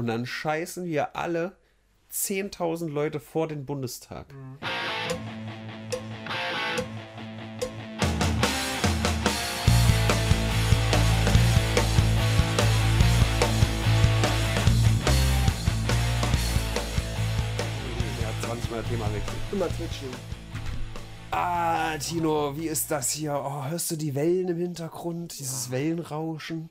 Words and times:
und 0.00 0.06
dann 0.06 0.24
scheißen 0.24 0.86
wir 0.86 1.14
alle 1.14 1.52
10.000 2.10 2.88
Leute 2.88 3.20
vor 3.20 3.46
den 3.48 3.66
Bundestag. 3.66 4.24
Ja, 18.22 18.46
20 18.46 18.70
Mal 18.70 18.82
Thema 18.84 19.04
wechseln. 19.12 19.36
Immer 19.52 19.68
twitchen. 19.68 20.08
Ah, 21.30 21.98
Tino, 21.98 22.56
wie 22.56 22.68
ist 22.68 22.90
das 22.90 23.10
hier? 23.10 23.34
Oh, 23.34 23.66
hörst 23.66 23.90
du 23.90 23.96
die 23.96 24.14
Wellen 24.14 24.48
im 24.48 24.56
Hintergrund? 24.56 25.38
Dieses 25.38 25.70
Wellenrauschen? 25.70 26.70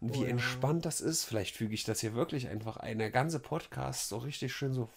Wie 0.00 0.18
Oh 0.18 0.22
ja. 0.22 0.28
entspannt 0.28 0.84
das 0.86 1.00
ist. 1.00 1.24
Vielleicht 1.24 1.56
füge 1.56 1.74
ich 1.74 1.82
das 1.84 2.00
hier 2.00 2.14
wirklich 2.14 2.48
einfach 2.48 2.76
ein. 2.76 2.98
Der 2.98 3.10
ganze 3.10 3.40
Podcast 3.40 4.08
so 4.08 4.18
richtig 4.18 4.52
schön 4.52 4.72
so, 4.72 4.88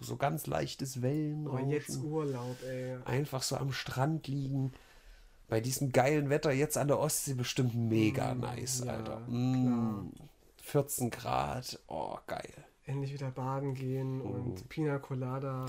so 0.00 0.16
ganz 0.16 0.46
leichtes 0.46 0.98
Oh, 0.98 1.02
Wellenrauschen. 1.02 1.70
jetzt 1.70 1.96
Urlaub, 2.02 2.56
ey. 2.66 2.96
einfach 3.04 3.42
so 3.42 3.56
am 3.56 3.72
Strand 3.72 4.28
liegen. 4.28 4.72
Bei 5.48 5.60
diesem 5.60 5.92
geilen 5.92 6.30
Wetter 6.30 6.52
jetzt 6.52 6.76
an 6.78 6.88
der 6.88 6.98
Ostsee 6.98 7.34
bestimmt 7.34 7.74
mega 7.74 8.34
nice, 8.34 8.82
ja, 8.84 8.94
Alter. 8.94 9.20
Mm, 9.28 10.10
14 10.62 11.10
Grad, 11.10 11.78
oh 11.86 12.16
geil. 12.26 12.52
Endlich 12.84 13.12
wieder 13.12 13.30
baden 13.30 13.74
gehen 13.74 14.20
Oh. 14.22 14.28
und 14.28 14.68
Pina 14.68 14.98
Colada. 14.98 15.66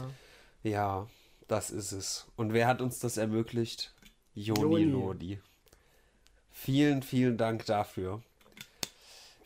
Ja, 0.63 1.07
das 1.47 1.69
ist 1.71 1.91
es. 1.91 2.25
Und 2.37 2.53
wer 2.53 2.67
hat 2.67 2.81
uns 2.81 2.99
das 2.99 3.17
ermöglicht? 3.17 3.93
Joni 4.33 4.61
Joni. 4.61 4.83
Lodi. 4.85 5.39
Vielen, 6.51 7.03
vielen 7.03 7.37
Dank 7.37 7.65
dafür. 7.65 8.21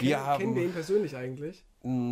Wir 0.01 0.17
Ken- 0.17 0.25
haben 0.25 0.39
Kennen 0.41 0.55
wir 0.55 0.63
ihn 0.63 0.73
persönlich 0.73 1.15
eigentlich? 1.15 1.63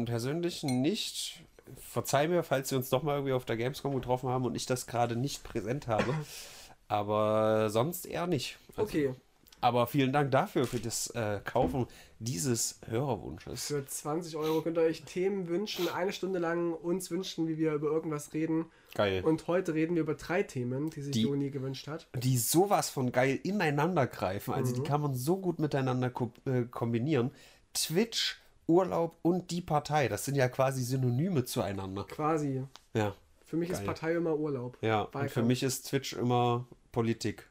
persönlich 0.06 0.64
nicht. 0.64 1.44
Verzeih 1.78 2.28
mir, 2.28 2.42
falls 2.44 2.72
wir 2.72 2.78
uns 2.80 2.90
doch 2.90 3.04
mal 3.04 3.14
irgendwie 3.16 3.34
auf 3.34 3.46
der 3.46 3.58
Gamescom 3.58 3.94
getroffen 3.94 4.30
haben 4.30 4.46
und 4.46 4.56
ich 4.56 4.66
das 4.66 4.88
gerade 4.88 5.16
nicht 5.16 5.44
präsent 5.44 5.88
habe. 5.88 6.14
Aber 6.88 7.70
sonst 7.70 8.06
eher 8.06 8.28
nicht. 8.28 8.58
Also, 8.76 8.82
Okay, 8.82 9.14
Aber 9.62 9.86
vielen 9.88 10.12
Dank 10.14 10.32
dafür, 10.32 10.66
für 10.66 10.80
das 10.80 11.08
äh, 11.12 11.40
Kaufen 11.44 11.86
dieses 12.20 12.80
Hörerwunsches. 12.88 13.68
für 13.68 13.86
20 13.86 14.36
Euro 14.38 14.62
könnt 14.62 14.78
ihr 14.78 14.84
euch 14.84 15.04
Themen 15.04 15.48
wünschen, 15.50 15.88
eine 15.90 16.12
Stunde 16.14 16.40
lang 16.40 16.74
uns 16.74 17.12
wünschen, 17.12 17.48
wie 17.48 17.58
wir 17.58 17.74
über 17.74 17.88
irgendwas 17.90 18.34
reden. 18.34 18.66
Geil. 18.96 19.24
Und 19.24 19.48
heute 19.48 19.74
reden 19.76 19.94
wir 19.96 20.02
über 20.02 20.16
drei 20.16 20.42
Themen, 20.44 20.90
die 20.90 21.02
sich 21.04 21.12
Die- 21.12 21.22
Joni 21.22 21.52
gewünscht 21.52 21.88
hat. 21.88 22.08
die 22.16 22.38
sowas 22.38 22.90
von 22.90 23.12
geil 23.12 23.40
ineinander 23.44 24.08
greifen. 24.08 24.54
Also 24.54 24.72
Mhm. 24.72 24.76
die 24.78 24.84
kann 24.90 25.02
man 25.02 25.14
so 25.14 25.38
gut 25.38 25.60
miteinander 25.60 26.10
ko 26.10 26.32
äh, 26.46 26.64
kombinieren. 26.64 27.30
Twitch, 27.74 28.38
Urlaub 28.68 29.18
und 29.22 29.50
die 29.52 29.62
Partei, 29.62 30.08
das 30.08 30.26
sind 30.26 30.36
ja 30.36 30.48
quasi 30.50 30.84
Synonyme 30.84 31.44
zueinander. 31.46 32.04
Quasi. 32.06 32.64
Ja, 32.94 33.16
Für 33.46 33.58
mich 33.58 33.70
ist 33.70 33.78
Geil. 33.80 33.86
Partei 33.88 34.14
immer 34.16 34.36
Urlaub. 34.36 34.78
ja. 34.82 35.02
Und 35.02 35.14
Wahlkampf. 35.14 35.34
für 35.34 35.44
mich 35.44 35.64
ist 35.64 35.88
Twitch 35.90 36.14
immer 36.14 36.66
Politik. 36.92 37.50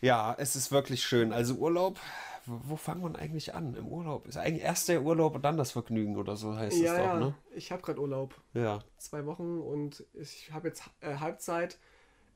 Ja, 0.00 0.34
es 0.38 0.56
ist 0.56 0.70
wirklich 0.70 1.02
schön. 1.02 1.32
Also 1.32 1.54
Urlaub, 1.54 1.98
wo 2.44 2.76
fangen 2.76 3.02
wir 3.02 3.18
eigentlich 3.18 3.54
an? 3.54 3.74
Im 3.74 3.88
Urlaub 3.88 4.26
ist 4.28 4.36
eigentlich 4.36 4.62
erst 4.62 4.88
der 4.88 5.02
Urlaub 5.02 5.34
und 5.34 5.42
dann 5.42 5.56
das 5.56 5.72
Vergnügen 5.72 6.16
oder 6.16 6.36
so 6.36 6.54
heißt 6.54 6.76
Ja, 6.78 6.92
es 6.92 6.98
doch, 6.98 7.04
ja. 7.06 7.18
ne? 7.18 7.34
Ich 7.54 7.72
habe 7.72 7.82
gerade 7.82 8.00
Urlaub. 8.00 8.34
Ja. 8.54 8.80
Zwei 8.98 9.24
Wochen 9.26 9.58
und 9.60 10.04
ich 10.14 10.52
habe 10.52 10.68
jetzt 10.68 10.84
äh, 11.00 11.16
Halbzeit. 11.16 11.78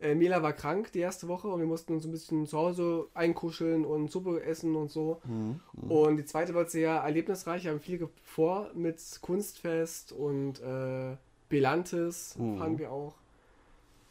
Äh, 0.01 0.15
Mela 0.15 0.43
war 0.43 0.53
krank 0.55 0.93
die 0.93 1.01
erste 1.01 1.29
Woche 1.29 1.48
und 1.48 1.61
wir 1.61 1.67
mussten 1.67 1.93
uns 1.93 2.05
ein 2.06 2.11
bisschen 2.11 2.47
zu 2.47 2.56
Hause 2.56 3.06
einkuscheln 3.15 3.84
und 3.84 4.11
Suppe 4.11 4.43
essen 4.43 4.75
und 4.77 4.91
so. 4.91 5.20
Mhm, 5.25 5.61
Und 5.91 6.17
die 6.17 6.25
zweite 6.25 6.55
wird 6.55 6.70
sehr 6.70 6.93
erlebnisreich. 6.93 7.65
Wir 7.65 7.73
haben 7.73 7.81
viel 7.81 8.09
vor 8.25 8.71
mit 8.75 8.98
Kunstfest 9.21 10.12
und 10.12 10.61
äh, 10.62 11.17
Belantes 11.48 12.37
Mhm. 12.39 12.59
fahren 12.59 12.78
wir 12.78 12.91
auch. 12.93 13.15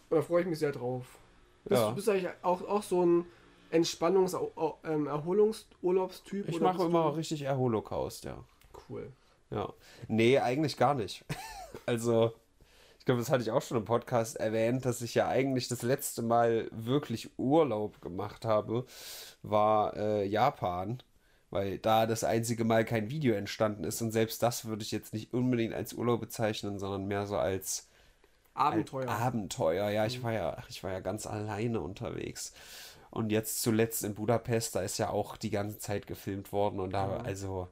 Und 0.10 0.18
da 0.18 0.22
freue 0.22 0.42
ich 0.42 0.48
mich 0.48 0.60
sehr 0.60 0.72
drauf. 0.72 1.06
Ja. 1.70 1.90
du 1.90 1.96
bist 1.96 2.08
du 2.08 2.12
eigentlich 2.12 2.30
auch, 2.42 2.62
auch 2.68 2.84
so 2.84 3.06
ein 3.06 3.26
Entspannungs-, 3.72 4.36
ähm, 4.84 5.08
Erholungsurlaubstyp? 5.08 6.48
Ich 6.50 6.60
mache 6.60 6.84
immer 6.84 7.16
richtig 7.16 7.42
Erholocaust, 7.44 8.24
ja. 8.26 8.38
Cool. 8.90 9.12
Ja. 9.52 9.72
Nee, 10.08 10.38
eigentlich 10.40 10.78
gar 10.78 10.94
nicht. 10.94 11.26
Also, 11.86 12.34
glaube, 13.10 13.22
das 13.22 13.32
hatte 13.32 13.42
ich 13.42 13.50
auch 13.50 13.64
schon 13.64 13.78
im 13.78 13.86
Podcast 13.86 14.36
erwähnt, 14.36 14.86
dass 14.86 15.02
ich 15.02 15.16
ja 15.16 15.28
eigentlich 15.28 15.68
das 15.68 15.82
letzte 15.82 16.22
Mal 16.22 16.70
wirklich 16.72 17.32
Urlaub 17.40 18.02
gemacht 18.02 18.46
habe, 18.46 18.86
war 19.42 19.98
äh, 19.98 20.26
Japan. 20.28 21.02
Weil 21.50 21.80
da 21.80 22.06
das 22.06 22.24
einzige 22.24 22.66
Mal 22.66 22.86
kein 22.86 23.10
Video 23.10 23.34
entstanden 23.34 23.84
ist 23.84 24.00
und 24.04 24.12
selbst 24.12 24.44
das 24.44 24.66
würde 24.66 24.84
ich 24.84 24.92
jetzt 24.92 25.14
nicht 25.14 25.34
unbedingt 25.34 25.74
als 25.74 25.94
Urlaub 25.94 26.20
bezeichnen, 26.20 26.78
sondern 26.78 27.08
mehr 27.08 27.26
so 27.26 27.38
als 27.38 27.90
Abenteuer. 28.54 29.10
Ein 29.10 29.10
Abenteuer, 29.10 29.90
ja. 29.90 30.06
Ich 30.06 30.22
war 30.22 30.32
ja, 30.32 30.58
ich 30.70 30.84
war 30.84 30.92
ja 30.92 31.00
ganz 31.00 31.26
alleine 31.26 31.82
unterwegs. 31.82 32.54
Und 33.10 33.32
jetzt 33.32 33.64
zuletzt 33.64 34.04
in 34.04 34.14
Budapest, 34.14 34.76
da 34.76 34.82
ist 34.82 35.00
ja 35.00 35.10
auch 35.10 35.36
die 35.36 35.50
ganze 35.50 35.80
Zeit 35.80 36.06
gefilmt 36.06 36.52
worden 36.52 36.80
und 36.80 36.94
da, 36.94 37.18
also, 37.18 37.70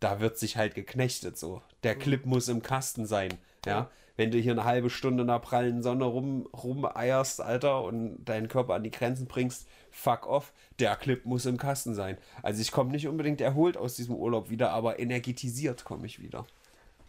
da 0.00 0.18
wird 0.18 0.36
sich 0.38 0.56
halt 0.56 0.74
geknechtet 0.74 1.38
so. 1.38 1.62
Der 1.84 1.94
Clip 1.94 2.26
muss 2.26 2.48
im 2.48 2.62
Kasten 2.62 3.06
sein, 3.06 3.38
ja. 3.64 3.88
Wenn 4.16 4.30
du 4.30 4.38
hier 4.38 4.52
eine 4.52 4.64
halbe 4.64 4.90
Stunde 4.90 5.22
in 5.22 5.28
der 5.28 5.38
prallen 5.38 5.82
Sonne 5.82 6.04
rum, 6.04 6.46
rumeierst, 6.52 7.40
Alter, 7.40 7.82
und 7.84 8.24
deinen 8.24 8.48
Körper 8.48 8.74
an 8.74 8.84
die 8.84 8.90
Grenzen 8.90 9.26
bringst, 9.26 9.66
fuck 9.90 10.26
off, 10.26 10.52
der 10.78 10.96
Clip 10.96 11.24
muss 11.24 11.46
im 11.46 11.56
Kasten 11.56 11.94
sein. 11.94 12.18
Also 12.42 12.60
ich 12.60 12.72
komme 12.72 12.90
nicht 12.90 13.08
unbedingt 13.08 13.40
erholt 13.40 13.76
aus 13.76 13.96
diesem 13.96 14.14
Urlaub 14.14 14.50
wieder, 14.50 14.70
aber 14.70 14.98
energetisiert 14.98 15.84
komme 15.84 16.06
ich 16.06 16.20
wieder. 16.20 16.46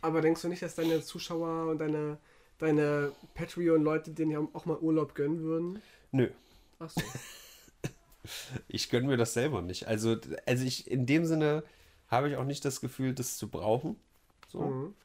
Aber 0.01 0.21
denkst 0.21 0.41
du 0.41 0.49
nicht, 0.49 0.61
dass 0.61 0.75
deine 0.75 1.01
Zuschauer 1.01 1.71
und 1.71 1.79
deine, 1.79 2.17
deine 2.57 3.11
Patreon-Leute 3.35 4.11
denen 4.11 4.31
ja 4.31 4.39
auch 4.53 4.65
mal 4.65 4.77
Urlaub 4.77 5.15
gönnen 5.15 5.41
würden? 5.41 5.81
Nö. 6.11 6.29
Ach 6.79 6.89
so. 6.89 7.01
Ich 8.69 8.89
gönne 8.89 9.07
mir 9.07 9.17
das 9.17 9.33
selber 9.33 9.61
nicht. 9.61 9.89
Also, 9.89 10.15
also 10.45 10.63
ich, 10.63 10.89
in 10.89 11.05
dem 11.05 11.25
Sinne 11.25 11.61
habe 12.07 12.29
ich 12.29 12.37
auch 12.37 12.45
nicht 12.45 12.63
das 12.63 12.79
Gefühl, 12.79 13.13
das 13.13 13.37
zu 13.37 13.49
brauchen. 13.49 13.97
So. 14.47 14.61
Mhm. 14.61 14.95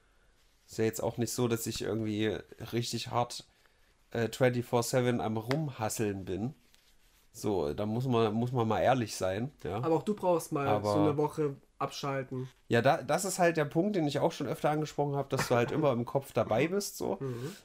Ist 0.68 0.78
ja 0.78 0.84
jetzt 0.84 1.02
auch 1.02 1.16
nicht 1.16 1.32
so, 1.32 1.48
dass 1.48 1.66
ich 1.66 1.80
irgendwie 1.82 2.36
richtig 2.72 3.08
hart 3.08 3.44
äh, 4.10 4.26
24-7 4.28 5.18
am 5.20 5.36
Rumhasseln 5.38 6.24
bin. 6.24 6.54
So, 7.32 7.72
da 7.72 7.86
muss 7.86 8.06
man, 8.06 8.32
muss 8.34 8.52
man 8.52 8.66
mal 8.68 8.80
ehrlich 8.80 9.16
sein. 9.16 9.50
Ja, 9.64 9.76
Aber 9.76 9.96
auch 9.96 10.02
du 10.02 10.14
brauchst 10.14 10.52
mal 10.52 10.66
Aber- 10.68 10.92
so 10.92 10.98
eine 11.00 11.16
Woche 11.16 11.56
abschalten. 11.78 12.48
ja 12.66 12.82
da, 12.82 13.00
das 13.02 13.24
ist 13.24 13.38
halt 13.38 13.56
der 13.56 13.64
Punkt, 13.64 13.94
den 13.94 14.06
ich 14.08 14.18
auch 14.18 14.32
schon 14.32 14.48
öfter 14.48 14.68
angesprochen 14.70 15.14
habe, 15.14 15.28
dass 15.28 15.46
du 15.46 15.54
halt 15.54 15.70
immer 15.70 15.92
im 15.92 16.04
Kopf 16.04 16.32
dabei 16.32 16.66
bist. 16.66 16.96
So. 16.98 17.18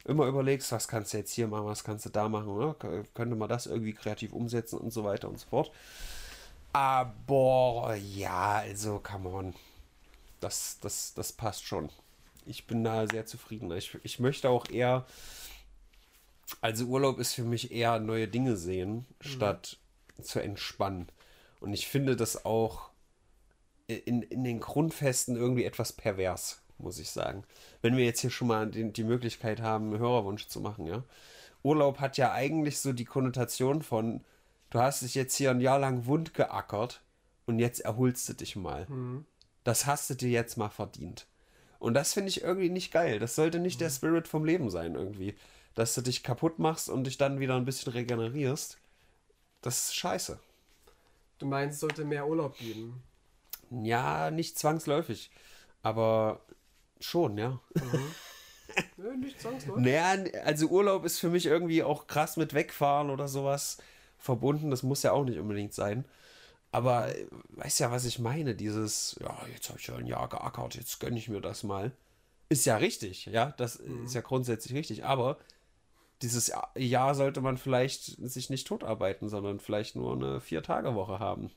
Immer 0.05 0.27
überlegst, 0.27 0.71
was 0.71 0.87
kannst 0.87 1.13
du 1.13 1.17
jetzt 1.17 1.31
hier 1.31 1.47
machen, 1.47 1.65
was 1.65 1.83
kannst 1.83 2.05
du 2.05 2.09
da 2.09 2.29
machen, 2.29 2.47
oder? 2.49 2.75
Könnte 3.15 3.35
man 3.35 3.49
das 3.49 3.65
irgendwie 3.65 3.93
kreativ 3.93 4.31
umsetzen 4.33 4.77
und 4.77 4.91
so 4.93 5.03
weiter 5.03 5.27
und 5.29 5.39
so 5.39 5.47
fort. 5.49 5.71
Aber 6.71 7.95
ja, 7.95 8.57
also, 8.59 8.99
come 8.99 9.29
on. 9.29 9.53
Das, 10.39 10.77
das, 10.81 11.13
das 11.15 11.31
passt 11.31 11.63
schon. 11.65 11.89
Ich 12.45 12.67
bin 12.67 12.83
da 12.83 13.07
sehr 13.07 13.25
zufrieden. 13.25 13.71
Ich, 13.71 13.97
ich 14.03 14.19
möchte 14.19 14.49
auch 14.49 14.69
eher. 14.69 15.05
Also, 16.61 16.85
Urlaub 16.85 17.19
ist 17.19 17.33
für 17.33 17.43
mich 17.43 17.71
eher 17.71 17.99
neue 17.99 18.27
Dinge 18.27 18.55
sehen, 18.57 19.05
statt 19.21 19.77
zu 20.21 20.39
entspannen. 20.39 21.07
Und 21.59 21.73
ich 21.73 21.87
finde 21.87 22.15
das 22.15 22.45
auch 22.45 22.89
in, 23.87 24.21
in 24.21 24.43
den 24.43 24.59
Grundfesten 24.59 25.35
irgendwie 25.35 25.63
etwas 25.63 25.93
pervers, 25.93 26.61
muss 26.77 26.99
ich 26.99 27.09
sagen. 27.09 27.43
Wenn 27.81 27.97
wir 27.97 28.05
jetzt 28.05 28.21
hier 28.21 28.29
schon 28.29 28.47
mal 28.47 28.69
den, 28.69 28.93
die 28.93 29.03
Möglichkeit 29.03 29.61
haben, 29.61 29.89
einen 29.91 29.99
Hörerwunsch 29.99 30.47
zu 30.47 30.59
machen, 30.59 30.85
ja. 30.85 31.03
Urlaub 31.63 31.99
hat 31.99 32.17
ja 32.17 32.33
eigentlich 32.33 32.79
so 32.79 32.91
die 32.91 33.05
Konnotation 33.05 33.81
von, 33.81 34.23
du 34.69 34.79
hast 34.79 35.01
dich 35.01 35.15
jetzt 35.15 35.35
hier 35.35 35.51
ein 35.51 35.61
Jahr 35.61 35.79
lang 35.79 36.05
wund 36.05 36.33
geackert 36.33 37.01
und 37.45 37.59
jetzt 37.59 37.79
erholst 37.79 38.27
du 38.27 38.33
dich 38.33 38.55
mal. 38.55 38.85
Das 39.63 39.85
hast 39.85 40.09
du 40.09 40.15
dir 40.15 40.29
jetzt 40.29 40.57
mal 40.57 40.69
verdient. 40.69 41.25
Und 41.83 41.95
das 41.95 42.13
finde 42.13 42.29
ich 42.29 42.41
irgendwie 42.43 42.69
nicht 42.69 42.93
geil. 42.93 43.19
Das 43.19 43.35
sollte 43.35 43.59
nicht 43.59 43.81
der 43.81 43.89
Spirit 43.89 44.25
vom 44.25 44.45
Leben 44.45 44.69
sein, 44.69 44.95
irgendwie. 44.95 45.35
Dass 45.75 45.93
du 45.93 46.01
dich 46.01 46.23
kaputt 46.23 46.57
machst 46.57 46.87
und 46.87 47.03
dich 47.03 47.17
dann 47.17 47.41
wieder 47.41 47.57
ein 47.57 47.65
bisschen 47.65 47.91
regenerierst. 47.91 48.77
Das 49.61 49.87
ist 49.89 49.95
scheiße. 49.95 50.39
Du 51.39 51.45
meinst, 51.45 51.73
es 51.73 51.79
sollte 51.81 52.05
mehr 52.05 52.25
Urlaub 52.25 52.57
geben. 52.57 53.03
Ja, 53.69 54.31
nicht 54.31 54.57
zwangsläufig. 54.57 55.29
Aber 55.81 56.39
schon, 57.01 57.37
ja. 57.37 57.59
Nö, 58.95 59.17
nicht 59.17 59.41
zwangsläufig. 59.41 59.83
Naja, 59.83 60.23
also 60.45 60.67
Urlaub 60.67 61.03
ist 61.03 61.19
für 61.19 61.29
mich 61.29 61.47
irgendwie 61.47 61.83
auch 61.83 62.07
krass 62.07 62.37
mit 62.37 62.53
Wegfahren 62.53 63.09
oder 63.09 63.27
sowas 63.27 63.77
verbunden. 64.17 64.71
Das 64.71 64.83
muss 64.83 65.03
ja 65.03 65.11
auch 65.11 65.25
nicht 65.25 65.37
unbedingt 65.37 65.73
sein. 65.73 66.05
Aber 66.73 67.15
äh, 67.15 67.27
weißt 67.49 67.79
ja, 67.79 67.91
was 67.91 68.03
ich 68.03 68.19
meine? 68.19 68.55
Dieses, 68.55 69.15
ja, 69.21 69.37
jetzt 69.53 69.69
habe 69.69 69.79
ich 69.79 69.87
ja 69.87 69.95
ein 69.95 70.07
Jahr 70.07 70.27
geackert, 70.27 70.75
jetzt 70.75 70.99
gönne 70.99 71.17
ich 71.17 71.29
mir 71.29 71.39
das 71.39 71.63
mal. 71.63 71.91
Ist 72.49 72.65
ja 72.65 72.77
richtig, 72.77 73.27
ja. 73.27 73.53
Das 73.57 73.77
ist 73.77 74.13
ja 74.13 74.21
grundsätzlich 74.21 74.77
richtig. 74.77 75.05
Aber 75.05 75.37
dieses 76.21 76.51
Jahr 76.75 77.15
sollte 77.15 77.41
man 77.41 77.57
vielleicht 77.57 78.03
sich 78.03 78.49
nicht 78.49 78.67
totarbeiten, 78.67 79.29
sondern 79.29 79.59
vielleicht 79.59 79.95
nur 79.95 80.13
eine 80.13 80.41
Vier-Tage-Woche 80.41 81.19
haben. 81.19 81.51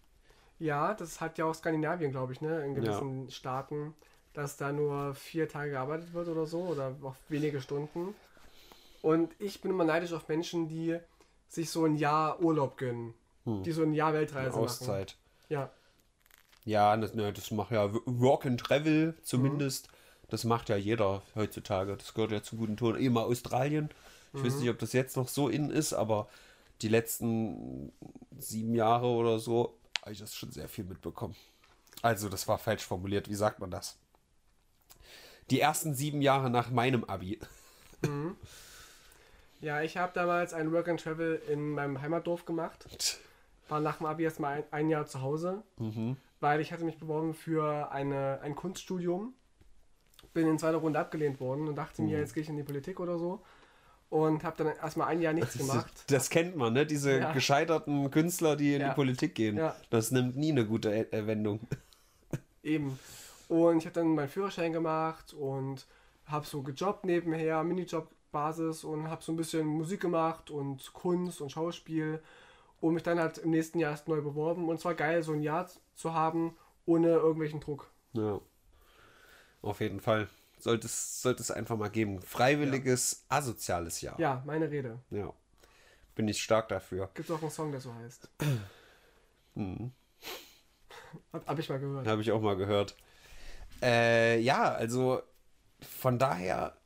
Ja, 0.59 0.95
das 0.95 1.21
hat 1.21 1.39
ja 1.39 1.45
auch 1.45 1.55
Skandinavien, 1.55 2.12
glaube 2.12 2.33
ich, 2.33 2.41
ne? 2.41 2.65
In 2.65 2.75
gewissen 2.75 3.31
Staaten, 3.31 3.95
dass 4.33 4.57
da 4.57 4.73
nur 4.73 5.15
vier 5.15 5.49
Tage 5.49 5.73
gearbeitet 5.73 6.15
wird 6.15 6.29
oder 6.29 6.47
so 6.47 6.61
oder 6.62 6.95
auch 7.03 7.17
wenige 7.29 7.61
Stunden. 7.61 8.15
Und 9.03 9.35
ich 9.39 9.61
bin 9.61 9.71
immer 9.71 9.85
neidisch 9.85 10.12
auf 10.12 10.29
Menschen, 10.29 10.69
die 10.69 10.99
sich 11.49 11.71
so 11.71 11.85
ein 11.85 11.97
Jahr 11.97 12.41
Urlaub 12.41 12.77
gönnen. 12.77 13.15
Die 13.47 13.73
so 13.73 13.83
ein 13.83 13.93
Jahr 13.93 14.13
Weltreise 14.13 14.51
machen. 14.51 14.65
Auszeit. 14.65 15.17
Ja. 15.49 15.71
Ja, 16.65 16.97
das, 16.97 17.15
ne, 17.15 17.33
das 17.33 17.51
macht 17.53 17.71
ja 17.71 17.93
Work 18.07 18.45
and 18.45 18.61
Travel 18.61 19.15
zumindest. 19.23 19.89
Das 20.29 20.43
macht 20.43 20.69
ja 20.69 20.77
jeder 20.77 21.23
heutzutage. 21.37 21.97
Das 21.97 22.13
gehört 22.13 22.33
ja 22.33 22.43
zu 22.43 22.57
guten 22.57 22.77
Ton. 22.77 23.01
Mal 23.13 23.23
Australien. 23.23 23.91
Ich 24.33 24.45
weiß 24.45 24.57
nicht, 24.57 24.69
ob 24.69 24.79
das 24.79 24.93
jetzt 24.93 25.17
noch 25.17 25.29
so 25.29 25.49
in 25.49 25.71
ist, 25.71 25.95
aber 25.95 26.29
die 26.83 26.89
letzten 26.89 27.93
sieben 28.37 28.75
Jahre 28.75 29.07
oder 29.07 29.39
so 29.39 29.79
habe 30.03 30.13
ich 30.13 30.19
das 30.19 30.35
schon 30.35 30.51
sehr 30.51 30.69
viel 30.69 30.85
mitbekommen. 30.85 31.37
Also, 32.03 32.29
das 32.29 32.47
war 32.49 32.59
falsch 32.59 32.85
formuliert. 32.85 33.31
Wie 33.31 33.35
sagt 33.35 33.61
man 33.61 33.71
das? 33.71 33.97
Die 35.51 35.61
ersten 35.61 35.95
sieben 35.95 36.21
Jahre 36.21 36.51
nach 36.51 36.71
meinem 36.71 37.05
Abi. 37.05 37.39
Ja, 39.61 39.81
ich 39.81 39.97
habe 39.97 40.13
damals 40.13 40.53
ein 40.53 40.73
Work 40.73 40.89
and 40.89 41.01
Travel 41.01 41.41
in 41.49 41.71
meinem 41.71 42.03
Heimatdorf 42.03 42.45
gemacht. 42.45 42.87
War 43.69 43.81
nach 43.81 43.97
dem 43.99 44.07
Abi 44.07 44.25
erstmal 44.25 44.59
ein, 44.59 44.65
ein 44.71 44.89
Jahr 44.91 45.07
zu 45.07 45.23
Hause, 45.23 45.63
weil 46.41 46.61
ich 46.61 46.73
hatte 46.73 46.85
mich 46.85 46.99
beworben 46.99 47.35
für 47.35 47.91
eine, 47.91 48.41
ein 48.43 48.55
Kunststudium. 48.55 49.35
Bin 50.35 50.47
in 50.47 50.59
zweiter 50.59 50.77
Runde 50.79 50.99
abgelehnt 50.99 51.41
worden 51.41 51.67
und 51.69 51.77
dachte 51.77 52.03
mir, 52.03 52.19
jetzt 52.19 52.35
gehe 52.35 52.43
ich 52.43 52.49
in 52.49 52.57
die 52.57 52.63
Politik 52.63 53.01
oder 53.01 53.19
so. 53.19 53.41
Und 54.09 54.45
habe 54.45 54.57
dann 54.63 54.77
erstmal 54.77 55.09
ein 55.09 55.21
Jahr 55.21 55.33
nichts 55.33 55.59
gemacht. 55.59 55.91
Das 56.09 56.31
kennt 56.31 56.55
man, 56.57 56.75
ne? 56.75 56.87
Diese 56.87 57.19
Ja. 57.19 57.33
gescheiterten 57.33 58.09
Künstler, 58.11 58.55
die 58.55 58.75
in 58.75 58.81
Ja. 58.83 58.91
die 58.91 58.95
Politik 58.95 59.35
gehen. 59.35 59.57
Ja. 59.57 59.75
Das 59.91 60.11
nimmt 60.12 60.37
nie 60.37 60.53
eine 60.53 60.65
gute 60.65 60.91
E- 60.95 61.09
äh, 61.11 61.27
Wendung. 61.27 61.59
Eben. 62.62 62.99
Und 63.49 63.79
ich 63.79 63.87
habe 63.87 63.95
dann 63.95 64.15
meinen 64.15 64.29
Führerschein 64.29 64.73
gemacht 64.73 65.33
und 65.35 65.87
habe 66.27 66.47
so 66.47 66.62
gejobbt 66.62 67.05
nebenher, 67.05 67.62
Minijob-Basis 67.65 68.85
und 68.85 69.09
habe 69.09 69.23
so 69.25 69.33
ein 69.33 69.37
bisschen 69.37 69.67
Musik 69.67 70.01
gemacht 70.01 70.51
und 70.51 70.93
Kunst 70.93 71.41
und 71.41 71.51
Schauspiel 71.51 72.21
und 72.81 72.94
mich 72.94 73.02
dann 73.02 73.19
halt 73.19 73.38
im 73.38 73.50
nächsten 73.50 73.78
Jahr 73.78 73.93
erst 73.93 74.08
neu 74.08 74.20
beworben. 74.20 74.69
Und 74.69 74.76
es 74.76 74.84
war 74.84 74.94
geil, 74.94 75.23
so 75.23 75.32
ein 75.32 75.43
Jahr 75.43 75.69
zu 75.94 76.14
haben, 76.14 76.56
ohne 76.84 77.08
irgendwelchen 77.08 77.61
Druck. 77.61 77.90
Ja. 78.12 78.40
Auf 79.62 79.81
jeden 79.81 80.00
Fall. 80.00 80.28
Sollte 80.58 80.87
es, 80.87 81.20
sollte 81.23 81.43
es 81.43 81.50
einfach 81.50 81.76
mal 81.76 81.90
geben. 81.90 82.20
Freiwilliges, 82.23 83.25
asoziales 83.28 84.00
Jahr. 84.00 84.19
Ja, 84.19 84.43
meine 84.46 84.70
Rede. 84.70 85.00
Ja. 85.11 85.32
Bin 86.14 86.28
ich 86.28 86.43
stark 86.43 86.69
dafür. 86.69 87.11
Gibt 87.14 87.31
auch 87.31 87.43
einen 87.43 87.50
Song, 87.50 87.73
der 87.73 87.81
so 87.81 87.94
heißt. 87.94 88.31
Hab, 91.32 91.46
hab 91.46 91.58
ich 91.58 91.69
mal 91.69 91.78
gehört. 91.78 92.06
Habe 92.06 92.20
ich 92.20 92.31
auch 92.31 92.40
mal 92.43 92.56
gehört. 92.56 92.94
Äh, 93.82 94.38
ja, 94.40 94.73
also 94.73 95.23
von 95.81 96.19
daher 96.19 96.76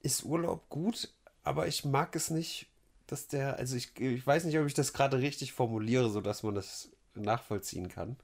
ist 0.00 0.24
Urlaub 0.24 0.68
gut, 0.68 1.10
aber 1.42 1.66
ich 1.66 1.84
mag 1.84 2.14
es 2.16 2.30
nicht, 2.30 2.68
dass 3.06 3.28
der, 3.28 3.56
also 3.58 3.76
ich, 3.76 3.98
ich 4.00 4.26
weiß 4.26 4.44
nicht, 4.44 4.58
ob 4.58 4.66
ich 4.66 4.74
das 4.74 4.92
gerade 4.92 5.18
richtig 5.18 5.52
formuliere, 5.52 6.10
sodass 6.10 6.42
man 6.42 6.54
das 6.54 6.90
nachvollziehen 7.14 7.88
kann. 7.88 8.16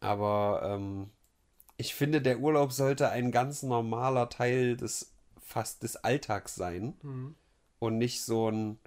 Aber 0.00 0.62
ähm, 0.64 1.10
ich 1.76 1.94
finde, 1.94 2.22
der 2.22 2.38
Urlaub 2.40 2.72
sollte 2.72 3.10
ein 3.10 3.30
ganz 3.32 3.62
normaler 3.62 4.28
Teil 4.28 4.76
des 4.76 5.12
fast 5.40 5.82
des 5.82 5.96
Alltags 5.96 6.54
sein 6.54 6.94
und 7.78 7.98
nicht 7.98 8.22
so 8.22 8.50
ein 8.50 8.78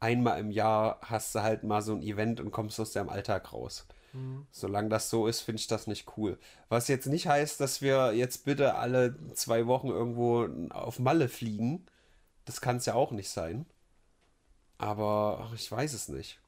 einmal 0.00 0.38
im 0.38 0.50
Jahr 0.50 0.98
hast 1.02 1.34
du 1.34 1.42
halt 1.42 1.64
mal 1.64 1.80
so 1.82 1.92
ein 1.94 2.02
Event 2.02 2.40
und 2.40 2.50
kommst 2.50 2.78
aus 2.80 2.92
deinem 2.92 3.08
Alltag 3.08 3.52
raus. 3.52 3.86
Solange 4.50 4.90
das 4.90 5.10
so 5.10 5.26
ist, 5.26 5.40
finde 5.40 5.60
ich 5.60 5.66
das 5.66 5.86
nicht 5.86 6.16
cool. 6.16 6.38
Was 6.68 6.88
jetzt 6.88 7.06
nicht 7.06 7.26
heißt, 7.26 7.58
dass 7.60 7.82
wir 7.82 8.12
jetzt 8.14 8.44
bitte 8.44 8.74
alle 8.76 9.16
zwei 9.34 9.66
Wochen 9.66 9.88
irgendwo 9.88 10.46
auf 10.70 10.98
Malle 10.98 11.28
fliegen. 11.28 11.86
Das 12.44 12.60
kann 12.60 12.76
es 12.76 12.86
ja 12.86 12.94
auch 12.94 13.12
nicht 13.12 13.30
sein. 13.30 13.66
Aber 14.78 15.46
ach, 15.46 15.54
ich 15.54 15.70
weiß 15.70 15.92
es 15.92 16.08
nicht. 16.08 16.40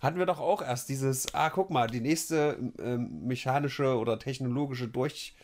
Hatten 0.00 0.18
wir 0.18 0.26
doch 0.26 0.40
auch 0.40 0.62
erst 0.62 0.88
dieses, 0.88 1.32
ah, 1.32 1.50
guck 1.50 1.70
mal, 1.70 1.86
die 1.86 2.00
nächste 2.00 2.58
ähm, 2.78 3.26
mechanische 3.26 3.96
oder 3.96 4.18
technologische 4.18 4.88
Durch, 4.88 5.34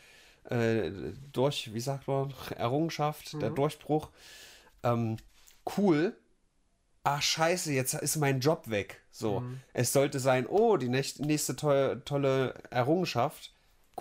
äh, 0.50 0.90
durch, 1.32 1.72
wie 1.74 1.80
sagt 1.80 2.08
man, 2.08 2.34
Errungenschaft, 2.56 3.40
der 3.40 3.50
Durchbruch. 3.54 4.10
Ähm, 4.82 5.16
cool, 5.76 6.16
ach 7.04 7.22
scheiße, 7.22 7.72
jetzt 7.72 7.94
ist 7.94 8.16
mein 8.16 8.40
Job 8.40 8.68
weg. 8.68 9.00
So, 9.12 9.42
es 9.72 9.92
sollte 9.92 10.18
sein, 10.18 10.46
oh, 10.46 10.76
die 10.76 10.88
näch- 10.88 11.24
nächste 11.24 11.54
tolle, 11.54 12.04
tolle 12.04 12.54
Errungenschaft. 12.70 13.54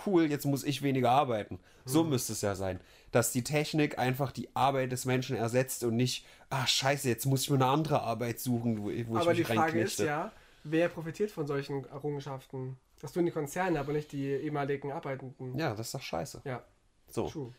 Cool, 0.06 0.30
jetzt 0.30 0.44
muss 0.44 0.64
ich 0.64 0.82
weniger 0.82 1.10
arbeiten. 1.10 1.60
So 1.84 2.04
müsste 2.04 2.32
es 2.32 2.42
ja 2.42 2.54
sein. 2.54 2.80
Dass 3.10 3.32
die 3.32 3.42
Technik 3.44 3.98
einfach 3.98 4.32
die 4.32 4.54
Arbeit 4.54 4.92
des 4.92 5.04
Menschen 5.04 5.36
ersetzt 5.36 5.82
und 5.84 5.96
nicht, 5.96 6.26
ach 6.50 6.68
scheiße, 6.68 7.08
jetzt 7.08 7.26
muss 7.26 7.42
ich 7.42 7.50
mir 7.50 7.56
eine 7.56 7.66
andere 7.66 8.02
Arbeit 8.02 8.40
suchen, 8.40 8.78
wo, 8.82 8.90
wo 9.08 9.16
Aber 9.16 9.32
ich 9.32 9.38
die 9.38 9.50
mich 9.50 9.58
Frage 9.58 9.80
ist 9.80 9.98
ja, 9.98 10.32
wer 10.64 10.88
profitiert 10.88 11.30
von 11.30 11.46
solchen 11.46 11.84
Errungenschaften? 11.86 12.76
Das 13.00 13.12
tun 13.12 13.24
die 13.24 13.30
Konzerne, 13.30 13.78
aber 13.78 13.92
nicht 13.92 14.12
die 14.12 14.26
ehemaligen 14.26 14.92
Arbeitenden. 14.92 15.56
Ja, 15.58 15.70
das 15.70 15.86
ist 15.88 15.94
doch 15.94 16.02
scheiße. 16.02 16.42
Ja, 16.44 16.62
So. 17.08 17.28
true. 17.28 17.52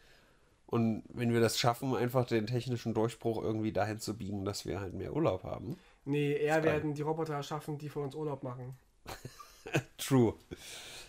Und 0.68 1.04
wenn 1.10 1.34
wir 1.34 1.40
das 1.40 1.58
schaffen, 1.58 1.96
einfach 1.96 2.28
den 2.28 2.46
technischen 2.46 2.94
Durchbruch 2.94 3.42
irgendwie 3.42 3.72
dahin 3.72 4.00
zu 4.00 4.16
biegen, 4.16 4.46
dass 4.46 4.68
wir 4.68 4.80
halt 4.80 4.94
mehr 4.94 5.16
Urlaub 5.16 5.44
haben. 5.44 5.78
Nee, 6.06 6.34
eher 6.34 6.64
werden 6.64 6.94
die 6.94 7.02
Roboter 7.02 7.42
schaffen, 7.42 7.80
die 7.80 7.90
für 7.90 8.02
uns 8.02 8.14
Urlaub 8.14 8.44
machen. 8.44 8.78
True. 9.98 10.36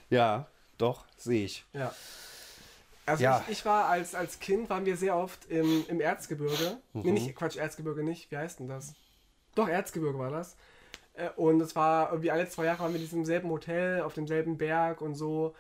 Ja, 0.09 0.47
doch, 0.79 1.05
sehe 1.19 1.45
ich. 1.45 1.65
Ja. 1.75 1.95
Also 3.06 3.23
Ja. 3.25 3.43
ich, 3.47 3.58
ich 3.58 3.64
war 3.64 3.87
als, 3.87 4.14
als 4.14 4.38
Kind, 4.38 4.70
waren 4.70 4.87
wir 4.87 4.97
sehr 4.97 5.17
oft 5.17 5.47
im, 5.50 5.85
im 5.88 6.00
Erzgebirge. 6.00 6.79
Mhm. 6.93 7.02
Nee, 7.02 7.12
nicht, 7.12 7.35
Quatsch, 7.37 7.56
Erzgebirge 7.56 8.02
nicht. 8.05 8.31
Wie 8.31 8.37
heißt 8.37 8.61
denn 8.61 8.69
das? 8.69 8.94
Doch, 9.55 9.69
Erzgebirge 9.69 10.19
war 10.19 10.31
das. 10.31 10.56
Äh, 11.14 11.31
Und 11.37 11.61
es 11.61 11.75
war 11.75 12.11
irgendwie 12.11 12.31
alle 12.31 12.49
zwei 12.49 12.67
Jahre 12.67 12.81
waren 12.85 12.93
wir 12.93 13.00
in 13.00 13.05
diesem 13.06 13.25
selben 13.25 13.50
Hotel, 13.50 14.02
auf 14.02 14.14
demselben 14.14 14.58
Berg 14.58 15.00
und 15.00 15.14
so. 15.14 15.55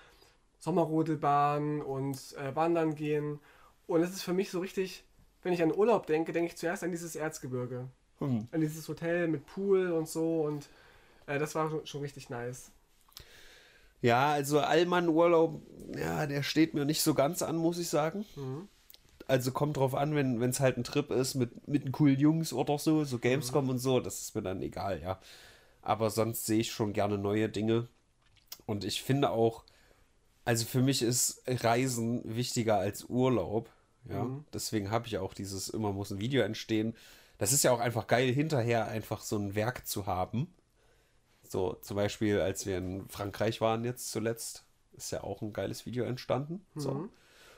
Sommerrodelbahn 0.60 1.82
und 1.82 2.36
äh, 2.36 2.54
wandern 2.54 2.94
gehen. 2.94 3.40
Und 3.86 4.02
es 4.02 4.10
ist 4.10 4.22
für 4.22 4.32
mich 4.34 4.50
so 4.50 4.60
richtig, 4.60 5.04
wenn 5.42 5.52
ich 5.52 5.62
an 5.62 5.74
Urlaub 5.74 6.06
denke, 6.06 6.32
denke 6.32 6.48
ich 6.50 6.56
zuerst 6.56 6.84
an 6.84 6.90
dieses 6.90 7.16
Erzgebirge. 7.16 7.88
Hm. 8.18 8.46
An 8.52 8.60
dieses 8.60 8.86
Hotel 8.88 9.26
mit 9.28 9.46
Pool 9.46 9.90
und 9.92 10.08
so. 10.08 10.42
Und 10.42 10.68
äh, 11.26 11.38
das 11.38 11.54
war 11.54 11.70
schon, 11.70 11.86
schon 11.86 12.00
richtig 12.02 12.28
nice. 12.30 12.70
Ja, 14.02 14.32
also 14.32 14.60
Allmann-Urlaub, 14.60 15.62
ja, 15.96 16.26
der 16.26 16.42
steht 16.42 16.74
mir 16.74 16.84
nicht 16.84 17.02
so 17.02 17.14
ganz 17.14 17.42
an, 17.42 17.56
muss 17.56 17.78
ich 17.78 17.88
sagen. 17.88 18.24
Also 19.26 19.52
kommt 19.52 19.76
drauf 19.76 19.94
an, 19.94 20.14
wenn 20.14 20.42
es 20.42 20.60
halt 20.60 20.76
ein 20.76 20.84
Trip 20.84 21.10
ist 21.10 21.34
mit, 21.34 21.68
mit 21.68 21.92
coolen 21.92 22.18
Jungs 22.18 22.52
oder 22.52 22.78
so, 22.78 23.04
so 23.04 23.18
Gamescom 23.18 23.68
und 23.68 23.78
so, 23.78 24.00
das 24.00 24.20
ist 24.20 24.34
mir 24.34 24.42
dann 24.42 24.62
egal, 24.62 25.00
ja. 25.00 25.20
Aber 25.82 26.10
sonst 26.10 26.46
sehe 26.46 26.60
ich 26.60 26.72
schon 26.72 26.92
gerne 26.92 27.16
neue 27.18 27.48
Dinge. 27.48 27.88
Und 28.66 28.84
ich 28.84 29.02
finde 29.02 29.30
auch, 29.30 29.64
also 30.44 30.64
für 30.64 30.82
mich 30.82 31.02
ist 31.02 31.42
Reisen 31.46 32.22
wichtiger 32.24 32.78
als 32.78 33.04
Urlaub. 33.04 33.70
Ja, 34.08 34.26
deswegen 34.52 34.90
habe 34.90 35.06
ich 35.06 35.18
auch 35.18 35.34
dieses 35.34 35.68
immer 35.68 35.92
muss 35.92 36.10
ein 36.10 36.20
Video 36.20 36.42
entstehen. 36.42 36.94
Das 37.38 37.52
ist 37.52 37.62
ja 37.64 37.70
auch 37.70 37.80
einfach 37.80 38.06
geil, 38.06 38.32
hinterher 38.32 38.88
einfach 38.88 39.20
so 39.20 39.36
ein 39.36 39.54
Werk 39.54 39.86
zu 39.86 40.06
haben. 40.06 40.52
So, 41.50 41.74
zum 41.82 41.96
Beispiel, 41.96 42.40
als 42.40 42.64
wir 42.64 42.78
in 42.78 43.08
Frankreich 43.08 43.60
waren 43.60 43.84
jetzt 43.84 44.12
zuletzt, 44.12 44.64
ist 44.92 45.10
ja 45.10 45.24
auch 45.24 45.42
ein 45.42 45.52
geiles 45.52 45.84
Video 45.84 46.04
entstanden. 46.04 46.64
So. 46.76 47.08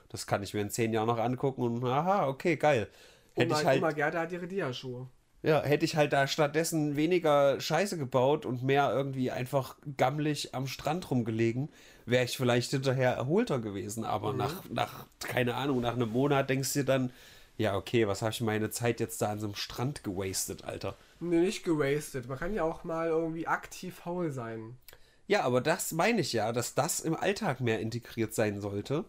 Das 0.08 0.26
kann 0.26 0.42
ich 0.42 0.54
mir 0.54 0.62
in 0.62 0.70
zehn 0.70 0.94
Jahren 0.94 1.08
noch 1.08 1.18
angucken 1.18 1.60
und 1.62 1.84
aha, 1.84 2.26
okay, 2.26 2.56
geil. 2.56 2.88
Hätte 3.34 3.52
Oma, 3.52 3.60
ich 3.60 3.66
halt, 3.66 3.82
Oma 3.82 3.92
Gerda 3.92 4.20
hat 4.20 4.32
ihre 4.32 4.48
Dia-Schuhe. 4.48 5.08
ja, 5.42 5.62
hätte 5.62 5.84
ich 5.84 5.96
halt 5.96 6.12
da 6.12 6.26
stattdessen 6.26 6.96
weniger 6.96 7.60
Scheiße 7.60 7.98
gebaut 7.98 8.46
und 8.46 8.62
mehr 8.62 8.92
irgendwie 8.92 9.30
einfach 9.30 9.76
gammelig 9.96 10.54
am 10.54 10.66
Strand 10.66 11.10
rumgelegen, 11.10 11.68
wäre 12.06 12.24
ich 12.24 12.36
vielleicht 12.36 12.70
hinterher 12.70 13.12
erholter 13.14 13.58
gewesen. 13.58 14.04
Aber 14.04 14.32
nach, 14.32 14.64
nach, 14.70 15.06
keine 15.20 15.54
Ahnung, 15.56 15.80
nach 15.80 15.94
einem 15.94 16.10
Monat 16.10 16.48
denkst 16.48 16.72
du 16.72 16.78
dir 16.80 16.84
dann, 16.86 17.12
ja, 17.58 17.76
okay, 17.76 18.06
was 18.08 18.22
habe 18.22 18.32
ich 18.32 18.40
meine 18.40 18.70
Zeit 18.70 19.00
jetzt 19.00 19.20
da 19.20 19.30
an 19.30 19.40
so 19.40 19.46
einem 19.46 19.54
Strand 19.56 20.04
gewastet, 20.04 20.64
Alter? 20.64 20.96
Nee, 21.22 21.40
nicht 21.40 21.64
gewastet. 21.64 22.28
Man 22.28 22.38
kann 22.38 22.52
ja 22.54 22.64
auch 22.64 22.84
mal 22.84 23.08
irgendwie 23.08 23.46
aktiv 23.46 23.94
faul 23.94 24.30
sein. 24.30 24.76
Ja, 25.28 25.42
aber 25.44 25.60
das 25.60 25.92
meine 25.92 26.20
ich 26.20 26.32
ja, 26.32 26.52
dass 26.52 26.74
das 26.74 27.00
im 27.00 27.14
Alltag 27.16 27.60
mehr 27.60 27.80
integriert 27.80 28.34
sein 28.34 28.60
sollte. 28.60 29.04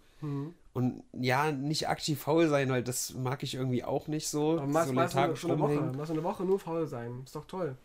Und 0.73 1.03
ja, 1.11 1.51
nicht 1.51 1.89
aktiv 1.89 2.21
faul 2.21 2.47
sein, 2.47 2.69
weil 2.69 2.81
das 2.83 3.13
mag 3.15 3.43
ich 3.43 3.55
irgendwie 3.55 3.83
auch 3.83 4.07
nicht 4.07 4.29
so. 4.29 4.53
Aber 4.57 4.67
machst 4.67 4.87
so 4.87 4.93
mal 4.93 5.09
so, 5.09 5.17
eine- 5.17 5.33
eine 5.33 5.59
Woche. 5.59 5.97
Machst 5.97 6.11
eine 6.11 6.23
Woche 6.23 6.43
nur 6.45 6.59
faul 6.59 6.87
sein. 6.87 7.21
Ist 7.25 7.35
doch 7.35 7.45
toll. 7.45 7.75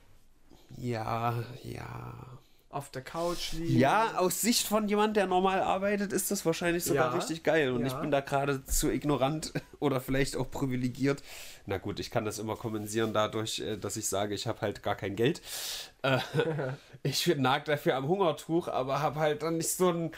Ja, 0.77 1.43
ja. 1.65 2.15
Auf 2.71 2.91
der 2.91 3.01
Couch 3.01 3.53
liegen. 3.53 3.79
Ja, 3.79 4.19
aus 4.19 4.43
Sicht 4.43 4.67
von 4.67 4.89
jemand, 4.89 5.17
der 5.17 5.27
normal 5.27 5.63
arbeitet, 5.63 6.13
ist 6.13 6.31
das 6.31 6.45
wahrscheinlich 6.45 6.85
sogar 6.85 7.11
Ja, 7.11 7.17
richtig 7.17 7.43
geil. 7.43 7.73
Und 7.73 7.81
ja. 7.81 7.87
ich 7.87 7.95
bin 7.95 8.11
da 8.11 8.21
gerade 8.21 8.63
zu 8.67 8.91
ignorant 8.91 9.55
oder 9.81 10.03
vielleicht 10.03 10.37
auch 10.37 10.51
privilegiert. 10.51 11.23
Na 11.65 11.79
gut, 11.79 11.99
ich 11.99 12.11
kann 12.11 12.27
das 12.27 12.39
immer 12.39 12.57
kompensieren 12.57 13.15
dadurch, 13.15 13.61
äh, 13.61 13.79
dass 13.79 13.97
ich 13.97 14.07
sage, 14.07 14.35
ich 14.35 14.47
habe 14.47 14.61
halt 14.61 14.83
gar 14.83 14.97
kein 14.97 15.17
Geld. 15.17 15.41
Äh, 16.03 16.21
ich 17.03 17.27
nag 17.39 17.65
dafür 17.65 17.97
am 17.97 18.07
Hungertuch, 18.07 18.69
aber 18.69 19.03
habe 19.03 19.19
halt 19.19 19.43
dann 19.43 19.57
nicht 19.57 19.73
so 19.73 19.91
ein 19.91 20.13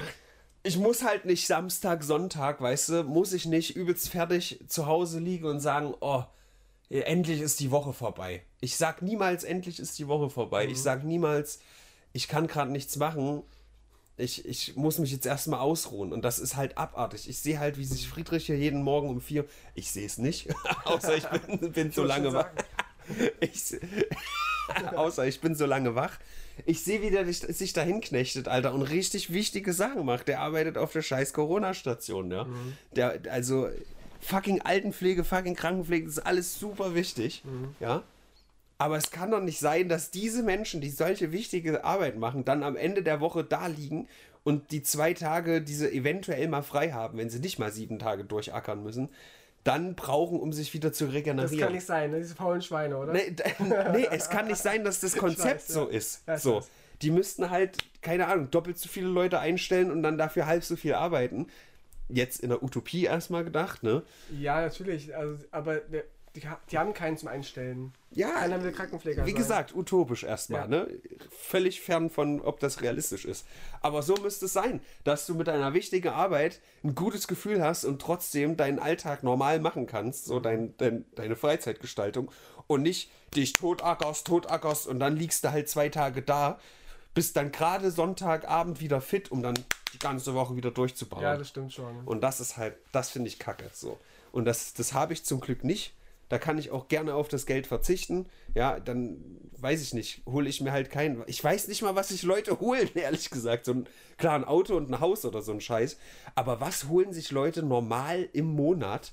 ich 0.63 0.77
muss 0.77 1.03
halt 1.03 1.25
nicht 1.25 1.47
Samstag, 1.47 2.03
Sonntag, 2.03 2.61
weißt 2.61 2.89
du, 2.91 3.05
muss 3.05 3.33
ich 3.33 3.47
nicht 3.47 3.77
übelst 3.77 4.11
fertig 4.11 4.61
zu 4.69 4.87
Hause 4.87 5.19
liegen 5.19 5.47
und 5.47 5.61
sagen, 5.61 5.95
oh, 6.01 6.25
endlich 6.91 7.41
ist 7.41 7.61
die 7.61 7.71
Woche 7.71 7.93
vorbei. 7.93 8.43
Ich 8.61 8.77
sag 8.77 9.01
niemals, 9.01 9.45
endlich 9.45 9.79
ist 9.79 9.99
die 9.99 10.09
Woche 10.09 10.29
vorbei. 10.29 10.67
Mhm. 10.67 10.73
Ich 10.73 10.83
sag 10.83 11.05
niemals, 11.05 11.61
ich 12.13 12.29
kann 12.29 12.47
gerade 12.47 12.71
nichts 12.71 12.97
machen. 12.97 13.43
Ich, 14.17 14.45
ich 14.45 14.77
muss 14.77 14.99
mich 14.99 15.13
jetzt 15.13 15.27
erstmal 15.27 15.61
ausruhen. 15.61 16.13
Und 16.13 16.23
das 16.23 16.39
ist 16.39 16.57
halt 16.57 16.77
abartig. 16.77 17.29
Ich 17.29 17.39
sehe 17.39 17.59
halt, 17.59 17.79
wie 17.79 17.85
sich 17.85 18.09
Friedrich 18.09 18.47
hier 18.47 18.59
jeden 18.59 18.83
Morgen 18.83 19.09
um 19.09 19.21
vier. 19.21 19.47
Ich 19.75 19.91
sehe 19.91 20.07
es 20.07 20.19
nicht, 20.19 20.49
außer 20.85 21.17
ich 21.17 21.27
bin, 21.27 21.73
bin 21.73 21.93
so 21.93 22.05
lange 22.05 22.33
wach. 22.33 22.49
Ich, 23.41 23.77
außer 24.95 25.27
ich 25.27 25.41
bin 25.41 25.57
so 25.57 25.67
lange 25.67 25.97
wach. 25.97 26.17
Ich 26.65 26.85
sehe, 26.85 27.03
wie 27.03 27.11
der 27.11 27.27
sich 27.33 27.73
dahin 27.73 28.01
knechtet, 28.01 28.47
Alter, 28.47 28.73
und 28.73 28.83
richtig 28.83 29.33
wichtige 29.33 29.73
Sachen 29.73 30.05
macht. 30.05 30.29
Der 30.29 30.39
arbeitet 30.39 30.79
auf 30.79 30.93
der 30.93 31.03
scheiß 31.03 31.33
Corona-Station, 31.33 32.31
ja. 32.31 32.45
Mhm. 32.45 32.77
Der, 32.95 33.21
also, 33.31 33.69
fucking 34.21 34.61
Altenpflege, 34.63 35.25
fucking 35.25 35.57
Krankenpflege, 35.57 36.07
das 36.07 36.19
ist 36.19 36.27
alles 36.27 36.59
super 36.59 36.95
wichtig, 36.95 37.43
mhm. 37.45 37.75
ja. 37.81 38.05
Aber 38.81 38.97
es 38.97 39.11
kann 39.11 39.31
doch 39.31 39.43
nicht 39.43 39.61
sein, 39.61 39.91
dass 39.91 40.11
diese 40.11 40.43
Menschen, 40.43 40.81
die 40.81 40.89
solche 40.89 41.33
wichtige 41.33 41.85
Arbeit 41.85 42.17
machen, 42.17 42.47
dann 42.47 42.63
am 42.63 42.77
Ende 42.77 43.03
der 43.03 43.21
Woche 43.21 43.45
da 43.45 43.67
liegen 43.67 44.09
und 44.43 44.71
die 44.71 44.83
zwei 44.83 45.13
Tage 45.13 45.61
diese 45.61 45.93
eventuell 45.93 46.49
mal 46.49 46.63
frei 46.63 46.93
haben, 46.93 47.19
wenn 47.19 47.29
sie 47.29 47.41
nicht 47.41 47.59
mal 47.59 47.71
sieben 47.71 47.99
Tage 47.99 48.25
durchackern 48.25 48.83
müssen, 48.83 49.11
dann 49.65 49.97
brauchen, 49.97 50.41
um 50.41 50.55
sich 50.55 50.73
wieder 50.73 50.95
zu 50.95 51.05
regenerieren. 51.05 51.59
Das 51.59 51.61
kann 51.61 51.75
nicht 51.75 51.85
sein, 51.85 52.11
ne? 52.11 52.21
diese 52.21 52.35
faulen 52.35 52.63
Schweine, 52.63 52.97
oder? 52.97 53.13
Nee, 53.13 53.37
nee, 53.93 54.09
es 54.11 54.31
kann 54.31 54.47
nicht 54.47 54.63
sein, 54.63 54.83
dass 54.83 55.01
das 55.01 55.15
Konzept 55.15 55.69
weiß, 55.69 55.69
so 55.69 55.91
ja. 55.91 55.97
ist. 55.99 56.23
So. 56.39 56.63
Die 57.03 57.11
müssten 57.11 57.51
halt, 57.51 57.77
keine 58.01 58.29
Ahnung, 58.29 58.51
doppelt 58.51 58.79
so 58.79 58.89
viele 58.89 59.09
Leute 59.09 59.41
einstellen 59.41 59.91
und 59.91 60.03
dann 60.03 60.17
dafür 60.17 60.47
halb 60.47 60.65
so 60.65 60.77
viel 60.77 60.95
arbeiten. 60.95 61.49
Jetzt 62.09 62.41
in 62.41 62.49
der 62.49 62.63
Utopie 62.63 63.05
erstmal 63.05 63.45
gedacht, 63.45 63.83
ne? 63.83 64.03
Ja, 64.39 64.63
natürlich. 64.63 65.15
Also, 65.15 65.45
aber 65.51 65.83
die, 66.37 66.43
die 66.71 66.79
haben 66.79 66.95
keinen 66.95 67.17
zum 67.17 67.29
Einstellen. 67.29 67.93
Ja, 68.13 68.31
Keiner 68.31 68.63
will 68.63 68.73
Krankenpfleger 68.73 69.27
wie 69.27 69.31
sein. 69.31 69.39
gesagt, 69.39 69.75
utopisch 69.75 70.23
erstmal, 70.23 70.63
ja. 70.63 70.67
ne? 70.69 70.89
Völlig 71.31 71.81
fern 71.81 72.11
von, 72.11 72.41
ob 72.41 72.61
das 72.61 72.83
realistisch 72.83 73.25
ist. 73.25 73.47
Aber 73.81 74.03
so 74.03 74.15
müsste 74.15 74.47
es 74.47 74.53
sein, 74.53 74.81
dass 75.05 75.27
du 75.27 75.35
mit 75.35 75.49
deiner 75.49 75.75
wichtigen 75.75 76.09
Arbeit 76.09 76.61
ein 76.85 76.95
gutes 76.95 77.27
Gefühl 77.27 77.63
hast 77.63 77.85
und 77.85 78.01
trotzdem 78.01 78.57
deinen 78.57 78.79
Alltag 78.79 79.23
normal 79.23 79.59
machen 79.61 79.87
kannst, 79.87 80.27
so 80.27 80.39
dein, 80.39 80.77
dein, 80.79 81.05
deine 81.15 81.37
Freizeitgestaltung 81.37 82.31
und 82.67 82.83
nicht 82.83 83.11
dich 83.35 83.53
totackerst, 83.53 84.27
totackerst 84.27 84.87
und 84.87 85.01
dann 85.01 85.17
liegst 85.17 85.45
du 85.45 85.51
halt 85.51 85.69
zwei 85.69 85.89
Tage 85.89 86.23
da, 86.23 86.61
bist 87.15 87.37
dann 87.37 87.51
gerade 87.51 87.91
Sonntagabend 87.91 88.81
wieder 88.81 89.01
fit, 89.01 89.33
um 89.33 89.43
dann 89.43 89.59
die 89.93 89.99
ganze 89.99 90.35
Woche 90.35 90.55
wieder 90.55 90.71
durchzubauen. 90.71 91.23
Ja, 91.23 91.37
das 91.37 91.49
stimmt 91.49 91.73
schon. 91.73 92.05
Und 92.05 92.21
das 92.23 92.39
ist 92.39 92.57
halt, 92.57 92.77
das 92.93 93.11
finde 93.11 93.29
ich 93.29 93.41
kacke, 93.41 93.69
so. 93.73 93.99
Und 94.31 94.45
das, 94.45 94.75
das 94.75 94.93
habe 94.93 95.13
ich 95.13 95.25
zum 95.25 95.41
Glück 95.41 95.65
nicht 95.65 95.93
da 96.31 96.39
kann 96.39 96.59
ich 96.59 96.71
auch 96.71 96.87
gerne 96.87 97.15
auf 97.15 97.29
das 97.29 97.45
Geld 97.45 97.67
verzichten. 97.67 98.27
Ja, 98.55 98.79
dann 98.79 99.19
weiß 99.59 99.83
ich 99.83 99.93
nicht, 99.93 100.23
hole 100.27 100.49
ich 100.49 100.61
mir 100.61 100.71
halt 100.71 100.89
keinen. 100.89 101.25
Ich 101.27 101.43
weiß 101.43 101.67
nicht 101.67 101.83
mal, 101.83 101.97
was 101.97 102.09
sich 102.09 102.23
Leute 102.23 102.61
holen, 102.61 102.89
ehrlich 102.95 103.31
gesagt. 103.31 103.65
So 103.65 103.73
ein, 103.73 103.89
klar, 104.17 104.37
ein 104.37 104.45
Auto 104.45 104.77
und 104.77 104.89
ein 104.89 105.01
Haus 105.01 105.25
oder 105.25 105.43
so 105.43 105.51
ein 105.51 105.61
Scheiß. 105.61 105.99
Aber 106.37 106.61
was 106.61 106.89
holen 106.89 107.13
sich 107.13 107.33
Leute 107.33 107.65
normal 107.65 108.29
im 108.33 108.47
Monat? 108.47 109.13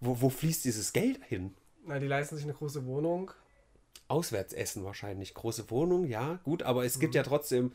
Wo, 0.00 0.20
wo 0.20 0.30
fließt 0.30 0.64
dieses 0.64 0.92
Geld 0.92 1.18
hin? 1.24 1.52
Na, 1.84 1.98
die 1.98 2.06
leisten 2.06 2.36
sich 2.36 2.44
eine 2.44 2.54
große 2.54 2.86
Wohnung. 2.86 3.32
Auswärtsessen 4.06 4.84
wahrscheinlich. 4.84 5.34
Große 5.34 5.68
Wohnung, 5.70 6.06
ja, 6.06 6.38
gut, 6.44 6.62
aber 6.62 6.84
es 6.84 6.96
mhm. 6.96 7.00
gibt 7.00 7.16
ja 7.16 7.24
trotzdem 7.24 7.72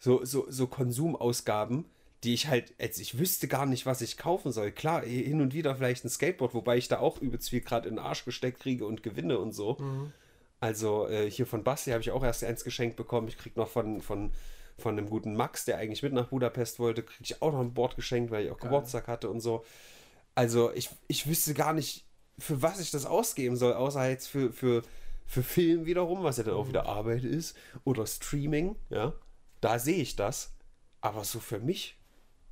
so, 0.00 0.24
so, 0.24 0.46
so 0.48 0.66
Konsumausgaben, 0.66 1.84
die 2.24 2.34
ich 2.34 2.48
halt, 2.48 2.74
also 2.80 3.00
ich 3.00 3.18
wüsste 3.18 3.48
gar 3.48 3.66
nicht, 3.66 3.86
was 3.86 4.00
ich 4.00 4.16
kaufen 4.16 4.52
soll. 4.52 4.72
Klar, 4.72 5.02
hin 5.02 5.40
und 5.40 5.54
wieder 5.54 5.76
vielleicht 5.76 6.04
ein 6.04 6.08
Skateboard, 6.08 6.54
wobei 6.54 6.76
ich 6.76 6.88
da 6.88 6.98
auch 6.98 7.20
übelst 7.20 7.50
viel 7.50 7.60
gerade 7.60 7.88
in 7.88 7.96
den 7.96 8.04
Arsch 8.04 8.24
gesteckt 8.24 8.60
kriege 8.60 8.86
und 8.86 9.02
gewinne 9.02 9.38
und 9.38 9.52
so. 9.52 9.76
Mhm. 9.78 10.12
Also 10.58 11.06
äh, 11.08 11.30
hier 11.30 11.46
von 11.46 11.62
Basti 11.62 11.90
habe 11.90 12.00
ich 12.00 12.10
auch 12.10 12.24
erst 12.24 12.42
eins 12.42 12.64
geschenkt 12.64 12.96
bekommen. 12.96 13.28
Ich 13.28 13.36
kriege 13.36 13.58
noch 13.60 13.68
von, 13.68 14.00
von, 14.00 14.32
von 14.78 14.96
einem 14.96 15.08
guten 15.08 15.36
Max, 15.36 15.66
der 15.66 15.76
eigentlich 15.76 16.02
mit 16.02 16.14
nach 16.14 16.28
Budapest 16.28 16.78
wollte, 16.78 17.02
kriege 17.02 17.22
ich 17.22 17.42
auch 17.42 17.52
noch 17.52 17.60
ein 17.60 17.74
Board 17.74 17.96
geschenkt, 17.96 18.30
weil 18.30 18.46
ich 18.46 18.50
auch 18.50 18.58
Geil. 18.58 18.70
Geburtstag 18.70 19.08
hatte 19.08 19.28
und 19.28 19.40
so. 19.40 19.64
Also 20.34 20.72
ich, 20.72 20.90
ich 21.08 21.26
wüsste 21.28 21.52
gar 21.54 21.74
nicht, 21.74 22.06
für 22.38 22.62
was 22.62 22.80
ich 22.80 22.90
das 22.90 23.06
ausgeben 23.06 23.56
soll, 23.56 23.74
außer 23.74 24.08
jetzt 24.08 24.26
für, 24.26 24.52
für, 24.52 24.82
für 25.26 25.42
Film 25.42 25.86
wiederum, 25.86 26.22
was 26.22 26.38
ja 26.38 26.44
dann 26.44 26.54
auch 26.54 26.64
mhm. 26.64 26.70
wieder 26.70 26.86
Arbeit 26.86 27.24
ist, 27.24 27.56
oder 27.84 28.06
Streaming, 28.06 28.76
ja. 28.88 29.12
Da 29.60 29.78
sehe 29.78 29.96
ich 29.96 30.16
das. 30.16 30.54
Aber 31.00 31.24
so 31.24 31.40
für 31.40 31.58
mich 31.58 31.96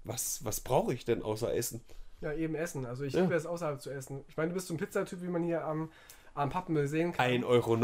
was, 0.05 0.45
was 0.45 0.61
brauche 0.61 0.95
ich 0.95 1.05
denn 1.05 1.23
außer 1.23 1.55
Essen? 1.55 1.81
Ja, 2.21 2.33
eben 2.33 2.55
Essen. 2.55 2.87
Also 2.87 3.05
ich 3.05 3.13
ja. 3.13 3.23
liebe 3.23 3.35
es 3.35 3.47
außerhalb 3.47 3.81
zu 3.81 3.91
essen. 3.91 4.25
Ich 4.29 4.37
meine, 4.37 4.51
du 4.51 4.55
bist 4.55 4.69
so 4.69 4.75
ein 4.75 4.79
Pizzatyp, 4.79 5.23
wie 5.23 5.29
man 5.29 5.43
hier 5.43 5.65
am, 5.65 5.91
am 6.35 6.51
Pappenmüll 6.51 6.89
sehen 6.89 7.13
kann. 7.13 7.31
1,29 7.31 7.45
Euro 7.45 7.77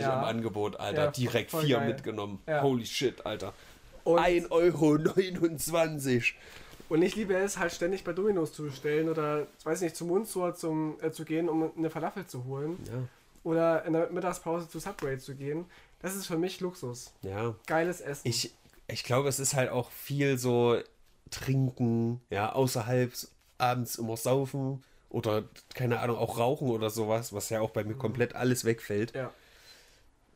ja. 0.00 0.18
im 0.18 0.24
Angebot, 0.24 0.80
Alter. 0.80 1.04
Ja, 1.04 1.10
Direkt 1.10 1.50
vier 1.50 1.78
geil. 1.78 1.88
mitgenommen. 1.88 2.40
Holy 2.46 2.86
shit, 2.86 3.24
Alter. 3.24 3.54
1,29 4.04 4.50
Euro. 4.50 4.98
Und 6.90 7.02
ich 7.02 7.16
liebe 7.16 7.34
es 7.34 7.58
halt 7.58 7.72
ständig 7.72 8.04
bei 8.04 8.12
Dominos 8.12 8.52
zu 8.52 8.64
bestellen 8.64 9.08
oder, 9.08 9.46
weiß 9.64 9.80
nicht, 9.80 9.96
zum 9.96 10.08
Mundsuhr 10.08 10.54
zum, 10.54 10.96
äh, 11.00 11.10
zu 11.10 11.24
gehen, 11.24 11.48
um 11.48 11.72
eine 11.76 11.88
Falafel 11.88 12.26
zu 12.26 12.44
holen. 12.44 12.78
Ja. 12.86 13.08
Oder 13.42 13.84
in 13.84 13.94
der 13.94 14.10
Mittagspause 14.10 14.68
zu 14.68 14.78
Subway 14.78 15.18
zu 15.18 15.34
gehen. 15.34 15.64
Das 16.00 16.14
ist 16.14 16.26
für 16.26 16.36
mich 16.36 16.60
Luxus. 16.60 17.14
Ja. 17.22 17.54
Geiles 17.66 18.00
Essen. 18.00 18.28
Ich, 18.28 18.54
ich 18.88 19.04
glaube, 19.04 19.28
es 19.28 19.38
ist 19.38 19.54
halt 19.54 19.70
auch 19.70 19.90
viel 19.90 20.36
so 20.36 20.78
trinken, 21.30 22.20
ja, 22.30 22.52
außerhalb 22.52 23.12
abends 23.58 23.96
immer 23.96 24.16
saufen 24.16 24.82
oder 25.08 25.44
keine 25.74 26.00
Ahnung, 26.00 26.16
auch 26.16 26.38
rauchen 26.38 26.68
oder 26.70 26.90
sowas, 26.90 27.32
was 27.32 27.48
ja 27.50 27.60
auch 27.60 27.70
bei 27.70 27.84
mir 27.84 27.94
mhm. 27.94 27.98
komplett 27.98 28.34
alles 28.34 28.64
wegfällt. 28.64 29.14
Ja. 29.14 29.32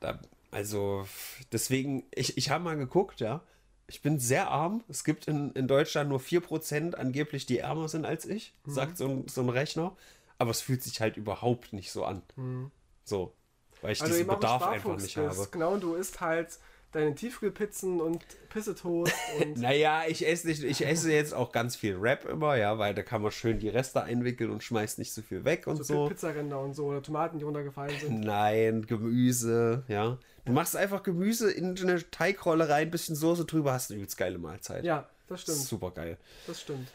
Da, 0.00 0.20
also, 0.50 1.06
deswegen, 1.52 2.04
ich, 2.14 2.36
ich 2.36 2.50
habe 2.50 2.64
mal 2.64 2.76
geguckt, 2.76 3.20
ja. 3.20 3.42
Ich 3.90 4.02
bin 4.02 4.18
sehr 4.20 4.50
arm. 4.50 4.84
Es 4.88 5.02
gibt 5.02 5.26
in, 5.28 5.52
in 5.52 5.66
Deutschland 5.66 6.10
nur 6.10 6.20
4% 6.20 6.94
angeblich, 6.94 7.46
die 7.46 7.58
ärmer 7.58 7.88
sind 7.88 8.04
als 8.04 8.26
ich, 8.26 8.54
mhm. 8.64 8.70
sagt 8.70 8.98
so 8.98 9.08
ein, 9.08 9.28
so 9.28 9.40
ein 9.40 9.48
Rechner. 9.48 9.96
Aber 10.38 10.50
es 10.50 10.60
fühlt 10.60 10.82
sich 10.82 11.00
halt 11.00 11.16
überhaupt 11.16 11.72
nicht 11.72 11.90
so 11.90 12.04
an. 12.04 12.22
Mhm. 12.36 12.70
So. 13.04 13.34
Weil 13.80 13.92
ich 13.92 14.00
also 14.00 14.12
diesen 14.12 14.28
Bedarf 14.28 14.62
einfach 14.62 14.96
nicht 14.96 15.16
habe. 15.16 15.48
Genau, 15.50 15.76
du 15.78 15.94
isst 15.94 16.20
halt 16.20 16.58
deine 16.92 17.14
Tiefkühlpizzen 17.14 18.00
und 18.00 18.24
Pissetoast. 18.48 19.12
Und 19.40 19.56
naja, 19.60 20.02
ich 20.08 20.26
esse 20.26 20.46
nicht, 20.46 20.62
ich 20.62 20.86
esse 20.86 21.12
jetzt 21.12 21.34
auch 21.34 21.52
ganz 21.52 21.76
viel 21.76 21.96
Rap 21.96 22.24
immer, 22.24 22.56
ja, 22.56 22.78
weil 22.78 22.94
da 22.94 23.02
kann 23.02 23.22
man 23.22 23.30
schön 23.30 23.58
die 23.58 23.68
Reste 23.68 24.02
einwickeln 24.02 24.50
und 24.50 24.62
schmeißt 24.62 24.98
nicht 24.98 25.12
so 25.12 25.22
viel 25.22 25.44
weg 25.44 25.66
und 25.66 25.76
so. 25.76 25.82
so. 25.82 26.08
Pizzaränder 26.08 26.60
und 26.60 26.74
so 26.74 26.86
oder 26.86 27.02
Tomaten, 27.02 27.38
die 27.38 27.44
runtergefallen 27.44 27.98
sind. 28.00 28.20
Nein, 28.20 28.86
Gemüse, 28.86 29.84
ja. 29.88 30.18
Du 30.44 30.52
machst 30.52 30.76
einfach 30.76 31.02
Gemüse 31.02 31.50
in 31.50 31.78
eine 31.78 32.10
Teigrolle 32.10 32.70
rein, 32.70 32.90
bisschen 32.90 33.14
Soße 33.14 33.44
drüber, 33.44 33.74
hast 33.74 33.90
eine 33.90 33.98
übelst 33.98 34.16
geile 34.16 34.38
Mahlzeit. 34.38 34.82
Ja, 34.82 35.06
das 35.26 35.42
stimmt. 35.42 35.58
Super 35.58 35.90
geil. 35.90 36.16
Das 36.46 36.62
stimmt. 36.62 36.88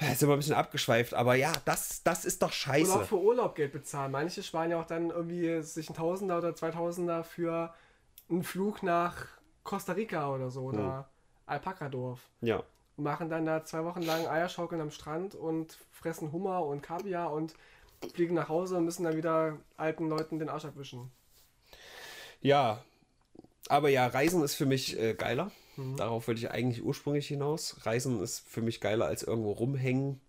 Jetzt 0.00 0.18
sind 0.18 0.28
wir 0.28 0.34
ein 0.34 0.40
bisschen 0.40 0.56
abgeschweift, 0.56 1.14
aber 1.14 1.36
ja, 1.36 1.52
das, 1.64 2.02
das 2.02 2.24
ist 2.24 2.42
doch 2.42 2.52
scheiße. 2.52 2.92
Und 2.92 3.00
auch 3.00 3.04
für 3.04 3.18
Urlaub 3.18 3.54
Geld 3.54 3.72
bezahlen. 3.72 4.12
Manche 4.12 4.42
sparen 4.42 4.70
ja 4.70 4.80
auch 4.80 4.86
dann 4.86 5.10
irgendwie 5.10 5.62
sich 5.62 5.88
ein 5.88 5.94
Tausender 5.94 6.36
oder 6.38 6.54
Zweitausender 6.54 7.24
für 7.24 7.72
einen 8.28 8.42
Flug 8.42 8.82
nach 8.82 9.26
Costa 9.62 9.92
Rica 9.92 10.32
oder 10.32 10.50
so 10.50 10.62
oder 10.62 10.98
hm. 10.98 11.04
Alpakadorf. 11.46 12.20
Ja. 12.40 12.62
Machen 12.96 13.28
dann 13.28 13.44
da 13.44 13.64
zwei 13.64 13.84
Wochen 13.84 14.02
lang 14.02 14.26
Eierschaukeln 14.26 14.80
am 14.80 14.90
Strand 14.90 15.34
und 15.34 15.76
fressen 15.90 16.32
Hummer 16.32 16.64
und 16.64 16.82
Kaviar 16.82 17.32
und 17.32 17.54
fliegen 18.14 18.34
nach 18.34 18.48
Hause 18.48 18.76
und 18.76 18.84
müssen 18.84 19.04
dann 19.04 19.16
wieder 19.16 19.58
alten 19.76 20.08
Leuten 20.08 20.38
den 20.38 20.48
Arsch 20.48 20.64
abwischen. 20.64 21.10
Ja, 22.40 22.82
aber 23.68 23.88
ja, 23.88 24.06
Reisen 24.06 24.42
ist 24.42 24.54
für 24.54 24.66
mich 24.66 24.98
äh, 24.98 25.14
geiler. 25.14 25.50
Mhm. 25.76 25.96
Darauf 25.96 26.28
wollte 26.28 26.40
ich 26.40 26.50
eigentlich 26.50 26.84
ursprünglich 26.84 27.28
hinaus. 27.28 27.76
Reisen 27.84 28.22
ist 28.22 28.40
für 28.48 28.62
mich 28.62 28.80
geiler 28.80 29.06
als 29.06 29.22
irgendwo 29.22 29.52
rumhängen, 29.52 30.20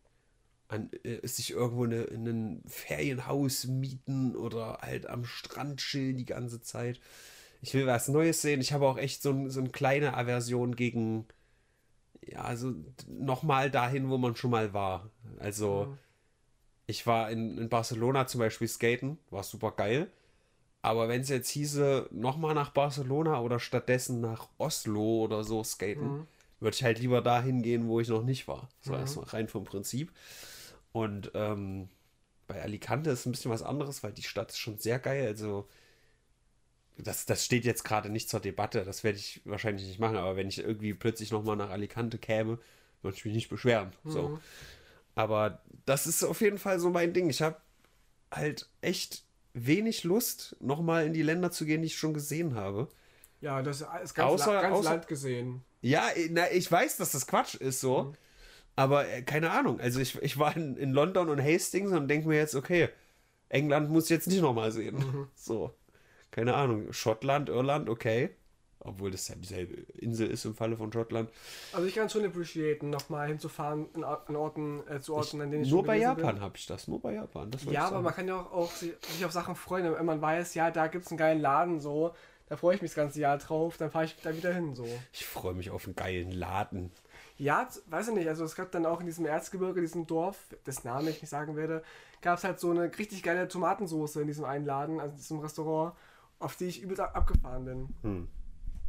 an, 0.68 0.90
äh, 1.04 1.26
sich 1.28 1.52
irgendwo 1.52 1.86
in 1.86 2.28
ein 2.28 2.64
Ferienhaus 2.68 3.66
mieten 3.66 4.36
oder 4.36 4.80
halt 4.82 5.08
am 5.08 5.26
Strand 5.26 5.80
chillen 5.80 6.18
die 6.18 6.26
ganze 6.26 6.62
Zeit 6.62 7.00
ich 7.62 7.74
will 7.74 7.88
was 7.88 8.08
Neues 8.08 8.42
sehen. 8.42 8.62
Ich 8.62 8.74
habe 8.74 8.88
auch 8.88 8.98
echt 8.98 9.22
so, 9.22 9.50
so 9.50 9.60
eine 9.60 9.70
kleine 9.70 10.16
Aversion 10.16 10.76
gegen, 10.76 11.26
ja, 12.26 12.42
also 12.42 12.74
nochmal 13.08 13.72
dahin, 13.72 14.10
wo 14.10 14.18
man 14.18 14.36
schon 14.36 14.52
mal 14.52 14.74
war. 14.74 15.10
Also, 15.40 15.88
mhm. 15.90 15.98
ich 16.88 17.08
war 17.08 17.32
in, 17.32 17.58
in 17.58 17.70
Barcelona 17.70 18.28
zum 18.28 18.40
Beispiel 18.40 18.68
skaten, 18.68 19.18
war 19.30 19.44
super 19.44 19.72
geil. 19.72 20.10
Aber 20.82 21.10
wenn 21.10 21.22
es 21.22 21.30
jetzt 21.30 21.50
hieße, 21.50 22.10
nochmal 22.12 22.54
nach 22.54 22.70
Barcelona 22.70 23.42
oder 23.42 23.60
stattdessen 23.60 24.22
nach 24.22 24.48
Oslo 24.58 25.24
oder 25.24 25.44
so 25.44 25.64
skaten, 25.64 26.20
mhm. 26.20 26.28
würde 26.60 26.76
ich 26.76 26.84
halt 26.84 27.00
lieber 27.00 27.22
dahin 27.22 27.62
gehen, 27.62 27.88
wo 27.88 28.00
ich 28.00 28.08
noch 28.08 28.24
nicht 28.24 28.48
war. 28.48 28.70
So 28.82 28.94
mhm. 28.94 29.00
erstmal 29.00 29.26
rein 29.26 29.48
vom 29.48 29.64
Prinzip. 29.64 30.12
Und 30.92 31.32
ähm, 31.34 31.90
bei 32.48 32.62
Alicante 32.62 33.10
ist 33.10 33.26
ein 33.26 33.32
bisschen 33.32 33.52
was 33.52 33.64
anderes, 33.64 34.04
weil 34.04 34.14
die 34.14 34.24
Stadt 34.24 34.52
ist 34.52 34.60
schon 34.60 34.78
sehr 34.78 35.00
geil. 35.00 35.28
Also 35.28 35.68
das, 36.98 37.26
das 37.26 37.46
steht 37.46 37.66
jetzt 37.66 37.84
gerade 37.84 38.10
nicht 38.10 38.30
zur 38.30 38.40
Debatte, 38.40 38.84
das 38.84 39.04
werde 39.04 39.18
ich 39.18 39.42
wahrscheinlich 39.46 39.88
nicht 39.88 40.00
machen, 40.00 40.18
aber 40.18 40.36
wenn 40.36 40.48
ich 40.48 40.60
irgendwie 40.60 40.94
plötzlich 40.94 41.32
nochmal 41.32 41.56
nach 41.56 41.70
Alicante 41.70 42.18
käme, 42.18 42.60
würde 43.02 43.16
ich 43.18 43.26
mich 43.26 43.34
nicht 43.36 43.50
beschweren. 43.50 43.92
So. 44.04 44.40
Aber 45.16 45.62
das 45.86 46.08
ist 46.08 46.24
auf 46.24 46.42
jeden 46.42 46.58
Fall 46.58 46.80
so 46.80 46.90
mein 46.90 47.14
Ding. 47.14 47.30
Ich 47.30 47.42
habe 47.42 47.58
halt 48.32 48.70
echt 48.82 49.24
wenig 49.54 50.04
Lust, 50.04 50.56
nochmal 50.60 51.06
in 51.06 51.14
die 51.14 51.24
Länder 51.24 51.52
zu 51.52 51.66
gehen, 51.66 51.82
die 51.82 51.88
ich 51.88 51.98
schon 51.98 52.14
gesehen 52.14 52.56
habe. 52.56 52.88
Ja, 53.42 53.62
das 53.62 53.82
ist 54.04 54.14
ganz, 54.16 54.42
Außer- 54.42 54.54
La 54.54 54.62
ganz 54.62 54.76
außer- 54.78 54.84
Land 54.84 55.08
gesehen. 55.08 55.64
Ja, 55.82 56.04
na, 56.32 56.52
ich 56.52 56.72
weiß, 56.72 56.98
dass 56.98 57.12
das 57.12 57.28
Quatsch 57.28 57.56
ist 57.56 57.80
so. 57.82 58.14
Aber 58.76 59.08
äh, 59.08 59.22
keine 59.24 59.52
Ahnung. 59.52 59.80
Also 59.80 60.00
ich, 60.00 60.22
ich 60.22 60.38
war 60.38 60.56
in, 60.56 60.76
in 60.78 60.92
London 60.92 61.30
und 61.30 61.42
Hastings 61.42 61.92
und 61.92 62.08
denke 62.08 62.28
mir 62.28 62.38
jetzt, 62.38 62.56
okay, 62.56 62.90
England 63.50 63.90
muss 63.90 64.06
ich 64.06 64.10
jetzt 64.12 64.28
nicht 64.28 64.42
nochmal 64.42 64.72
sehen. 64.72 65.28
So. 65.36 65.74
Keine 66.32 66.56
Ahnung. 66.56 66.92
Schottland, 66.94 67.50
Irland, 67.50 67.90
okay. 67.90 68.32
Obwohl 68.80 69.12
das 69.12 69.28
ja 69.28 69.36
dieselbe 69.36 69.74
Insel 69.94 70.30
ist 70.30 70.46
im 70.46 70.54
Falle 70.56 70.78
von 70.78 70.94
Schottland. 70.94 71.30
Also 71.74 71.88
ich 71.88 71.96
kann 71.96 72.06
es 72.06 72.14
schon 72.14 72.24
appreciaten, 72.24 72.90
nochmal 72.90 73.28
hinzufahren 73.28 73.88
in, 73.96 74.04
Or- 74.04 74.24
in 74.30 74.36
Orten, 74.36 74.88
äh, 74.88 75.00
zu 75.02 75.16
Orten, 75.16 75.42
an 75.42 75.52
denen 75.52 75.64
ich 75.64 75.72
Nur 75.72 75.84
bei 75.84 75.98
Japan 75.98 76.40
habe 76.40 76.56
ich 76.58 76.68
das. 76.68 76.88
Nur 76.88 77.02
bei 77.02 77.16
Japan. 77.16 77.52
Ja, 77.52 77.72
ich 77.72 77.78
aber 77.80 77.90
sagen. 77.90 78.04
man 78.04 78.14
kann 78.14 78.28
ja 78.28 78.40
auch, 78.40 78.52
auch 78.52 78.72
sich, 78.72 78.94
sich 79.02 79.26
auf 79.26 79.32
Sachen 79.32 79.56
freuen, 79.56 79.92
wenn 79.94 80.06
man 80.06 80.22
weiß, 80.22 80.54
ja, 80.54 80.72
da 80.72 80.88
gibt 80.88 81.06
es 81.06 81.12
einen 81.12 81.18
geilen 81.18 81.42
Laden, 81.42 81.80
so. 81.80 82.14
Da 82.50 82.56
freue 82.56 82.76
ich 82.76 82.82
mich 82.82 82.92
das 82.92 82.96
ganze 82.96 83.20
Jahr 83.20 83.38
drauf, 83.40 83.76
dann 83.76 83.92
fahre 83.92 84.06
ich 84.06 84.16
da 84.24 84.34
wieder 84.34 84.54
hin, 84.54 84.74
so. 84.74 84.88
Ich 85.12 85.26
freue 85.26 85.54
mich 85.54 85.70
auf 85.70 85.86
einen 85.86 85.96
geilen 85.98 86.32
Laden. 86.32 86.92
Ja, 87.38 87.68
weiß 87.88 88.08
ich 88.10 88.14
nicht, 88.14 88.28
also 88.30 88.46
es 88.46 88.56
gab 88.56 88.72
dann 88.72 88.86
auch 88.86 89.02
in 89.02 89.06
diesem 89.06 89.26
Erzgebirge, 89.26 89.82
diesem 89.82 90.08
Dorf, 90.08 90.38
das 90.64 90.84
Name 90.86 91.10
ich 91.10 91.22
nicht 91.22 91.30
sagen 91.30 91.58
werde, 91.58 91.84
gab 92.22 92.38
es 92.38 92.44
halt 92.46 92.60
so 92.60 92.72
eine 92.72 92.90
richtig 92.98 93.22
geile 93.22 93.48
Tomatensoße 93.50 94.22
in 94.22 94.28
diesem 94.28 94.46
einen 94.46 94.66
Laden, 94.66 95.00
also 95.00 95.12
in 95.12 95.18
diesem 95.18 95.40
Restaurant, 95.40 95.94
auf 96.40 96.56
die 96.56 96.66
ich 96.66 96.82
übelst 96.82 97.02
ab- 97.02 97.16
abgefahren 97.16 97.66
bin. 98.04 98.28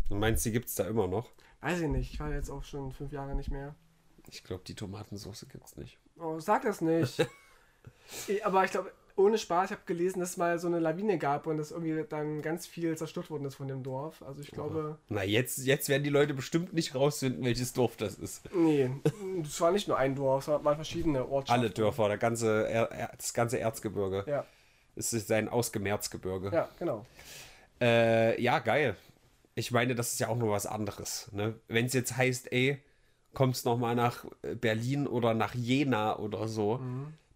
Du 0.08 0.14
meinst, 0.14 0.44
die 0.44 0.52
gibt 0.52 0.68
es 0.68 0.74
da 0.74 0.84
immer 0.86 1.06
noch? 1.06 1.30
Weiß 1.60 1.80
ich 1.80 1.88
nicht, 1.88 2.12
ich 2.14 2.20
war 2.20 2.30
jetzt 2.32 2.50
auch 2.50 2.64
schon 2.64 2.92
fünf 2.92 3.12
Jahre 3.12 3.34
nicht 3.34 3.50
mehr. 3.50 3.74
Ich 4.30 4.44
glaube, 4.44 4.62
die 4.66 4.74
Tomatensauce 4.74 5.46
gibt 5.50 5.64
es 5.66 5.76
nicht. 5.76 5.98
Oh, 6.18 6.38
sag 6.38 6.62
das 6.62 6.80
nicht. 6.80 7.26
Eh, 8.28 8.42
Aber 8.42 8.64
ich 8.64 8.70
glaube, 8.70 8.92
ohne 9.16 9.38
Spaß, 9.38 9.66
ich 9.66 9.76
habe 9.76 9.82
gelesen, 9.86 10.20
dass 10.20 10.30
es 10.30 10.36
mal 10.36 10.58
so 10.58 10.66
eine 10.66 10.78
Lawine 10.78 11.16
gab 11.18 11.46
und 11.46 11.56
dass 11.58 11.70
irgendwie 11.70 12.04
dann 12.08 12.42
ganz 12.42 12.66
viel 12.66 12.96
zerstört 12.96 13.30
worden 13.30 13.44
ist 13.46 13.54
von 13.56 13.68
dem 13.68 13.82
Dorf. 13.82 14.22
Also 14.22 14.40
ich 14.40 14.50
glaube, 14.50 14.98
Na, 15.08 15.22
jetzt, 15.24 15.58
jetzt 15.66 15.88
werden 15.88 16.04
die 16.04 16.10
Leute 16.10 16.34
bestimmt 16.34 16.72
nicht 16.72 16.94
rausfinden, 16.94 17.44
welches 17.44 17.72
Dorf 17.72 17.96
das 17.96 18.14
ist. 18.16 18.42
nee, 18.54 18.90
es 19.42 19.60
war 19.60 19.72
nicht 19.72 19.88
nur 19.88 19.96
ein 19.98 20.14
Dorf, 20.16 20.48
es 20.48 20.64
waren 20.64 20.74
verschiedene 20.76 21.26
Ortschaften. 21.26 21.60
Alle 21.62 21.70
Dörfer, 21.70 22.08
der 22.08 22.18
ganze, 22.18 22.88
das 23.16 23.32
ganze 23.34 23.58
Erzgebirge. 23.58 24.24
Ja, 24.26 24.44
Es 24.98 25.12
ist 25.12 25.30
ein 25.30 25.48
Ausgemerzgebirge. 25.48 26.50
ja, 26.52 26.68
genau. 26.78 27.06
Äh, 27.80 28.40
ja, 28.42 28.58
geil. 28.58 28.96
Ich 29.54 29.70
meine, 29.70 29.94
das 29.94 30.12
ist 30.12 30.20
ja 30.20 30.28
auch 30.28 30.36
nur 30.36 30.50
was 30.50 30.66
anderes. 30.66 31.30
Ne? 31.32 31.54
Wenn 31.68 31.86
es 31.86 31.92
jetzt 31.92 32.16
heißt, 32.16 32.52
ey, 32.52 32.82
kommst 33.34 33.64
noch 33.64 33.78
mal 33.78 33.94
nach 33.94 34.24
äh, 34.42 34.54
Berlin 34.54 35.06
oder 35.06 35.34
nach 35.34 35.54
Jena 35.54 36.16
oder 36.18 36.48
so, 36.48 36.80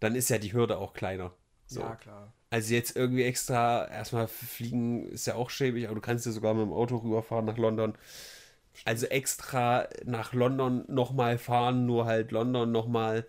dann 0.01 0.17
ist 0.17 0.31
ja 0.31 0.39
die 0.39 0.53
Hürde 0.53 0.79
auch 0.79 0.95
kleiner. 0.95 1.33
So. 1.67 1.81
Ja, 1.81 1.95
klar. 1.97 2.33
Also 2.51 2.75
jetzt 2.75 2.97
irgendwie 2.97 3.23
extra 3.23 3.89
erstmal 3.89 4.29
fliegen 4.29 5.09
ist 5.09 5.27
ja 5.27 5.37
auch 5.37 5.49
schäbig, 5.49 5.87
aber 5.87 5.95
du 5.95 6.01
kannst 6.01 6.27
ja 6.27 6.33
sogar 6.33 6.55
mit 6.55 6.65
dem 6.65 6.73
Auto 6.73 6.99
rüberfahren 6.99 7.47
nach 7.47 7.57
London. 7.57 7.95
Also 8.85 9.07
extra 9.07 9.89
nach 10.05 10.33
London 10.33 10.85
nochmal 10.89 11.39
fahren, 11.39 11.87
nur 11.87 12.05
halt 12.05 12.31
London 12.31 12.71
nochmal 12.71 13.27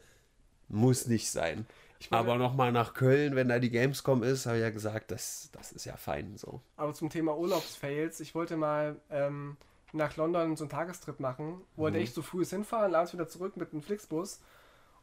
muss 0.68 1.08
nicht 1.08 1.30
sein. 1.30 1.66
Ich 2.04 2.12
meine- 2.12 2.20
aber 2.20 2.36
nochmal 2.38 2.74
nach 2.74 2.94
Köln, 2.94 3.34
wenn 3.36 3.48
da 3.48 3.60
die 3.60 3.70
Gamescom 3.70 4.24
ist, 4.24 4.46
habe 4.46 4.58
ich 4.58 4.62
ja 4.64 4.72
gesagt, 4.72 5.10
das, 5.12 5.50
das 5.54 5.72
ist 5.72 5.86
ja 5.86 5.96
fein 5.96 6.36
so. 6.36 6.60
Aber 6.76 6.94
zum 6.94 7.10
Thema 7.10 7.38
Urlaubsfails, 7.38 8.20
ich 8.20 8.36
wollte 8.36 8.58
mal 8.58 8.98
ähm, 9.10 9.56
nach 9.94 10.18
London 10.18 10.58
so 10.58 10.66
einen 10.66 10.70
Tagestrip 10.70 11.22
machen, 11.22 11.62
wollte 11.78 12.00
echt 12.00 12.14
so 12.14 12.22
früh 12.22 12.44
hinfahren, 12.44 12.94
abends 12.94 13.14
wieder 13.14 13.30
zurück 13.30 13.56
mit 13.56 13.72
einem 13.72 13.82
Flixbus. 13.82 14.42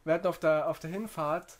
Wir 0.03 0.13
hatten 0.13 0.27
auf 0.27 0.37
der, 0.37 0.69
auf 0.69 0.77
der 0.77 0.91
Hinfahrt 0.91 1.57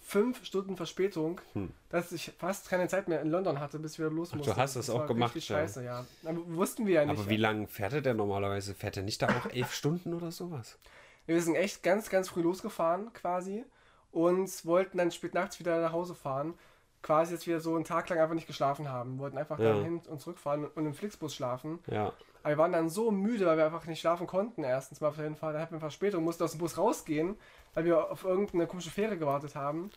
fünf 0.00 0.46
Stunden 0.46 0.78
Verspätung, 0.78 1.42
dass 1.90 2.10
ich 2.12 2.32
fast 2.38 2.70
keine 2.70 2.88
Zeit 2.88 3.06
mehr 3.06 3.20
in 3.20 3.28
London 3.28 3.60
hatte, 3.60 3.78
bis 3.78 3.98
wir 3.98 4.08
los 4.08 4.30
du 4.30 4.38
mussten. 4.38 4.56
hast 4.56 4.76
das 4.76 4.88
auch 4.88 5.00
war 5.00 5.06
gemacht, 5.08 5.34
ja. 5.34 5.40
scheiße, 5.42 5.84
ja. 5.84 6.06
Aber 6.24 6.38
wussten 6.56 6.86
wir 6.86 6.94
ja 6.94 7.04
nicht. 7.04 7.18
Aber 7.20 7.28
wie 7.28 7.36
lange 7.36 7.68
fährt 7.68 7.92
er 7.92 8.00
denn 8.00 8.16
normalerweise? 8.16 8.74
Fährt 8.74 8.96
er 8.96 9.02
nicht 9.02 9.20
da 9.20 9.28
auch 9.28 9.50
elf 9.50 9.74
Stunden 9.74 10.14
oder 10.14 10.30
sowas? 10.32 10.78
Wir 11.26 11.40
sind 11.42 11.54
echt 11.54 11.82
ganz, 11.82 12.08
ganz 12.08 12.30
früh 12.30 12.40
losgefahren 12.40 13.12
quasi 13.12 13.64
und 14.12 14.64
wollten 14.66 14.98
dann 14.98 15.10
spät 15.10 15.34
nachts 15.34 15.58
wieder 15.60 15.80
nach 15.80 15.92
Hause 15.92 16.14
fahren. 16.14 16.54
Quasi 17.02 17.32
jetzt 17.32 17.46
wieder 17.46 17.60
so 17.60 17.74
einen 17.74 17.84
Tag 17.84 18.08
lang 18.10 18.18
einfach 18.18 18.34
nicht 18.34 18.46
geschlafen 18.46 18.90
haben. 18.90 19.18
Wollten 19.18 19.38
einfach 19.38 19.58
Ja. 19.58 19.72
dann 19.74 19.84
hin 19.84 20.00
und 20.08 20.20
zurückfahren 20.20 20.66
und 20.66 20.86
im 20.86 20.94
Flixbus 20.94 21.34
schlafen. 21.34 21.78
Ja. 21.86 22.12
Aber 22.42 22.52
wir 22.54 22.58
waren 22.58 22.72
dann 22.72 22.88
so 22.88 23.10
müde, 23.10 23.46
weil 23.46 23.56
wir 23.56 23.64
einfach 23.66 23.86
nicht 23.86 24.00
schlafen 24.00 24.26
konnten. 24.26 24.64
Erstens 24.64 25.00
mal 25.00 25.08
auf 25.08 25.18
jeden 25.18 25.36
Fall. 25.36 25.52
Dann 25.52 25.62
hatten 25.62 25.74
wir 25.74 25.80
Verspätung, 25.80 26.24
mussten 26.24 26.42
aus 26.44 26.52
dem 26.52 26.58
Bus 26.60 26.76
rausgehen, 26.76 27.36
weil 27.74 27.84
wir 27.84 28.10
auf 28.10 28.24
irgendeine 28.24 28.66
komische 28.66 28.90
Fähre 28.90 29.16
gewartet 29.16 29.54
haben. 29.54 29.90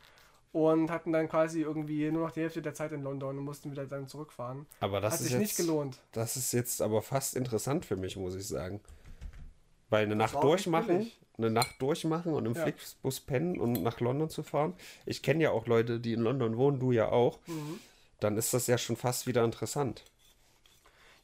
Und 0.53 0.91
hatten 0.91 1.11
dann 1.11 1.27
quasi 1.27 1.61
irgendwie 1.61 2.11
nur 2.11 2.27
noch 2.27 2.31
die 2.31 2.41
Hälfte 2.41 2.61
der 2.61 2.75
Zeit 2.75 2.91
in 2.91 3.01
London 3.01 3.39
und 3.39 3.43
mussten 3.43 3.71
wieder 3.71 3.85
dann 3.87 4.07
zurückfahren. 4.07 4.67
Aber 4.81 5.01
das 5.01 5.13
Hat 5.13 5.19
ist 5.21 5.23
sich 5.25 5.31
jetzt, 5.33 5.41
nicht 5.41 5.57
gelohnt. 5.57 5.99
Das 6.11 6.37
ist 6.37 6.51
jetzt 6.53 6.79
aber 6.81 7.01
fast 7.01 7.35
interessant 7.35 7.85
für 7.85 7.95
mich, 7.95 8.17
muss 8.17 8.35
ich 8.35 8.47
sagen. 8.47 8.79
Weil 9.89 10.05
eine 10.05 10.15
Nacht 10.15 10.35
auch 10.35 10.43
nicht 10.43 10.65
durchmachen. 10.65 11.11
Eine 11.37 11.49
Nacht 11.49 11.81
durchmachen 11.81 12.33
und 12.33 12.45
im 12.45 12.53
Ja. 12.53 12.63
Flixbus 12.63 13.19
pennen 13.19 13.59
und 13.59 13.81
nach 13.83 13.99
London 13.99 14.29
zu 14.29 14.43
fahren. 14.43 14.73
Ich 15.05 15.23
kenne 15.23 15.43
ja 15.43 15.51
auch 15.51 15.67
Leute, 15.67 15.99
die 15.99 16.13
in 16.13 16.21
London 16.21 16.57
wohnen, 16.57 16.79
du 16.79 16.91
ja 16.91 17.09
auch. 17.09 17.39
Mhm. 17.47 17.79
Dann 18.19 18.37
ist 18.37 18.53
das 18.53 18.67
ja 18.67 18.77
schon 18.77 18.95
fast 18.95 19.27
wieder 19.27 19.43
interessant. 19.43 20.03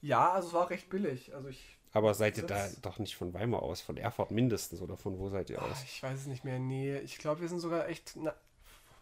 Ja, 0.02 0.32
also 0.32 0.48
es 0.50 0.54
war 0.54 0.66
auch 0.66 0.70
recht 0.70 0.90
billig. 0.90 1.34
Also 1.36 1.50
ich, 1.50 1.78
Aber 1.94 2.14
seid 2.14 2.38
ihr 2.38 2.46
da 2.46 2.70
doch 2.82 3.00
nicht 3.00 3.16
von 3.16 3.34
Weimar 3.34 3.62
aus, 3.64 3.82
von 3.82 3.98
Erfurt 3.98 4.32
mindestens 4.32 4.82
oder 4.82 4.98
von 4.98 5.18
wo 5.20 5.30
seid 5.30 5.50
ihr 5.50 5.62
ah, 5.62 5.66
aus? 5.66 5.84
ich 5.84 6.02
weiß 6.02 6.20
es 6.22 6.26
nicht 6.28 6.44
mehr. 6.44 6.60
Nee, 6.60 6.98
ich 7.00 7.18
glaube, 7.18 7.42
wir 7.42 7.50
sind 7.50 7.60
sogar 7.60 7.88
echt. 7.88 8.14
Na, 8.16 8.34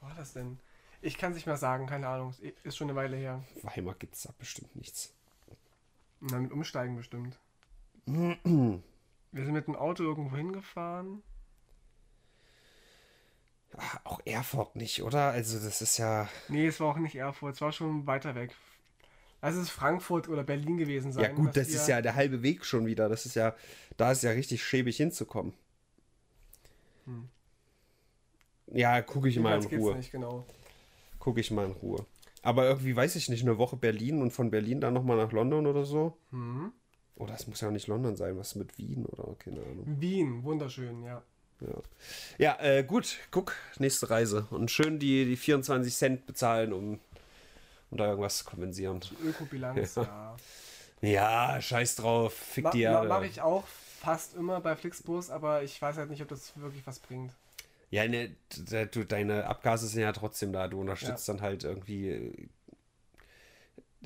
wo 0.02 0.08
war 0.08 0.16
das 0.16 0.34
denn? 0.34 0.60
Ich 1.02 1.18
kann 1.18 1.32
es 1.32 1.36
nicht 1.36 1.46
mehr 1.46 1.58
sagen, 1.58 1.86
keine 1.86 2.08
Ahnung. 2.08 2.34
Ist 2.64 2.78
schon 2.78 2.90
eine 2.90 2.98
Weile 2.98 3.16
her. 3.18 3.44
Weimar 3.62 3.96
gibt 3.96 4.16
es 4.16 4.24
da 4.24 4.34
bestimmt 4.38 4.76
nichts. 4.76 5.14
Dann 6.22 6.44
mit 6.44 6.52
Umsteigen 6.52 6.96
bestimmt. 6.96 7.38
wir 9.32 9.46
sind 9.46 9.54
mit 9.54 9.68
dem 9.68 9.76
Auto 9.76 10.04
irgendwo 10.04 10.36
hingefahren. 10.36 11.24
Ah, 13.76 14.00
auch 14.06 14.22
Erfurt 14.26 14.76
nicht, 14.76 15.04
oder? 15.04 15.30
Also 15.30 15.60
das 15.60 15.82
ist 15.82 15.98
ja. 15.98 16.30
Nee, 16.48 16.68
es 16.68 16.80
war 16.80 16.88
auch 16.88 16.98
nicht 16.98 17.16
Erfurt, 17.16 17.56
es 17.56 17.62
war 17.62 17.72
schon 17.72 18.08
weiter 18.08 18.34
weg. 18.36 18.56
Lass 19.42 19.56
es 19.56 19.70
Frankfurt 19.70 20.28
oder 20.30 20.44
Berlin 20.44 20.78
gewesen 20.78 21.12
sein. 21.12 21.24
Ja 21.24 21.32
gut, 21.32 21.56
das 21.56 21.70
ist 21.70 21.88
ja 21.88 22.02
der 22.02 22.16
halbe 22.16 22.42
Weg 22.42 22.66
schon 22.66 22.86
wieder. 22.86 23.08
Das 23.08 23.26
ist 23.26 23.36
ja, 23.36 23.56
da 23.96 24.12
ist 24.12 24.24
ja 24.24 24.32
richtig 24.32 24.64
schäbig 24.64 24.98
hinzukommen. 24.98 25.54
Ja, 28.68 29.02
gucke 29.02 29.30
ich 29.30 29.40
mal 29.40 29.62
in 29.62 29.80
Ruhe. 29.80 29.96
nicht, 29.96 30.12
genau. 30.12 30.46
Gucke 31.20 31.40
ich 31.40 31.52
mal 31.52 31.66
in 31.66 31.72
Ruhe. 31.72 32.06
Aber 32.42 32.66
irgendwie 32.66 32.96
weiß 32.96 33.16
ich 33.16 33.30
nicht, 33.30 33.44
eine 33.44 33.58
Woche 33.58 33.78
Berlin 33.78 34.22
und 34.22 34.32
von 34.32 34.52
Berlin 34.52 34.82
dann 34.82 34.94
nochmal 34.94 35.18
nach 35.18 35.32
London 35.32 35.68
oder 35.68 35.86
so. 35.86 36.18
Mhm. 36.32 36.72
Oder 37.18 37.34
es 37.34 37.48
muss 37.48 37.62
ja 37.62 37.68
auch 37.68 37.72
nicht 37.74 37.88
London 37.88 38.16
sein, 38.16 38.38
was 38.38 38.56
mit 38.56 38.78
Wien 38.78 39.06
oder 39.06 39.36
keine 39.40 39.62
Ahnung. 39.62 39.86
Wien, 40.00 40.44
wunderschön, 40.44 41.04
ja. 41.04 41.22
Ja, 41.60 41.82
ja 42.38 42.60
äh, 42.60 42.84
gut, 42.84 43.18
guck, 43.32 43.56
nächste 43.80 44.10
Reise. 44.10 44.48
Und 44.52 44.70
schön 44.70 45.00
die, 45.00 45.26
die 45.26 45.36
24 45.38 45.96
Cent 45.96 46.26
bezahlen, 46.28 46.74
um, 46.74 47.00
um 47.90 47.98
da 47.98 48.10
irgendwas 48.10 48.40
zu 48.40 48.46
kompensieren. 48.46 49.00
Ökobilanz, 49.24 49.96
ja. 49.96 50.36
Ja, 51.02 51.62
scheiß 51.62 51.96
drauf, 51.98 52.34
fick 52.34 52.66
Ma 52.66 52.72
die 52.72 52.84
ma 52.84 52.94
Erde. 52.94 53.08
Mache 53.10 53.26
ich 53.26 53.42
auch 53.42 53.66
fast 53.68 54.36
immer 54.36 54.62
bei 54.62 54.76
Flixbus, 54.76 55.30
aber 55.30 55.64
ich 55.64 55.82
weiß 55.82 55.98
halt 55.98 56.10
nicht, 56.10 56.22
ob 56.22 56.28
das 56.28 56.54
wirklich 56.60 56.86
was 56.86 57.00
bringt. 57.00 57.32
Ja, 57.90 58.08
ne, 58.08 58.36
d- 58.56 58.86
du, 58.88 59.06
deine 59.06 59.46
Abgase 59.46 59.88
sind 59.88 60.02
ja 60.02 60.12
trotzdem 60.12 60.52
da. 60.54 60.68
Du 60.68 60.80
unterstützt 60.82 61.28
dann 61.30 61.42
halt 61.42 61.64
irgendwie 61.64 62.50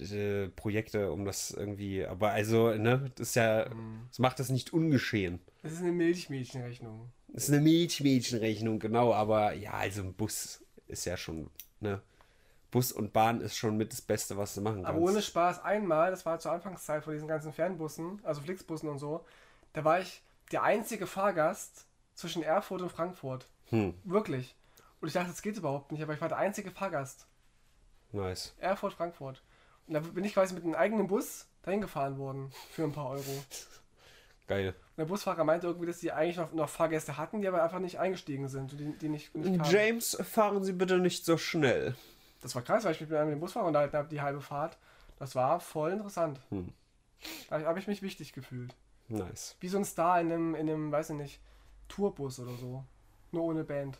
äh, 0.09 0.47
Projekte, 0.49 1.11
um 1.11 1.25
das 1.25 1.51
irgendwie. 1.51 2.05
Aber 2.05 2.31
also, 2.31 2.73
ne, 2.73 3.11
das 3.15 3.29
ist 3.29 3.35
ja. 3.35 3.65
Das 4.09 4.17
macht 4.19 4.39
das 4.39 4.49
nicht 4.49 4.73
ungeschehen. 4.73 5.39
Das 5.61 5.73
ist 5.73 5.81
eine 5.81 5.91
Milchmädchenrechnung. 5.91 7.11
Das 7.27 7.43
ist 7.43 7.53
eine 7.53 7.61
Milchmädchenrechnung, 7.61 8.79
genau. 8.79 9.13
Aber 9.13 9.53
ja, 9.53 9.73
also 9.73 10.01
ein 10.01 10.13
Bus 10.13 10.63
ist 10.87 11.05
ja 11.05 11.17
schon, 11.17 11.51
ne. 11.79 12.01
Bus 12.71 12.91
und 12.93 13.11
Bahn 13.11 13.41
ist 13.41 13.57
schon 13.57 13.75
mit 13.77 13.91
das 13.91 14.01
Beste, 14.01 14.37
was 14.37 14.55
du 14.55 14.61
machen 14.61 14.83
kannst. 14.83 14.89
Aber 14.89 14.99
ohne 14.99 15.21
Spaß, 15.21 15.61
einmal, 15.63 16.09
das 16.09 16.25
war 16.25 16.39
zur 16.39 16.53
Anfangszeit 16.53 17.03
von 17.03 17.13
diesen 17.13 17.27
ganzen 17.27 17.51
Fernbussen, 17.51 18.21
also 18.23 18.41
Flixbussen 18.41 18.89
und 18.89 18.97
so, 18.97 19.25
da 19.73 19.83
war 19.83 19.99
ich 19.99 20.23
der 20.53 20.63
einzige 20.63 21.05
Fahrgast 21.05 21.85
zwischen 22.15 22.43
Erfurt 22.43 22.81
und 22.81 22.89
Frankfurt. 22.89 23.47
Hm, 23.69 23.93
Wirklich. 24.05 24.55
Und 25.01 25.07
ich 25.07 25.13
dachte, 25.13 25.29
das 25.29 25.41
geht 25.41 25.57
überhaupt 25.57 25.91
nicht, 25.91 26.01
aber 26.01 26.13
ich 26.13 26.21
war 26.21 26.29
der 26.29 26.37
einzige 26.37 26.71
Fahrgast. 26.71 27.27
nice. 28.11 28.53
Erfurt, 28.59 28.93
Frankfurt. 28.93 29.41
Und 29.87 29.93
da 29.93 29.99
bin 29.99 30.23
ich 30.23 30.33
quasi 30.33 30.53
mit 30.53 30.63
einem 30.63 30.75
eigenen 30.75 31.07
Bus 31.07 31.47
dahin 31.63 31.81
gefahren 31.81 32.17
worden 32.17 32.51
für 32.71 32.83
ein 32.83 32.91
paar 32.91 33.09
Euro. 33.09 33.31
Und 33.31 33.67
Geil. 34.47 34.75
der 34.97 35.05
Busfahrer 35.05 35.43
meinte 35.43 35.67
irgendwie, 35.67 35.87
dass 35.87 35.99
die 35.99 36.11
eigentlich 36.11 36.37
noch, 36.37 36.51
noch 36.53 36.69
Fahrgäste 36.69 37.17
hatten, 37.17 37.41
die 37.41 37.47
aber 37.47 37.63
einfach 37.63 37.79
nicht 37.79 37.99
eingestiegen 37.99 38.47
sind, 38.47 38.71
die, 38.73 38.97
die 38.97 39.09
nicht, 39.09 39.33
nicht 39.35 39.59
kamen. 39.59 39.71
James, 39.71 40.17
fahren 40.21 40.63
Sie 40.63 40.73
bitte 40.73 40.97
nicht 40.99 41.25
so 41.25 41.37
schnell. 41.37 41.95
Das 42.41 42.55
war 42.55 42.61
krass, 42.61 42.83
weil 42.83 42.93
ich 42.93 43.01
mich 43.01 43.09
mit 43.09 43.19
einem 43.19 43.39
Busfahrer 43.39 43.67
unterhalten 43.67 43.95
habe, 43.97 44.09
die 44.09 44.21
halbe 44.21 44.41
Fahrt. 44.41 44.77
Das 45.19 45.35
war 45.35 45.59
voll 45.59 45.91
interessant. 45.91 46.39
Da 47.49 47.61
habe 47.61 47.79
ich 47.79 47.87
mich 47.87 48.01
wichtig 48.01 48.33
gefühlt. 48.33 48.75
Nice. 49.07 49.55
Wie 49.59 49.67
so 49.67 49.77
ein 49.77 49.85
Star 49.85 50.19
in 50.19 50.31
einem, 50.31 50.55
in 50.55 50.69
einem, 50.69 50.91
weiß 50.91 51.11
ich 51.11 51.15
nicht, 51.15 51.39
Tourbus 51.87 52.39
oder 52.39 52.55
so. 52.55 52.83
Nur 53.31 53.43
ohne 53.43 53.63
Band. 53.63 53.99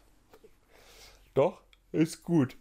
Doch, 1.34 1.62
ist 1.92 2.24
gut. 2.24 2.58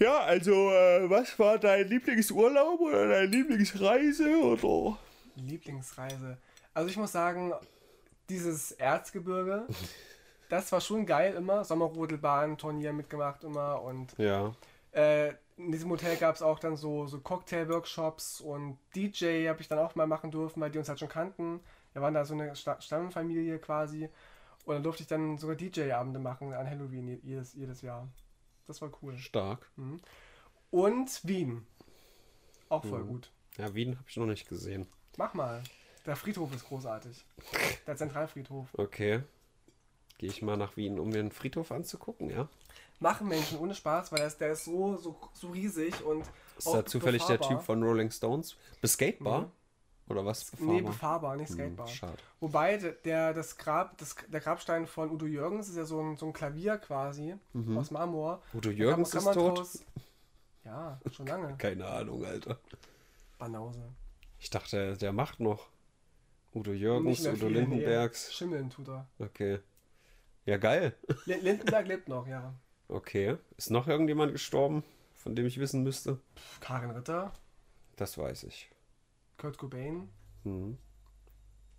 Ja, 0.00 0.20
also, 0.20 0.70
äh, 0.70 1.08
was 1.10 1.38
war 1.38 1.58
dein 1.58 1.86
Lieblingsurlaub 1.88 2.80
oder 2.80 3.06
deine 3.08 3.26
Lieblingsreise 3.26 4.36
oder? 4.38 4.98
Lieblingsreise. 5.36 6.38
Also 6.72 6.88
ich 6.88 6.96
muss 6.96 7.12
sagen, 7.12 7.52
dieses 8.28 8.72
Erzgebirge, 8.72 9.66
das 10.48 10.72
war 10.72 10.80
schon 10.80 11.04
geil 11.04 11.34
immer. 11.34 11.64
Sommerrodelbahn, 11.64 12.56
Turnier 12.56 12.92
mitgemacht 12.92 13.44
immer 13.44 13.82
und 13.82 14.16
Ja. 14.18 14.54
äh, 14.92 15.34
in 15.58 15.70
diesem 15.72 15.90
Hotel 15.90 16.16
gab 16.16 16.34
es 16.34 16.40
auch 16.40 16.58
dann 16.58 16.76
so, 16.76 17.06
so 17.06 17.20
Cocktail-Workshops 17.20 18.40
und 18.40 18.78
DJ 18.96 19.48
habe 19.48 19.60
ich 19.60 19.68
dann 19.68 19.78
auch 19.78 19.94
mal 19.94 20.06
machen 20.06 20.30
dürfen, 20.30 20.62
weil 20.62 20.70
die 20.70 20.78
uns 20.78 20.88
halt 20.88 20.98
schon 20.98 21.08
kannten. 21.10 21.60
Wir 21.92 22.00
waren 22.00 22.14
da 22.14 22.24
so 22.24 22.32
eine 22.32 22.56
Sta 22.56 22.80
Stammfamilie 22.80 23.58
quasi. 23.58 24.08
Und 24.64 24.74
dann 24.76 24.82
durfte 24.82 25.02
ich 25.02 25.08
dann 25.08 25.36
sogar 25.36 25.56
DJ-Abende 25.56 26.18
machen 26.18 26.54
an 26.54 26.68
Halloween 26.70 27.08
je- 27.08 27.20
jedes, 27.22 27.52
jedes 27.54 27.82
Jahr. 27.82 28.08
Das 28.66 28.80
war 28.80 28.90
cool. 29.02 29.16
Stark. 29.18 29.70
Und 30.70 31.20
Wien. 31.24 31.66
Auch 32.68 32.84
voll 32.84 33.04
gut. 33.04 33.30
Ja, 33.58 33.74
Wien 33.74 33.98
habe 33.98 34.08
ich 34.08 34.16
noch 34.16 34.26
nicht 34.26 34.48
gesehen. 34.48 34.86
Mach 35.16 35.34
mal. 35.34 35.62
Der 36.06 36.16
Friedhof 36.16 36.54
ist 36.54 36.66
großartig. 36.66 37.24
Der 37.86 37.96
Zentralfriedhof. 37.96 38.68
Okay. 38.74 39.22
Gehe 40.18 40.30
ich 40.30 40.42
mal 40.42 40.56
nach 40.56 40.76
Wien, 40.76 40.98
um 40.98 41.08
mir 41.08 41.18
einen 41.18 41.32
Friedhof 41.32 41.72
anzugucken, 41.72 42.30
ja? 42.30 42.48
Machen 43.00 43.28
Menschen 43.28 43.58
ohne 43.58 43.74
Spaß, 43.74 44.12
weil 44.12 44.18
der 44.18 44.28
ist, 44.28 44.40
der 44.40 44.52
ist 44.52 44.64
so, 44.64 44.96
so, 44.98 45.18
so 45.32 45.48
riesig 45.48 46.04
und. 46.04 46.26
Ist 46.58 46.66
da 46.66 46.84
zufällig 46.84 47.24
der 47.24 47.40
Typ 47.40 47.62
von 47.62 47.82
Rolling 47.82 48.10
Stones? 48.10 48.56
Beskatebar? 48.80 49.42
Mhm. 49.42 49.52
Oder 50.10 50.24
was? 50.26 50.52
Nee, 50.58 50.82
befahrbar, 50.82 51.36
nicht 51.36 51.50
skatebar. 51.52 51.86
Hm, 51.86 51.94
schade. 51.94 52.18
Wobei 52.40 52.76
der- 52.76 53.32
das 53.32 53.56
Grab, 53.56 53.96
das, 53.98 54.16
der 54.28 54.40
Grabstein 54.40 54.86
von 54.86 55.10
Udo 55.10 55.26
Jürgens 55.26 55.68
ist 55.68 55.76
ja 55.76 55.84
so 55.84 56.00
ein, 56.02 56.16
so 56.16 56.26
ein 56.26 56.32
Klavier 56.32 56.78
quasi 56.78 57.36
aus 57.76 57.90
Marmor. 57.90 58.42
Mhm. 58.52 58.58
Udo 58.58 58.70
Jürgens 58.70 59.14
ist 59.14 59.24
tot? 59.32 59.58
draus- 59.58 59.84
Ja, 60.64 61.00
schon 61.12 61.26
lange. 61.26 61.56
Keine 61.58 61.86
Ahnung, 61.86 62.24
Alter. 62.24 62.58
Banause. 63.38 63.80
Ich 64.38 64.50
dachte, 64.50 64.96
der 64.96 65.12
macht 65.12 65.38
noch. 65.40 65.68
Udo 66.54 66.72
Jürgens, 66.72 67.20
Udo 67.20 67.36
viel, 67.36 67.48
Lindenbergs. 67.48 68.28
Nee. 68.28 68.34
Schimmeln 68.34 68.70
tut 68.70 68.88
er. 68.88 69.06
Okay. 69.20 69.60
Ja, 70.44 70.56
geil. 70.56 70.94
Li- 71.26 71.34
Lindenberg 71.40 71.86
lebt 71.86 72.08
noch, 72.08 72.26
ja. 72.26 72.52
Okay. 72.88 73.36
Ist 73.56 73.70
noch 73.70 73.86
irgendjemand 73.86 74.32
gestorben, 74.32 74.82
von 75.14 75.36
dem 75.36 75.46
ich 75.46 75.60
wissen 75.60 75.84
müsste? 75.84 76.18
Pff, 76.36 76.58
Karin 76.60 76.90
Ritter, 76.90 77.32
Das 77.96 78.18
weiß 78.18 78.42
ich. 78.44 78.68
Kurt 79.40 79.56
Cobain, 79.58 80.08
Hm. 80.44 80.76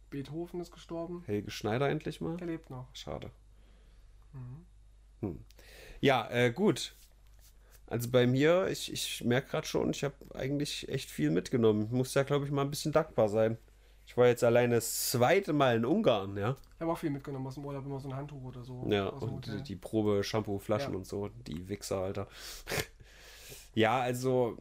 Beethoven 0.10 0.60
ist 0.60 0.72
gestorben. 0.72 1.24
Helge 1.26 1.52
Schneider 1.52 1.88
endlich 1.90 2.20
mal? 2.22 2.36
Der 2.38 2.48
lebt 2.48 2.70
noch. 2.70 2.88
Schade. 2.94 3.32
Hm. 5.22 5.40
Ja, 6.02 6.28
äh, 6.32 6.52
gut. 6.52 6.96
Also 7.88 8.10
bei 8.10 8.26
mir, 8.26 8.68
ich, 8.68 8.92
ich 8.92 9.24
merke 9.24 9.50
gerade 9.52 9.68
schon, 9.68 9.92
ich 9.92 10.04
habe 10.04 10.16
eigentlich 10.34 10.90
echt 10.90 11.12
viel 11.12 11.30
mitgenommen. 11.30 11.86
Ich 11.86 11.92
muss 11.92 12.14
ja, 12.14 12.24
glaube 12.24 12.46
ich, 12.46 12.52
mal 12.52 12.64
ein 12.64 12.70
bisschen 12.72 12.92
dankbar 12.92 13.30
sein. 13.30 13.58
Ich 14.08 14.18
war 14.18 14.28
jetzt 14.28 14.44
alleine 14.44 14.76
das 14.76 15.12
zweite 15.12 15.54
Mal 15.54 15.78
in 15.78 15.86
Ungarn, 15.86 16.36
ja. 16.38 16.56
Ich 16.76 16.82
habe 16.82 16.92
auch 16.92 16.98
viel 16.98 17.10
mitgenommen 17.12 17.46
aus 17.48 17.56
dem 17.56 17.66
Urlaub, 17.66 17.86
immer 17.86 18.00
so 18.00 18.10
ein 18.10 18.16
Handtuch 18.16 18.42
oder 18.44 18.64
so. 18.64 18.86
Ja, 18.90 19.08
und 19.10 19.46
die, 19.46 19.62
die 19.62 19.76
Probe 19.76 20.24
Shampoo-Flaschen 20.24 20.94
Ja. 20.94 20.98
und 20.98 21.06
so, 21.06 21.30
die 21.48 21.70
Wichser, 21.70 22.00
Alter. 22.00 22.28
ja, 23.76 24.00
also, 24.00 24.58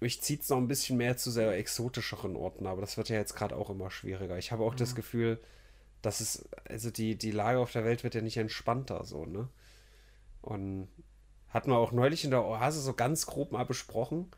mich 0.00 0.20
zieht 0.22 0.42
es 0.42 0.48
noch 0.48 0.58
ein 0.58 0.68
bisschen 0.68 0.96
mehr 0.96 1.16
zu 1.16 1.30
sehr 1.30 1.52
exotischeren 1.56 2.36
Orten, 2.36 2.66
aber 2.66 2.80
das 2.80 2.96
wird 2.96 3.08
ja 3.08 3.16
jetzt 3.16 3.34
gerade 3.34 3.56
auch 3.56 3.70
immer 3.70 3.90
schwieriger. 3.90 4.38
Ich 4.38 4.52
habe 4.52 4.64
auch 4.64 4.74
Mhm. 4.74 4.78
das 4.78 4.94
Gefühl, 4.94 5.40
dass 6.02 6.20
es, 6.20 6.48
also 6.68 6.90
die, 6.90 7.16
die 7.16 7.32
Lage 7.32 7.58
auf 7.58 7.72
der 7.72 7.84
Welt 7.84 8.04
wird 8.04 8.14
ja 8.14 8.20
nicht 8.20 8.36
entspannter, 8.36 9.04
so, 9.04 9.24
ne? 9.26 9.48
Und 10.42 10.88
hatten 11.48 11.70
wir 11.70 11.78
auch 11.78 11.92
neulich 11.92 12.24
in 12.24 12.30
der 12.30 12.44
Oase 12.44 12.80
so 12.80 12.92
ganz 12.94 13.26
grob 13.26 13.52
mal 13.52 13.64
besprochen, 13.64 14.30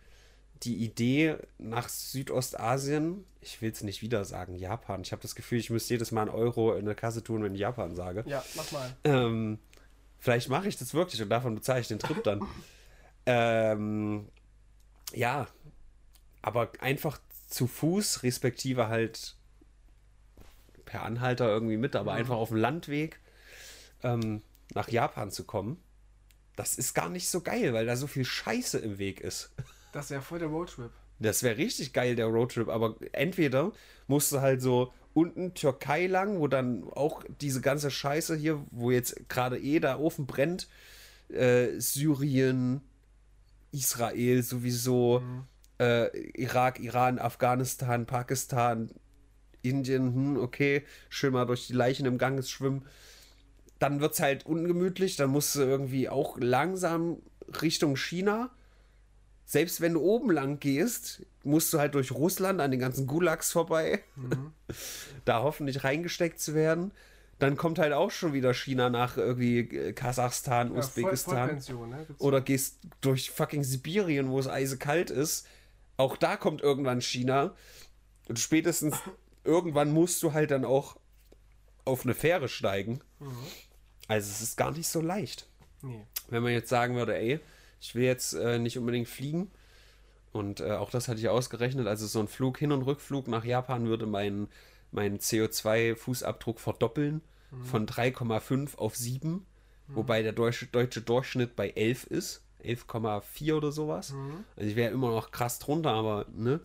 die 0.63 0.77
Idee 0.77 1.37
nach 1.59 1.89
Südostasien, 1.89 3.25
ich 3.41 3.61
will 3.63 3.71
es 3.71 3.83
nicht 3.83 4.03
wieder 4.03 4.25
sagen, 4.25 4.55
Japan. 4.57 5.01
Ich 5.03 5.13
habe 5.13 5.23
das 5.23 5.35
Gefühl, 5.35 5.59
ich 5.59 5.71
müsste 5.71 5.95
jedes 5.95 6.13
Mal 6.13 6.23
einen 6.23 6.31
Euro 6.31 6.75
in 6.75 6.85
der 6.85 6.95
Kasse 6.95 7.23
tun, 7.23 7.43
wenn 7.43 7.55
ich 7.55 7.61
Japan 7.61 7.95
sage. 7.95 8.25
Ja, 8.27 8.45
mach 8.57 8.71
mal. 8.73 8.95
Ähm, 9.05 9.59
vielleicht 10.19 10.49
mache 10.51 10.69
ich 10.69 10.77
das 10.77 10.93
wirklich 10.95 11.21
und 11.23 11.31
davon 11.31 11.55
bezahle 11.55 11.81
ich 11.81 11.89
den 11.89 11.99
Trip 11.99 12.23
dann. 12.25 12.47
ähm, 13.27 14.29
ja, 15.15 15.49
aber 16.43 16.73
einfach 16.81 17.19
zu 17.49 17.67
Fuß, 17.67 18.23
respektive 18.23 18.89
halt 18.89 19.37
per 20.85 21.03
Anhalter 21.03 21.49
irgendwie 21.49 21.77
mit, 21.77 21.97
aber 21.97 22.13
einfach 22.13 22.37
auf 22.37 22.49
dem 22.49 22.59
Landweg 22.59 23.21
ähm, 24.03 24.43
nach 24.75 24.89
Japan 24.89 25.31
zu 25.31 25.45
kommen, 25.45 25.83
das 26.57 26.77
ist 26.77 26.95
gar 26.95 27.09
nicht 27.09 27.29
so 27.29 27.41
geil, 27.41 27.73
weil 27.73 27.87
da 27.87 27.97
so 27.97 28.07
viel 28.07 28.25
Scheiße 28.25 28.79
im 28.79 28.99
Weg 28.99 29.21
ist. 29.21 29.53
Das 29.93 30.09
wäre 30.09 30.23
voll 30.23 30.39
der 30.39 30.47
Roadtrip. 30.47 30.93
Das 31.19 31.43
wäre 31.43 31.57
richtig 31.57 31.93
geil, 31.93 32.15
der 32.15 32.27
Roadtrip, 32.27 32.69
aber 32.69 32.95
entweder 33.11 33.73
musst 34.07 34.31
du 34.31 34.41
halt 34.41 34.63
so 34.63 34.93
unten 35.15 35.53
Türkei 35.55 36.07
lang, 36.07 36.39
wo 36.39 36.47
dann 36.47 36.85
auch 36.93 37.25
diese 37.41 37.61
ganze 37.61 37.91
Scheiße 37.91 38.37
hier, 38.37 38.65
wo 38.71 38.93
jetzt 38.93 39.29
gerade 39.29 39.59
eh 39.59 39.81
der 39.81 39.99
Ofen 39.99 40.27
brennt, 40.27 40.69
äh, 41.29 41.81
Syrien, 41.81 42.83
Israel 43.73 44.43
sowieso, 44.43 45.23
äh, 45.79 46.09
Irak, 46.41 46.81
Iran, 46.81 47.19
Afghanistan, 47.19 48.07
Pakistan, 48.07 48.91
Indien, 49.63 50.15
hm, 50.15 50.37
okay, 50.39 50.85
schön 51.09 51.33
mal 51.33 51.47
durch 51.47 51.67
die 51.67 51.75
Leichen 51.75 52.07
im 52.07 52.19
Ganges 52.19 52.51
schwimmen. 52.51 52.87
Dann 53.79 54.01
wird 54.01 54.15
es 54.15 54.21
halt 54.21 54.47
ungemütlich, 54.47 55.17
dann 55.17 55.31
musst 55.31 55.55
du 55.55 55.61
irgendwie 55.61 56.09
auch 56.09 56.39
langsam 56.39 57.19
Richtung 57.63 57.97
China 57.97 58.51
selbst 59.51 59.81
wenn 59.81 59.95
du 59.95 60.01
oben 60.01 60.31
lang 60.31 60.61
gehst, 60.61 61.27
musst 61.43 61.73
du 61.73 61.81
halt 61.81 61.97
durch 61.97 62.13
Russland 62.13 62.61
an 62.61 62.71
den 62.71 62.79
ganzen 62.79 63.09
Gulags 63.09 63.51
vorbei, 63.51 64.05
da 65.25 65.43
hoffentlich 65.43 65.83
reingesteckt 65.83 66.39
zu 66.39 66.55
werden. 66.55 66.93
Dann 67.41 67.57
kommt 67.57 67.79
halt 67.81 67.93
auch 67.93 68.11
schon 68.13 68.33
wieder 68.33 68.55
China 68.55 68.89
nach 68.91 69.17
irgendwie 69.17 69.59
äh, 69.61 69.93
Kasachstan, 69.93 70.69
Ja, 70.69 70.73
voll, 70.75 70.79
Usbekistan. 70.81 71.37
Vollpension, 71.49 71.91
ne? 71.91 72.07
Oder 72.19 72.41
gehst 72.41 72.79
durch 73.01 73.31
fucking 73.31 73.65
Sibirien, 73.65 74.31
wo 74.31 74.39
es 74.39 74.47
eisekalt 74.47 75.11
ist. 75.11 75.47
Auch 75.97 76.17
da 76.17 76.37
kommt 76.37 76.61
irgendwann 76.63 77.01
China. 77.01 77.55
Und 78.29 78.39
spätestens 78.39 78.97
irgendwann 79.45 79.93
musst 79.93 80.23
du 80.23 80.33
halt 80.33 80.51
dann 80.53 80.65
auch 80.65 80.97
auf 81.85 82.05
eine 82.05 82.15
Fähre 82.15 82.49
steigen. 82.49 83.01
Also 84.07 84.31
es 84.31 84.41
ist 84.41 84.57
gar 84.57 84.71
nicht 84.71 84.89
so 84.89 85.01
leicht 85.01 85.47
Nee. 85.83 86.05
wenn 86.29 86.43
man 86.43 86.53
jetzt 86.53 86.69
sagen 86.69 86.95
würde, 86.95 87.17
ey, 87.17 87.41
ich 87.81 87.95
will 87.95 88.05
jetzt 88.05 88.35
äh, 88.35 88.59
nicht 88.59 88.77
unbedingt 88.79 89.09
fliegen. 89.09 89.51
Und 90.33 90.61
äh, 90.61 90.73
auch 90.73 90.91
das 90.91 91.09
hatte 91.09 91.19
ich 91.21 91.29
ausgerechnet. 91.31 91.87
Also 91.87 92.07
so 92.07 92.21
ein 92.21 92.29
Flug, 92.29 92.59
Hin- 92.59 92.71
und 92.73 92.83
Rückflug 92.83 93.27
nach 93.29 93.45
Japan 93.45 93.87
würde 93.87 94.07
meinen 94.07 94.49
mein 94.93 95.19
CO2-Fußabdruck 95.19 96.59
verdoppeln 96.59 97.23
von 97.63 97.87
3,5 97.87 98.77
auf 98.77 98.97
7. 98.97 99.47
Wobei 99.89 100.23
der 100.23 100.33
deutsche, 100.33 100.67
deutsche 100.67 101.03
Durchschnitt 101.03 101.57
bei 101.57 101.71
11 101.71 102.05
ist. 102.05 102.43
11,4 102.65 103.55
oder 103.55 103.73
sowas. 103.73 104.15
Also 104.57 104.69
ich 104.69 104.77
wäre 104.77 104.93
immer 104.93 105.11
noch 105.11 105.31
krass 105.31 105.59
drunter, 105.59 105.91
aber 105.91 106.27
ne, 106.31 106.61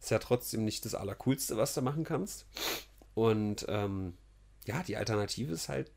ist 0.00 0.10
ja 0.10 0.18
trotzdem 0.18 0.64
nicht 0.64 0.84
das 0.84 0.94
Allercoolste, 0.94 1.56
was 1.56 1.74
du 1.74 1.82
machen 1.82 2.04
kannst. 2.04 2.46
Und 3.14 3.66
ähm, 3.68 4.14
ja, 4.64 4.82
die 4.82 4.96
Alternative 4.96 5.52
ist 5.52 5.68
halt 5.68 5.90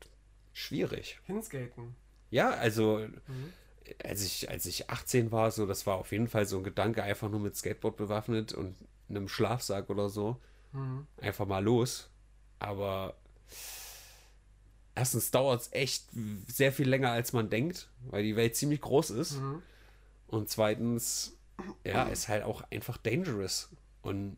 schwierig. 0.52 1.18
Hinskaten. 1.24 1.94
Ja, 2.30 2.50
also 2.50 3.06
als 4.02 4.24
ich, 4.24 4.50
als 4.50 4.66
ich 4.66 4.90
18 4.90 5.30
war, 5.30 5.50
so, 5.50 5.66
das 5.66 5.86
war 5.86 5.96
auf 5.96 6.12
jeden 6.12 6.28
Fall 6.28 6.46
so 6.46 6.58
ein 6.58 6.64
Gedanke, 6.64 7.02
einfach 7.02 7.30
nur 7.30 7.40
mit 7.40 7.56
Skateboard 7.56 7.96
bewaffnet 7.96 8.52
und 8.52 8.76
einem 9.08 9.28
Schlafsack 9.28 9.90
oder 9.90 10.08
so. 10.08 10.36
Einfach 11.20 11.46
mal 11.46 11.62
los. 11.62 12.08
Aber 12.58 13.14
erstens 14.94 15.30
dauert 15.30 15.62
es 15.62 15.72
echt 15.72 16.06
sehr 16.48 16.72
viel 16.72 16.88
länger, 16.88 17.10
als 17.10 17.32
man 17.32 17.50
denkt, 17.50 17.88
weil 18.10 18.22
die 18.22 18.36
Welt 18.36 18.56
ziemlich 18.56 18.80
groß 18.80 19.10
ist. 19.10 19.40
Und 20.26 20.48
zweitens, 20.48 21.36
ja, 21.84 22.04
ist 22.04 22.28
halt 22.28 22.44
auch 22.44 22.62
einfach 22.70 22.96
dangerous. 22.96 23.68
Und 24.02 24.36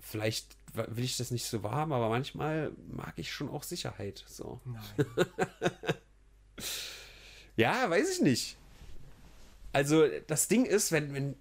vielleicht 0.00 0.56
will 0.74 1.04
ich 1.04 1.16
das 1.16 1.30
nicht 1.30 1.46
so 1.46 1.62
warm, 1.62 1.92
aber 1.92 2.08
manchmal 2.08 2.72
mag 2.88 3.14
ich 3.16 3.32
schon 3.32 3.48
auch 3.48 3.62
Sicherheit. 3.62 4.24
So. 4.26 4.60
Nein. 4.64 5.26
Ja, 7.56 7.90
weiß 7.90 8.10
ich 8.10 8.20
nicht. 8.22 8.56
Also, 9.72 10.06
das 10.26 10.48
Ding 10.48 10.64
ist, 10.64 10.92
wenn, 10.92 11.12
wenn, 11.12 11.36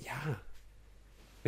ja, 0.00 0.40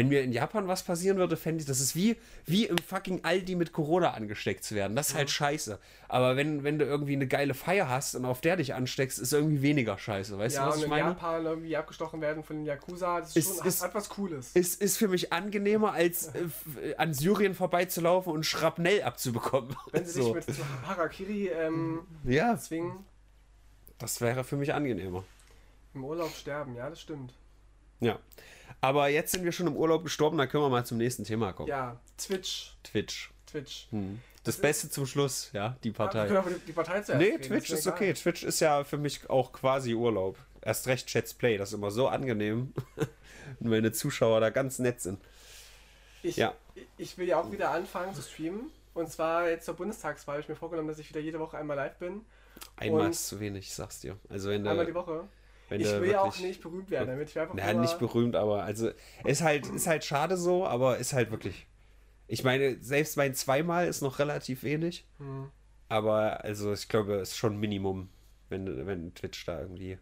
Wenn 0.00 0.08
mir 0.08 0.22
in 0.22 0.32
Japan 0.32 0.66
was 0.66 0.82
passieren 0.82 1.18
würde, 1.18 1.36
fände 1.36 1.60
ich, 1.60 1.66
das 1.66 1.78
ist 1.78 1.94
wie, 1.94 2.16
wie 2.46 2.64
im 2.64 2.78
fucking 2.78 3.22
Aldi 3.22 3.54
mit 3.54 3.74
Corona 3.74 4.12
angesteckt 4.14 4.64
zu 4.64 4.74
werden. 4.74 4.96
Das 4.96 5.10
ist 5.10 5.14
halt 5.14 5.28
scheiße. 5.30 5.78
Aber 6.08 6.36
wenn, 6.36 6.64
wenn 6.64 6.78
du 6.78 6.86
irgendwie 6.86 7.12
eine 7.12 7.26
geile 7.26 7.52
Feier 7.52 7.86
hast 7.90 8.14
und 8.14 8.24
auf 8.24 8.40
der 8.40 8.56
dich 8.56 8.72
ansteckst, 8.72 9.18
ist 9.18 9.34
irgendwie 9.34 9.60
weniger 9.60 9.98
scheiße. 9.98 10.38
Weißt 10.38 10.56
Ja, 10.56 10.62
du, 10.64 10.68
was 10.68 10.74
und 10.76 10.80
ich 10.80 10.84
in 10.86 10.90
meine? 10.90 11.08
Japan 11.08 11.44
irgendwie 11.44 11.76
abgestochen 11.76 12.22
werden 12.22 12.42
von 12.42 12.56
den 12.56 12.64
Yakuza, 12.64 13.20
das 13.20 13.36
ist, 13.36 13.36
Ist- 13.50 13.58
schon 13.58 13.66
ist- 13.66 13.80
hat, 13.82 13.88
hat 13.88 13.94
was 13.94 14.08
Cooles. 14.08 14.52
Ist, 14.56 14.80
ist 14.80 14.96
für 14.96 15.08
mich 15.08 15.34
angenehmer, 15.34 15.92
als 15.92 16.28
äh, 16.28 16.44
f- 16.44 16.96
an 16.96 17.12
Syrien 17.12 17.54
vorbeizulaufen 17.54 18.32
und 18.32 18.46
Schrapnell 18.46 19.02
abzubekommen. 19.02 19.76
Wenn 19.92 20.06
sie 20.06 20.22
so. 20.22 20.32
dich 20.34 20.46
mit 20.46 20.56
Harakiri 20.86 21.48
ähm, 21.48 22.00
Ja, 22.24 22.56
zwingen, 22.56 23.04
das 23.98 24.22
wäre 24.22 24.44
für 24.44 24.56
mich 24.56 24.72
angenehmer. 24.72 25.24
im 25.92 26.04
Urlaub 26.04 26.30
sterben, 26.34 26.74
ja, 26.74 26.88
das 26.88 27.02
stimmt. 27.02 27.34
Ja. 28.00 28.18
Aber 28.80 29.08
jetzt 29.08 29.32
sind 29.32 29.44
wir 29.44 29.52
schon 29.52 29.66
im 29.66 29.76
Urlaub 29.76 30.02
gestorben, 30.04 30.38
dann 30.38 30.48
können 30.48 30.64
wir 30.64 30.70
mal 30.70 30.84
zum 30.86 30.98
nächsten 30.98 31.24
Thema 31.24 31.52
kommen. 31.52 31.68
Ja, 31.68 32.00
Twitch, 32.16 32.76
Twitch. 32.82 33.30
Twitch. 33.46 33.88
Das 34.44 34.56
Beste 34.56 34.88
zum 34.88 35.06
Schluss, 35.06 35.50
ja, 35.52 35.76
die 35.84 35.88
Ah, 35.90 35.92
wir 35.92 35.92
Partei. 35.92 36.26
können 36.26 36.38
aber 36.38 36.50
die, 36.50 36.72
Partei 36.72 37.00
zuerst 37.02 37.20
Nee, 37.20 37.36
Twitch 37.38 37.70
ist 37.70 37.82
egal. 37.86 37.94
okay. 37.94 38.14
Twitch 38.14 38.42
ist 38.44 38.60
ja 38.60 38.84
für 38.84 38.96
mich 38.96 39.28
auch 39.28 39.52
quasi 39.52 39.94
Urlaub. 39.94 40.38
Erst 40.62 40.86
recht 40.86 41.08
Chats 41.08 41.34
Play, 41.34 41.58
das 41.58 41.70
ist 41.70 41.74
immer 41.74 41.90
so 41.90 42.08
angenehm. 42.08 42.72
Und 43.60 43.68
meine 43.68 43.92
Zuschauer 43.92 44.40
da 44.40 44.50
ganz 44.50 44.78
nett 44.78 45.00
sind. 45.00 45.20
Ich, 46.22 46.36
Ja. 46.36 46.54
ich 46.96 47.18
will 47.18 47.26
ja 47.28 47.40
auch 47.40 47.50
wieder 47.52 47.70
anfangen 47.70 48.14
zu 48.14 48.22
streamen. 48.22 48.70
Und 48.94 49.10
zwar 49.10 49.48
jetzt 49.50 49.66
zur 49.66 49.74
Bundestagswahl 49.74 50.34
habe 50.34 50.42
ich 50.42 50.48
mir 50.48 50.56
vorgenommen, 50.56 50.88
dass 50.88 50.98
ich 50.98 51.08
wieder 51.10 51.20
jede 51.20 51.38
Woche 51.38 51.58
einmal 51.58 51.76
live 51.76 51.96
bin. 51.98 52.22
Einmal 52.76 53.10
ist 53.10 53.28
zu 53.28 53.40
wenig, 53.40 53.66
ich 53.66 53.74
sag's 53.74 54.00
dir. 54.00 54.16
Also 54.28 54.48
wenn 54.50 54.66
Einmal 54.66 54.86
die 54.86 54.92
du, 54.92 54.98
Woche. 54.98 55.24
Wenn 55.70 55.80
Ich 55.80 55.90
will 56.00 56.10
ja 56.10 56.20
auch 56.20 56.38
nicht 56.38 56.60
berühmt 56.62 56.90
werden, 56.90 57.08
damit 57.08 57.30
ich 57.30 57.38
einfach 57.38 57.54
Naja, 57.54 57.72
nicht 57.74 57.98
berühmt, 57.98 58.36
aber 58.36 58.62
also 58.64 58.90
ist 59.24 59.42
halt, 59.42 59.66
ist 59.68 59.86
halt 59.86 60.04
schade 60.04 60.36
so, 60.36 60.66
aber 60.66 60.98
ist 60.98 61.12
halt 61.14 61.30
wirklich. 61.30 61.66
Ich 62.26 62.44
meine, 62.44 62.76
selbst 62.82 63.16
mein 63.16 63.34
zweimal 63.34 63.88
ist 63.88 64.02
noch 64.02 64.18
relativ 64.18 64.62
wenig. 64.62 65.06
Hm. 65.18 65.50
Aber 65.88 66.44
also 66.44 66.72
ich 66.72 66.88
glaube, 66.88 67.14
es 67.16 67.30
ist 67.30 67.36
schon 67.38 67.56
Minimum, 67.58 68.08
wenn, 68.48 68.86
wenn 68.86 69.14
Twitch 69.14 69.44
da 69.46 69.60
irgendwie. 69.60 69.98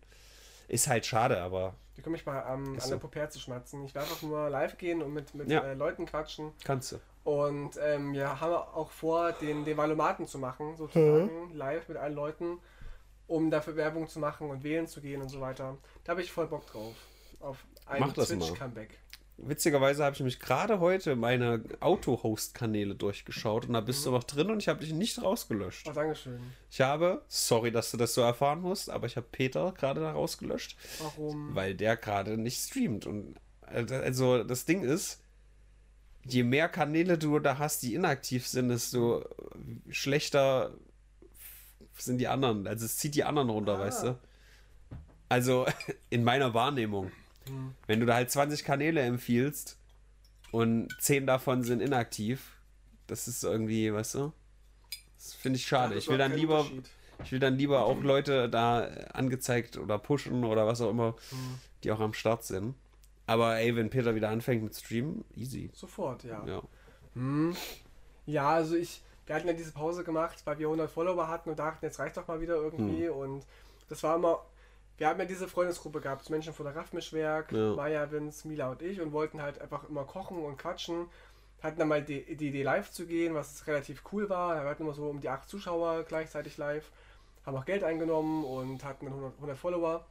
Ist 0.68 0.87
halt 0.88 1.07
schade, 1.07 1.40
aber 1.40 1.74
Ich 1.96 2.02
komme 2.02 2.12
mich 2.12 2.26
mal 2.26 2.44
ähm, 2.52 2.74
Ist 2.74 2.83
an 2.83 2.88
so. 2.88 2.94
der 2.96 3.00
Popär 3.00 3.31
zu 3.31 3.38
schmatzen. 3.40 3.85
Ich 3.87 3.94
will 3.94 4.02
einfach 4.02 4.20
nur 4.20 4.50
live 4.50 4.76
gehen 4.76 5.00
und 5.02 5.14
mit, 5.14 5.35
mit 5.35 5.50
Ja. 5.50 5.61
äh, 5.64 5.72
Leuten 5.74 6.04
quatschen. 6.04 6.52
kannst 6.64 6.92
du. 6.92 6.96
Und 7.24 7.78
ähm, 7.83 8.12
wir 8.12 8.40
haben 8.40 8.52
auch 8.52 8.90
vor, 8.90 9.33
den, 9.33 9.64
den 9.64 9.76
Valomaten 9.76 10.26
zu 10.26 10.38
machen, 10.38 10.76
sozusagen, 10.76 11.50
live 11.54 11.88
mit 11.88 11.96
allen 11.98 12.14
Leuten, 12.14 12.59
um 13.29 13.51
dafür 13.51 13.77
Werbung 13.77 14.09
zu 14.09 14.19
machen 14.19 14.51
und 14.51 14.64
wählen 14.64 14.88
zu 14.88 15.01
gehen 15.01 15.23
und 15.23 15.29
so 15.29 15.41
weiter. 15.41 15.79
Da 16.03 16.11
habe 16.11 16.23
ich 16.23 16.33
voll 16.33 16.49
Bock 16.49 16.67
drauf. 16.67 16.97
Auf 17.38 17.64
ein. 17.87 18.12
Twitch-Comeback. 18.12 18.99
Witzigerweise 19.41 20.03
habe 20.03 20.14
ich 20.14 20.19
nämlich 20.19 20.41
gerade 20.41 20.81
heute 20.81 21.14
meine 21.14 21.62
Auto-Host-Kanäle 21.79 22.97
durchgeschaut 22.97 23.67
und 23.67 23.75
da 23.75 23.81
bist 23.81 24.05
du 24.05 24.11
noch 24.11 24.25
drin 24.25 24.51
und 24.51 24.61
ich 24.61 24.67
habe 24.67 24.81
dich 24.81 24.93
nicht 24.93 25.23
rausgelöscht. 25.23 25.87
Oh, 25.88 25.93
Dankeschön. 25.93 26.41
Ich 26.69 26.81
habe, 26.81 27.23
sorry, 27.29 27.71
dass 27.71 27.93
du 27.93 27.97
das 27.97 28.14
so 28.14 28.21
erfahren 28.21 28.61
musst, 28.61 28.91
aber 28.91 29.07
ich 29.07 29.17
habe 29.17 29.29
Peter 29.31 29.73
gerade 29.79 30.01
da 30.01 30.11
rausgelöscht, 30.11 30.77
Warum? 30.99 31.55
weil 31.55 31.77
der 31.77 31.97
gerade 31.97 32.37
nicht 32.37 32.59
streamt. 32.59 33.07
Und 33.07 33.37
äh, 33.71 33.87
also 33.95 34.43
das 34.43 34.64
Ding 34.64 34.83
ist, 34.83 35.23
je 36.25 36.43
mehr 36.43 36.69
Kanäle 36.69 37.17
du 37.17 37.38
da 37.38 37.59
hast, 37.59 37.85
die 37.85 37.95
inaktiv 37.95 38.45
sind, 38.45 38.71
desto 38.71 39.25
schlechter 39.88 40.75
sind 41.98 42.18
die 42.18 42.28
anderen. 42.28 42.66
Also 42.66 42.84
es 42.87 42.96
zieht 42.98 43.14
die 43.14 43.24
anderen 43.24 43.50
runter, 43.50 43.76
Ah. 43.76 43.80
weißt 43.80 44.04
du? 44.04 44.18
Also 45.28 45.66
in 46.11 46.24
meiner 46.24 46.54
Wahrnehmung. 46.54 47.11
Hm. 47.46 47.74
Wenn 47.87 48.00
du 48.00 48.06
da 48.06 48.14
halt 48.14 48.30
20 48.30 48.64
Kanäle 48.64 49.00
empfiehlst 49.02 49.78
und 50.52 50.88
10 51.00 51.26
davon 51.26 51.62
sind 51.62 51.80
inaktiv, 51.80 52.56
das 53.06 53.28
ist 53.28 53.42
irgendwie, 53.44 53.92
weißt 53.92 54.14
du? 54.16 54.32
Das 55.16 55.34
finde 55.34 55.56
ich 55.58 55.66
schade. 55.66 55.94
Das 55.94 56.04
Ich 56.04 56.11
will 56.11 56.18
dann 56.18 56.32
lieber, 56.34 56.66
ich 57.24 57.32
will 57.32 57.38
dann 57.40 57.56
lieber 57.56 57.84
auch 57.84 58.00
Leute 58.02 58.48
da 58.48 58.80
angezeigt 59.12 59.76
oder 59.76 59.98
pushen 59.98 60.44
oder 60.44 60.66
was 60.66 60.80
auch 60.80 60.90
immer, 60.90 61.16
Hm. 61.30 61.58
die 61.84 61.90
auch 61.90 62.00
am 62.00 62.12
Start 62.14 62.44
sind. 62.44 62.74
Aber 63.26 63.56
ey, 63.58 63.76
wenn 63.76 63.90
Peter 63.90 64.14
wieder 64.14 64.30
anfängt 64.30 64.62
mit 64.62 64.74
Streamen, 64.74 65.24
easy. 65.37 65.70
Sofort, 65.74 66.24
ja. 66.24 66.46
Ja. 66.46 66.62
Hm. 67.14 67.54
Ja, 68.26 68.50
also 68.50 68.74
ich, 68.76 69.02
wir 69.29 69.37
hatten 69.37 69.47
ja 69.47 69.53
diese 69.53 69.73
Pause 69.73 70.05
gemacht, 70.05 70.41
weil 70.47 70.59
wir 70.59 70.67
100 70.69 70.91
Follower 70.91 71.29
hatten 71.29 71.51
und 71.51 71.59
dachten, 71.59 71.85
jetzt 71.85 71.99
reicht 71.99 72.17
doch 72.17 72.27
mal 72.27 72.41
wieder 72.41 72.55
irgendwie. 72.57 73.07
Hm. 73.09 73.14
Und 73.14 73.47
das 73.91 74.03
war 74.03 74.17
immer, 74.17 74.43
wir 74.97 75.07
haben 75.07 75.21
ja 75.21 75.27
diese 75.27 75.47
Freundesgruppe 75.49 76.01
gehabt, 76.01 76.29
Menschen 76.31 76.55
von 76.55 76.64
der 76.64 76.75
Raffmischwerk, 76.75 77.53
Ja. 77.53 77.75
Maya, 77.75 78.11
Vince, 78.11 78.49
Mila 78.49 78.71
und 78.71 78.81
ich 78.83 79.01
und 79.03 79.12
wollten 79.12 79.43
halt 79.43 79.61
einfach 79.61 79.87
immer 79.88 80.05
kochen 80.05 80.38
und 80.43 80.57
quatschen. 80.57 81.09
Hatten 81.62 81.79
dann 81.79 81.88
mal 81.88 82.03
die, 82.03 82.37
die 82.37 82.49
Idee 82.49 82.62
live 82.62 82.91
zu 82.91 83.05
gehen, 83.05 83.35
was 83.35 83.67
relativ 83.67 84.03
cool 84.12 84.31
war. 84.31 84.62
Wir 84.62 84.71
hatten 84.71 84.83
immer 84.83 84.95
so 84.95 85.09
um 85.11 85.21
die 85.21 85.29
acht 85.29 85.47
Zuschauer 85.49 86.05
gleichzeitig 86.05 86.57
live, 86.57 86.91
haben 87.45 87.57
auch 87.57 87.67
Geld 87.67 87.85
eingenommen 87.85 88.45
und 88.45 88.83
hatten 88.83 89.05
dann 89.05 89.14
100, 89.14 89.35
100 89.37 89.59
Follower. 89.59 90.05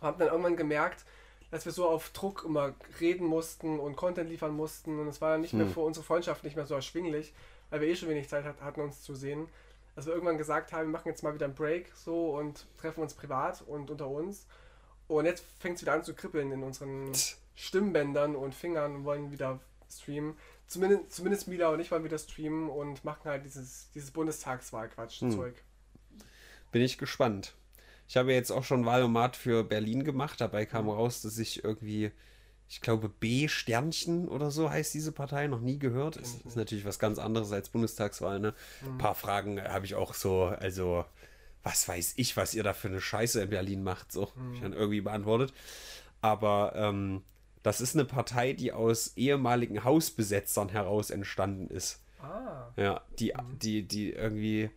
Haben 0.00 0.18
dann 0.18 0.28
irgendwann 0.28 0.56
gemerkt, 0.56 1.04
dass 1.50 1.64
wir 1.64 1.72
so 1.72 1.88
auf 1.88 2.10
Druck 2.10 2.44
immer 2.46 2.74
reden 3.00 3.26
mussten 3.26 3.80
und 3.80 3.96
Content 3.96 4.28
liefern 4.30 4.54
mussten 4.54 4.98
und 5.00 5.08
es 5.08 5.20
war 5.20 5.32
dann 5.32 5.40
nicht 5.40 5.54
mehr 5.54 5.66
Hm. 5.66 5.72
für 5.72 5.80
unsere 5.80 6.04
Freundschaft 6.04 6.44
nicht 6.44 6.56
mehr 6.56 6.66
so 6.66 6.74
erschwinglich, 6.74 7.32
weil 7.70 7.80
wir 7.80 7.88
eh 7.88 7.96
schon 7.96 8.08
wenig 8.08 8.28
Zeit 8.28 8.44
hat, 8.44 8.60
hatten, 8.60 8.80
uns 8.80 9.02
zu 9.02 9.14
sehen. 9.14 9.48
Dass 9.94 10.06
wir 10.06 10.12
irgendwann 10.12 10.38
gesagt 10.38 10.72
haben, 10.72 10.88
wir 10.88 10.92
machen 10.92 11.08
jetzt 11.08 11.22
mal 11.22 11.34
wieder 11.34 11.46
einen 11.46 11.54
Break 11.54 11.92
so 11.94 12.36
und 12.36 12.66
treffen 12.78 13.00
uns 13.00 13.14
privat 13.14 13.62
und 13.62 13.90
unter 13.90 14.08
uns. 14.08 14.46
Und 15.06 15.26
jetzt 15.26 15.44
fängt 15.58 15.76
es 15.76 15.82
wieder 15.82 15.92
an 15.92 16.02
zu 16.02 16.14
kribbeln 16.14 16.50
in 16.50 16.62
unseren 16.62 17.12
Stimmbändern 17.54 18.34
und 18.34 18.54
Fingern 18.54 18.96
und 18.96 19.04
wollen 19.04 19.30
wieder 19.30 19.60
streamen. 19.90 20.36
Zumindest, 20.66 21.12
zumindest 21.12 21.46
Mila 21.48 21.68
und 21.68 21.80
ich 21.80 21.90
wollen 21.90 22.04
wieder 22.04 22.18
streamen 22.18 22.68
und 22.68 23.04
machen 23.04 23.30
halt 23.30 23.44
dieses, 23.44 23.90
dieses 23.94 24.10
Bundestagswahlquatsch-Zeug. 24.10 25.54
Bin 26.72 26.82
ich 26.82 26.98
gespannt. 26.98 27.54
Ich 28.08 28.16
habe 28.16 28.32
jetzt 28.32 28.50
auch 28.50 28.64
schon 28.64 28.84
Wahlomat 28.84 29.36
für 29.36 29.62
Berlin 29.62 30.04
gemacht. 30.04 30.40
Dabei 30.40 30.66
kam 30.66 30.88
raus, 30.88 31.22
dass 31.22 31.38
ich 31.38 31.62
irgendwie, 31.62 32.10
ich 32.68 32.80
glaube, 32.80 33.08
B 33.08 33.46
Sternchen 33.48 34.26
oder 34.28 34.50
so 34.50 34.70
heißt 34.70 34.94
diese 34.94 35.12
Partei, 35.12 35.46
noch 35.46 35.60
nie 35.60 35.78
gehört. 35.78 36.16
Ist, 36.16 36.44
ist 36.46 36.56
natürlich 36.56 36.84
was 36.84 36.98
ganz 36.98 37.18
anderes 37.18 37.52
als 37.52 37.68
Bundestagswahl. 37.68 38.40
Ne? 38.40 38.54
Ein 38.84 38.98
paar 38.98 39.14
Fragen 39.14 39.62
habe 39.62 39.86
ich 39.86 39.94
auch 39.94 40.14
so, 40.14 40.44
also 40.44 41.04
was 41.62 41.88
weiß 41.88 42.14
ich, 42.16 42.36
was 42.36 42.54
ihr 42.54 42.62
da 42.62 42.72
für 42.72 42.88
eine 42.88 43.00
Scheiße 43.00 43.40
in 43.42 43.50
Berlin 43.50 43.82
macht, 43.82 44.12
so 44.12 44.30
ich 44.54 44.60
dann 44.60 44.72
irgendwie 44.72 45.00
beantwortet. 45.00 45.52
Aber 46.20 46.72
ähm, 46.74 47.22
das 47.62 47.80
ist 47.80 47.94
eine 47.94 48.04
Partei, 48.04 48.52
die 48.52 48.72
aus 48.72 49.12
ehemaligen 49.16 49.84
Hausbesetzern 49.84 50.68
heraus 50.68 51.10
entstanden 51.10 51.68
ist. 51.68 52.00
Ah, 52.20 52.68
Ja, 52.76 53.02
die, 53.18 53.32
die, 53.62 53.82
die 53.86 54.10
irgendwie 54.12 54.70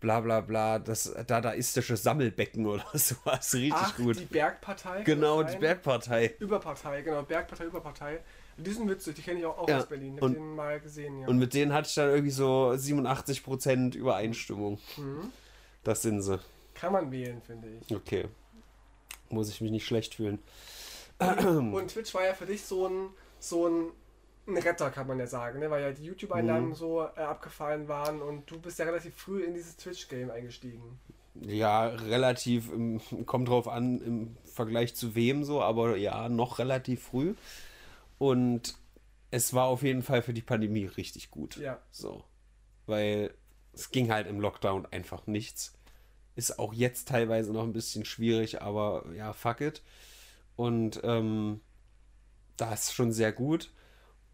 bla 0.00 0.20
bla 0.20 0.40
bla, 0.40 0.78
das 0.78 1.12
dadaistische 1.26 1.96
Sammelbecken 1.96 2.66
oder 2.66 2.84
sowas. 2.94 3.52
Richtig 3.54 3.72
Ach, 3.74 3.96
gut. 3.96 4.18
die 4.20 4.24
Bergpartei. 4.26 5.02
genau, 5.02 5.42
die? 5.42 5.56
Bergpartei. 5.56 6.34
Überpartei, 6.38 7.02
genau, 7.02 7.22
Bergpartei, 7.22 7.64
Überpartei. 7.64 8.20
Die 8.56 8.72
sind 8.72 8.88
witzig, 8.88 9.14
die 9.14 9.22
kenne 9.22 9.38
ich 9.40 9.46
auch, 9.46 9.56
auch 9.58 9.68
Ja, 9.68 9.78
aus 9.78 9.86
Berlin. 9.86 10.16
Ich 10.16 10.22
und- 10.22 10.30
habe 10.30 10.40
den 10.40 10.54
mal 10.56 10.80
gesehen, 10.80 11.20
ja. 11.20 11.28
Und 11.28 11.38
mit 11.38 11.54
denen 11.54 11.72
hatte 11.72 11.88
ich 11.88 11.94
dann 11.94 12.08
irgendwie 12.10 12.30
so 12.32 12.72
87% 12.74 13.94
Übereinstimmung. 13.96 14.78
Mhm. 14.96 15.32
Das 15.84 16.02
sind 16.02 16.22
sie. 16.22 16.40
Kann 16.74 16.92
man 16.92 17.10
wählen, 17.12 17.40
finde 17.42 17.68
ich. 17.68 17.94
Okay. 17.94 18.26
Muss 19.30 19.48
ich 19.48 19.60
mich 19.60 19.70
nicht 19.70 19.86
schlecht 19.86 20.14
fühlen. 20.16 20.38
Und 21.18 21.88
Twitch 21.88 22.14
war 22.14 22.24
ja 22.24 22.34
für 22.34 22.46
dich 22.46 22.62
so 22.64 22.88
ein, 22.88 23.10
so 23.40 23.68
ein, 23.68 23.90
ein 24.48 24.56
Retter, 24.56 24.90
kann 24.90 25.06
man 25.06 25.18
ja 25.18 25.26
sagen, 25.26 25.60
ne? 25.60 25.70
weil 25.70 25.82
ja 25.82 25.92
die 25.92 26.04
YouTube-Einnahmen 26.04 26.70
Mhm. 26.70 26.74
so 26.74 27.02
äh, 27.02 27.20
abgefallen 27.20 27.88
waren 27.88 28.22
und 28.22 28.50
du 28.50 28.58
bist 28.58 28.78
ja 28.78 28.84
relativ 28.86 29.14
früh 29.14 29.44
in 29.44 29.54
dieses 29.54 29.76
Twitch-Game 29.76 30.30
eingestiegen. 30.30 30.98
Ja, 31.34 31.86
relativ, 31.86 32.72
im, 32.72 33.00
kommt 33.26 33.48
drauf 33.48 33.68
an, 33.68 34.00
im 34.00 34.36
Vergleich 34.44 34.94
zu 34.96 35.14
wem 35.14 35.44
so, 35.44 35.62
aber 35.62 35.96
ja, 35.96 36.28
noch 36.28 36.58
relativ 36.58 37.02
früh. 37.02 37.34
Und 38.18 38.76
es 39.30 39.52
war 39.54 39.66
auf 39.66 39.82
jeden 39.82 40.02
Fall 40.02 40.22
für 40.22 40.32
die 40.32 40.42
Pandemie 40.42 40.86
richtig 40.86 41.30
gut. 41.30 41.56
Ja. 41.58 41.78
So. 41.90 42.24
Weil 42.86 43.32
es 43.72 43.90
ging 43.90 44.10
halt 44.10 44.26
im 44.26 44.40
Lockdown 44.40 44.86
einfach 44.90 45.26
nichts. 45.26 45.74
Ist 46.34 46.58
auch 46.58 46.72
jetzt 46.72 47.08
teilweise 47.08 47.52
noch 47.52 47.64
ein 47.64 47.72
bisschen 47.72 48.04
schwierig, 48.04 48.62
aber 48.62 49.04
ja, 49.14 49.32
fuck 49.32 49.60
it. 49.60 49.82
Und 50.56 51.00
ähm, 51.04 51.60
das 52.56 52.84
ist 52.88 52.94
schon 52.94 53.12
sehr 53.12 53.32
gut. 53.32 53.70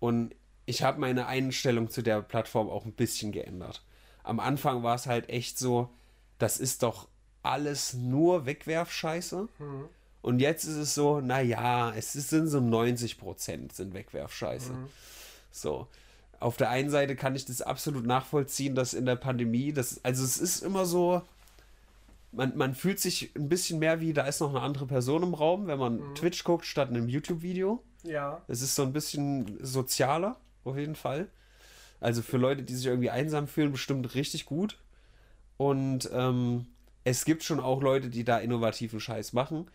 Und 0.04 0.34
ich 0.66 0.82
habe 0.82 1.00
meine 1.00 1.28
Einstellung 1.28 1.88
zu 1.88 2.02
der 2.02 2.20
Plattform 2.20 2.68
auch 2.68 2.84
ein 2.84 2.92
bisschen 2.92 3.32
geändert. 3.32 3.82
Am 4.22 4.38
Anfang 4.38 4.82
war 4.82 4.96
es 4.96 5.06
halt 5.06 5.30
echt 5.30 5.58
so, 5.58 5.88
das 6.36 6.58
ist 6.58 6.82
doch 6.82 7.08
alles 7.42 7.94
nur 7.94 8.44
Wegwerfscheiße. 8.44 9.48
Mhm. 9.58 9.88
Und 10.20 10.40
jetzt 10.40 10.64
ist 10.64 10.76
es 10.76 10.94
so, 10.94 11.22
naja, 11.22 11.90
es 11.96 12.12
sind 12.12 12.48
so 12.48 12.60
90 12.60 13.16
Prozent 13.16 13.72
sind 13.74 13.94
Wegwerfscheiße. 13.94 14.72
So. 15.50 15.88
Auf 16.38 16.58
der 16.58 16.68
einen 16.68 16.90
Seite 16.90 17.16
kann 17.16 17.34
ich 17.34 17.46
das 17.46 17.62
absolut 17.62 18.04
nachvollziehen, 18.04 18.74
dass 18.74 18.92
in 18.92 19.06
der 19.06 19.16
Pandemie, 19.16 19.72
das, 19.72 20.04
also 20.04 20.22
es 20.22 20.36
ist 20.36 20.62
immer 20.62 20.84
so, 20.84 21.22
man, 22.34 22.56
man 22.56 22.74
fühlt 22.74 23.00
sich 23.00 23.34
ein 23.36 23.48
bisschen 23.48 23.78
mehr 23.78 24.00
wie, 24.00 24.12
da 24.12 24.26
ist 24.26 24.40
noch 24.40 24.50
eine 24.50 24.60
andere 24.60 24.86
Person 24.86 25.22
im 25.22 25.34
Raum, 25.34 25.66
wenn 25.66 25.78
man 25.78 26.14
Twitch 26.14 26.44
guckt 26.44 26.64
statt 26.64 26.88
einem 26.88 27.08
YouTube-Video. 27.08 27.82
Ja. 28.02 28.42
Es 28.48 28.62
ist 28.62 28.74
so 28.74 28.82
ein 28.82 28.92
bisschen 28.92 29.58
sozialer, 29.64 30.36
auf 30.64 30.76
jeden 30.76 30.94
Fall. 30.94 31.28
Also 32.00 32.22
für 32.22 32.36
Leute, 32.36 32.62
die 32.62 32.74
sich 32.74 32.86
irgendwie 32.86 33.10
einsam 33.10 33.48
fühlen, 33.48 33.72
bestimmt 33.72 34.14
richtig 34.14 34.44
gut. 34.46 34.78
Und 35.56 36.10
ähm, 36.12 36.66
es 37.04 37.24
gibt 37.24 37.42
schon 37.42 37.60
auch 37.60 37.82
Leute, 37.82 38.10
die 38.10 38.24
da 38.24 38.38
innovativen 38.38 39.00
Scheiß 39.00 39.32
machen. 39.32 39.70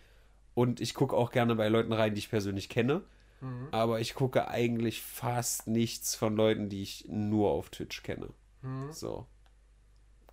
Und 0.54 0.82
ich 0.82 0.94
gucke 0.94 1.16
auch 1.16 1.32
gerne 1.32 1.56
bei 1.56 1.70
Leuten 1.70 1.94
rein, 1.94 2.14
die 2.14 2.20
ich 2.20 2.30
persönlich 2.30 2.70
kenne. 2.70 3.02
Mhm. 3.42 3.70
Aber 3.72 4.00
ich 4.00 4.14
gucke 4.14 4.48
eigentlich 4.48 5.02
fast 5.02 5.68
nichts 5.68 6.16
von 6.16 6.36
Leuten, 6.36 6.70
die 6.70 6.82
ich 6.82 7.06
nur 7.08 7.50
auf 7.52 7.70
Twitch 7.70 8.04
kenne. 8.04 8.30
Mhm. 8.62 8.92
So. 8.92 9.26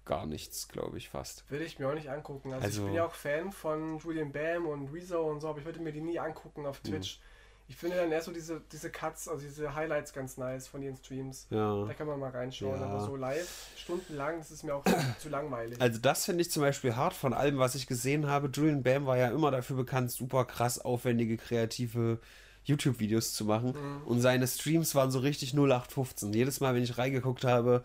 Gar 0.07 0.25
nichts, 0.27 0.69
glaube 0.69 0.97
ich, 0.97 1.11
fast. 1.11 1.45
Will 1.51 1.61
ich 1.61 1.79
mir 1.79 1.89
auch 1.89 1.95
nicht 1.95 2.09
angucken. 2.09 2.53
Also, 2.55 2.65
Also- 2.65 2.81
ich 2.83 2.87
bin 2.87 2.95
ja 2.95 3.05
auch 3.05 3.15
Fan 3.15 3.53
von 3.53 3.99
Julian 3.99 4.33
Bam 4.33 4.67
und 4.67 4.89
Rezo 4.95 5.21
und 5.31 5.41
so, 5.41 5.49
aber 5.49 5.59
ich 5.59 5.65
würde 5.67 5.81
mir 5.81 5.93
die 5.93 6.01
nie 6.01 6.19
angucken 6.19 6.63
Mhm. 6.63 6.67
auf 6.69 6.81
Twitch. 6.81 7.21
Ich 7.69 7.77
finde 7.77 7.97
dann 7.97 8.13
erst 8.13 8.27
so 8.27 8.33
diese, 8.33 8.63
diese 8.71 8.91
Cuts, 8.91 9.27
also 9.27 9.45
diese 9.45 9.75
Highlights 9.75 10.13
ganz 10.13 10.37
nice 10.37 10.69
von 10.69 10.81
ihren 10.83 10.97
Streams. 10.97 11.49
Ja. 11.51 11.85
Da 11.85 11.93
kann 11.95 12.07
man 12.07 12.21
mal 12.21 12.31
reinschauen, 12.31 12.81
Ja. 12.81 12.87
aber 12.87 13.05
so 13.05 13.17
live, 13.17 13.67
stundenlang, 13.77 14.39
das 14.39 14.53
ist 14.53 14.63
mir 14.63 14.73
auch 14.77 14.85
zu 15.19 15.29
langweilig. 15.29 15.81
Also 15.81 15.99
das 15.99 16.25
finde 16.25 16.43
ich 16.43 16.51
zum 16.53 16.63
Beispiel 16.63 16.95
hart 16.95 17.13
von 17.13 17.35
allem, 17.35 17.59
was 17.59 17.75
ich 17.75 17.89
gesehen 17.89 18.29
habe. 18.29 18.49
Julian 18.53 18.85
Bam 18.85 19.07
war 19.07 19.17
ja 19.17 19.31
immer 19.31 19.51
dafür 19.51 19.75
bekannt, 19.75 20.13
super 20.13 20.45
krass 20.45 20.79
aufwendige, 20.79 21.37
kreative 21.37 22.21
YouTube-Videos 22.63 23.33
zu 23.35 23.45
machen. 23.45 23.75
Und 24.05 24.21
seine 24.21 24.47
Streams 24.47 24.95
waren 24.95 25.11
so 25.11 25.19
richtig 25.19 25.53
0815. 25.53 26.33
Jedes 26.33 26.61
Mal, 26.61 26.75
wenn 26.77 26.83
ich 26.85 26.99
reingeguckt 26.99 27.45
habe, 27.45 27.83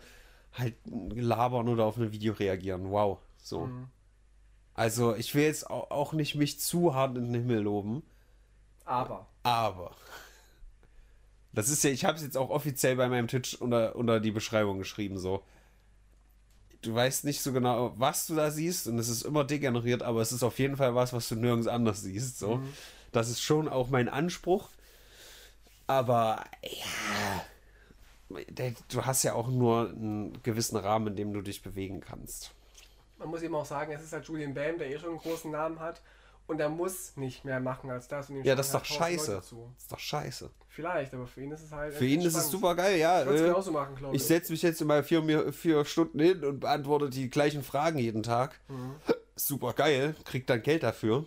halt 0.54 0.74
labern 0.86 1.68
oder 1.68 1.84
auf 1.84 1.96
ein 1.96 2.12
Video 2.12 2.32
reagieren. 2.34 2.90
Wow. 2.90 3.18
So. 3.42 3.66
Mhm. 3.66 3.88
Also 4.74 5.14
ich 5.14 5.34
will 5.34 5.44
jetzt 5.44 5.68
au- 5.70 5.86
auch 5.90 6.12
nicht 6.12 6.34
mich 6.34 6.58
zu 6.60 6.94
hart 6.94 7.16
in 7.16 7.24
den 7.32 7.34
Himmel 7.42 7.60
loben. 7.60 8.02
Aber, 8.84 9.26
Aber. 9.42 9.94
Das 11.52 11.68
ist 11.68 11.84
ja, 11.84 11.90
ich 11.90 12.04
habe 12.04 12.16
es 12.16 12.22
jetzt 12.24 12.36
auch 12.38 12.48
offiziell 12.50 12.96
bei 12.96 13.08
meinem 13.08 13.28
Twitch 13.28 13.54
unter, 13.54 13.94
unter 13.96 14.20
die 14.20 14.30
Beschreibung 14.30 14.78
geschrieben, 14.78 15.18
so. 15.18 15.42
Du 16.80 16.94
weißt 16.94 17.24
nicht 17.24 17.42
so 17.42 17.52
genau, 17.52 17.92
was 17.96 18.26
du 18.26 18.34
da 18.34 18.50
siehst 18.50 18.88
und 18.88 18.98
es 18.98 19.08
ist 19.08 19.22
immer 19.22 19.44
degeneriert, 19.44 20.02
aber 20.02 20.20
es 20.20 20.32
ist 20.32 20.42
auf 20.42 20.58
jeden 20.58 20.76
Fall 20.76 20.94
was, 20.94 21.12
was 21.12 21.28
du 21.28 21.36
nirgends 21.36 21.68
anders 21.68 22.00
siehst, 22.02 22.38
so. 22.38 22.60
Das 23.12 23.28
ist 23.28 23.42
schon 23.42 23.68
auch 23.68 23.88
mein 23.90 24.08
Anspruch. 24.08 24.70
Aber, 25.86 26.44
ja. 26.64 27.44
Du 28.88 29.04
hast 29.04 29.22
ja 29.22 29.34
auch 29.34 29.48
nur 29.48 29.90
einen 29.90 30.42
gewissen 30.42 30.76
Rahmen, 30.76 31.08
in 31.08 31.16
dem 31.16 31.32
du 31.32 31.40
dich 31.42 31.62
bewegen 31.62 32.00
kannst. 32.00 32.52
man 33.18 33.28
muss 33.28 33.42
eben 33.42 33.54
auch 33.54 33.64
sagen, 33.64 33.92
es 33.92 34.02
ist 34.02 34.12
halt 34.12 34.26
Julian 34.26 34.54
Bam, 34.54 34.78
der 34.78 34.90
eh 34.90 34.98
schon 34.98 35.10
einen 35.10 35.18
großen 35.18 35.50
Namen 35.50 35.78
hat. 35.80 36.02
Und 36.48 36.60
er 36.60 36.68
muss 36.68 37.16
nicht 37.16 37.44
mehr 37.44 37.60
machen 37.60 37.88
als 37.90 38.08
das. 38.08 38.28
Und 38.28 38.44
Ja, 38.44 38.56
das 38.56 38.68
ist 38.68 38.74
halt 38.74 38.84
doch 38.84 39.00
1000 39.00 39.00
scheiße. 39.00 39.34
Das 39.34 39.82
ist 39.82 39.92
doch 39.92 39.98
scheiße. 39.98 40.50
Vielleicht, 40.68 41.14
aber 41.14 41.26
für 41.26 41.40
ihn 41.42 41.52
ist 41.52 41.62
es 41.62 41.70
halt. 41.70 41.94
Für 41.94 42.04
ihn 42.04 42.20
ist 42.20 42.34
es 42.34 42.50
super 42.50 42.74
geil, 42.74 42.98
ja. 42.98 43.20
Ich 43.20 43.26
würde 43.26 43.38
es 43.38 43.44
äh, 43.44 43.48
genauso 43.48 43.70
machen, 43.70 43.94
glaube 43.94 44.16
ich. 44.16 44.22
Ich 44.22 44.26
setze 44.26 44.50
mich 44.50 44.62
jetzt 44.62 44.84
mal 44.84 45.04
vier, 45.04 45.52
vier 45.52 45.84
Stunden 45.84 46.18
hin 46.18 46.44
und 46.44 46.60
beantworte 46.60 47.10
die 47.10 47.30
gleichen 47.30 47.62
Fragen 47.62 47.98
jeden 47.98 48.22
Tag. 48.22 48.58
Mhm. 48.68 48.96
Super 49.36 49.72
geil, 49.72 50.16
krieg 50.24 50.46
dann 50.46 50.62
Geld 50.62 50.82
dafür. 50.82 51.24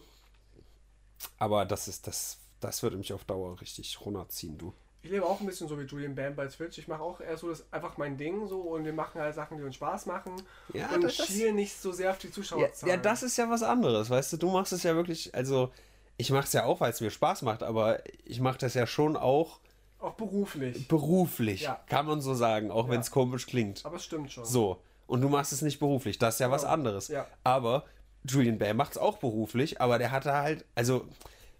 Aber 1.39 1.65
das 1.65 1.87
ist 1.87 2.07
das, 2.07 2.37
das 2.59 2.83
würde 2.83 2.97
mich 2.97 3.13
auf 3.13 3.23
Dauer 3.23 3.59
richtig 3.61 3.99
runterziehen, 4.01 4.57
du. 4.57 4.73
Ich 5.05 5.11
lebe 5.11 5.23
auch 5.23 5.39
ein 5.39 5.45
bisschen 5.45 5.67
so 5.67 5.77
wie 5.79 5.83
Julian 5.83 6.15
Bam 6.15 6.35
bei 6.35 6.47
Twitch. 6.47 6.79
Ich 6.79 6.87
mache 6.87 7.01
auch 7.03 7.21
eher 7.21 7.37
so 7.37 7.49
das 7.49 7.63
einfach 7.71 7.97
mein 7.97 8.17
Ding 8.17 8.47
so 8.47 8.59
und 8.61 8.85
wir 8.85 8.91
machen 8.93 9.21
halt 9.21 9.35
Sachen, 9.35 9.57
die 9.59 9.63
uns 9.63 9.75
Spaß 9.75 10.07
machen 10.07 10.31
Ja, 10.73 10.89
und 10.95 11.03
das- 11.03 11.15
schielen 11.15 11.55
nicht 11.55 11.79
so 11.79 11.91
sehr 11.91 12.09
auf 12.09 12.17
die 12.17 12.27
Ja, 12.27 12.33
Zuschauerzahlen. 12.33 12.89
ja, 12.95 12.97
das 12.97 13.21
ist 13.21 13.37
ja 13.37 13.47
was 13.47 13.61
anderes, 13.61 14.09
weißt 14.09 14.33
du. 14.33 14.37
Du 14.37 14.49
machst 14.49 14.73
es 14.73 14.81
ja 14.81 14.95
wirklich, 14.95 15.33
also 15.35 15.71
ich 16.17 16.31
mache 16.31 16.45
es 16.45 16.53
ja 16.53 16.65
auch, 16.65 16.79
weil 16.81 16.89
es 16.91 17.01
mir 17.01 17.11
Spaß 17.11 17.43
macht, 17.43 17.61
aber 17.61 17.99
ich 18.25 18.39
mache 18.41 18.57
das 18.57 18.73
ja 18.73 18.87
schon 18.87 19.15
auch 19.15 19.59
auch 19.99 20.13
beruflich. 20.15 20.87
beruflich, 20.87 21.61
Ja. 21.61 21.79
kann 21.87 22.07
man 22.07 22.19
so 22.21 22.33
sagen, 22.33 22.71
auch 22.71 22.85
Ja. 22.87 22.91
wenn 22.93 23.01
es 23.01 23.11
komisch 23.11 23.45
klingt. 23.45 23.85
Aber 23.85 23.97
es 23.97 24.05
stimmt 24.05 24.31
schon. 24.31 24.43
So. 24.45 24.81
Und 25.05 25.21
du 25.21 25.29
machst 25.29 25.53
es 25.53 25.61
nicht 25.61 25.77
beruflich. 25.79 26.17
Das 26.17 26.35
ist 26.35 26.39
ja 26.39 26.49
was 26.49 26.61
Genau. 26.63 26.73
anderes. 26.73 27.09
Ja. 27.09 27.27
Aber 27.43 27.85
Julian 28.27 28.57
Bam 28.57 28.77
macht 28.77 28.93
es 28.93 28.97
auch 28.97 29.17
beruflich, 29.19 29.79
aber 29.79 29.99
der 29.99 30.09
hatte 30.09 30.33
halt, 30.33 30.65
also 30.73 31.05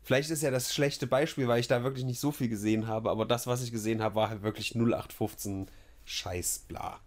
vielleicht 0.05 0.29
ist 0.29 0.41
ja 0.43 0.51
das 0.51 0.73
schlechte 0.73 1.05
Beispiel, 1.07 1.47
weil 1.49 1.59
ich 1.59 1.67
da 1.67 1.83
wirklich 1.83 2.05
nicht 2.05 2.19
so 2.21 2.31
viel 2.31 2.47
gesehen 2.47 2.87
habe, 2.87 3.09
aber 3.09 3.25
das, 3.25 3.45
was 3.47 3.61
ich 3.61 3.71
gesehen 3.73 4.01
habe, 4.01 4.15
war 4.15 4.29
halt 4.29 4.41
wirklich 4.43 4.73
0815 4.75 5.67
Scheiß 6.05 6.59
bla. 6.67 6.99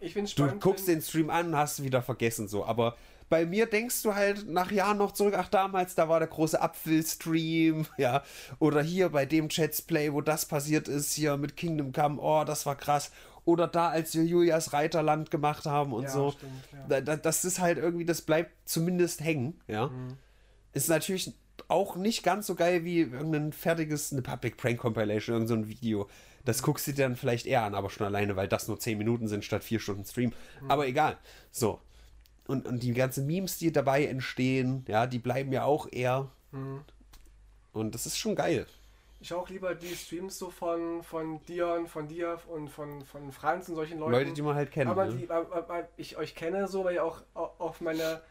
Ich 0.00 0.14
Du 0.14 0.26
spannend. 0.26 0.60
guckst 0.62 0.86
wenn- 0.86 0.96
den 0.96 1.02
Stream 1.02 1.30
an 1.30 1.48
und 1.48 1.56
hast 1.56 1.82
wieder 1.82 2.02
vergessen 2.02 2.48
so, 2.48 2.64
aber 2.66 2.96
bei 3.28 3.46
mir 3.46 3.66
denkst 3.66 4.02
du 4.02 4.14
halt 4.14 4.48
nach 4.48 4.72
Jahren 4.72 4.98
noch 4.98 5.12
zurück, 5.12 5.34
ach 5.36 5.48
damals, 5.48 5.94
da 5.94 6.08
war 6.08 6.18
der 6.18 6.26
große 6.28 6.60
Apfel-Stream, 6.60 7.86
ja, 7.98 8.22
oder 8.58 8.82
hier 8.82 9.10
bei 9.10 9.24
dem 9.26 9.48
Chats 9.48 9.82
Play, 9.82 10.12
wo 10.12 10.20
das 10.20 10.46
passiert 10.46 10.88
ist, 10.88 11.12
hier 11.14 11.36
mit 11.36 11.56
Kingdom 11.56 11.92
Come, 11.92 12.20
oh, 12.20 12.42
das 12.44 12.66
war 12.66 12.74
krass, 12.76 13.12
oder 13.44 13.68
da, 13.68 13.88
als 13.90 14.14
wir 14.14 14.24
Julias 14.24 14.72
Reiterland 14.72 15.30
gemacht 15.30 15.64
haben 15.66 15.92
und 15.92 16.04
Ja, 16.04 16.10
so. 16.10 16.32
stimmt, 16.32 16.52
ja. 16.72 16.86
Da, 16.88 17.00
da, 17.00 17.16
das 17.16 17.44
ist 17.44 17.60
halt 17.60 17.78
irgendwie, 17.78 18.04
das 18.04 18.22
bleibt 18.22 18.50
zumindest 18.68 19.20
hängen, 19.20 19.60
ja. 19.68 19.86
Mhm. 19.88 20.16
Ist 20.72 20.88
natürlich 20.88 21.32
auch 21.68 21.96
nicht 21.96 22.22
ganz 22.22 22.46
so 22.46 22.54
geil 22.54 22.84
wie 22.84 23.00
irgendein 23.00 23.52
fertiges, 23.52 24.12
eine 24.12 24.22
Public 24.22 24.56
Prank 24.56 24.78
Compilation, 24.78 25.34
irgendein 25.36 25.48
so 25.48 25.62
ein 25.62 25.68
Video. 25.68 26.08
Das 26.44 26.62
guckst 26.62 26.86
du 26.86 26.92
dir 26.92 27.04
dann 27.04 27.16
vielleicht 27.16 27.46
eher 27.46 27.62
an, 27.64 27.74
aber 27.74 27.90
schon 27.90 28.06
alleine, 28.06 28.34
weil 28.36 28.48
das 28.48 28.66
nur 28.68 28.78
10 28.78 28.96
Minuten 28.98 29.28
sind 29.28 29.44
statt 29.44 29.62
4 29.62 29.78
Stunden 29.80 30.04
Stream. 30.04 30.32
Aber 30.68 30.86
egal. 30.86 31.18
So. 31.50 31.80
Und, 32.46 32.66
und 32.66 32.82
die 32.82 32.92
ganzen 32.94 33.26
Memes, 33.26 33.58
die 33.58 33.70
dabei 33.72 34.06
entstehen, 34.06 34.84
ja, 34.88 35.06
die 35.06 35.18
bleiben 35.18 35.52
ja 35.52 35.64
auch 35.64 35.86
eher. 35.92 36.28
Und 37.72 37.94
das 37.94 38.06
ist 38.06 38.18
schon 38.18 38.34
geil. 38.34 38.66
Ich 39.20 39.34
auch 39.34 39.48
lieber 39.50 39.74
die 39.74 39.94
Streams 39.94 40.38
so 40.38 40.50
von, 40.50 41.02
von 41.02 41.44
Dion, 41.44 41.86
von 41.86 42.08
dir 42.08 42.38
und 42.48 42.68
von, 42.68 43.04
von 43.04 43.30
Franz 43.32 43.68
und 43.68 43.74
solchen 43.74 43.98
Leuten. 43.98 44.12
Leute, 44.12 44.32
die 44.32 44.40
man 44.42 44.54
halt 44.54 44.70
kennt. 44.72 44.90
aber, 44.90 45.06
ne? 45.06 45.14
die, 45.16 45.28
weil, 45.28 45.48
weil- 45.50 45.68
weil 45.68 45.88
ich 45.98 46.16
euch 46.16 46.34
kenne, 46.34 46.66
so, 46.68 46.84
weil 46.84 46.94
ihr 46.94 47.04
auch 47.04 47.20
au- 47.34 47.50
auf 47.58 47.82
meine 47.82 48.22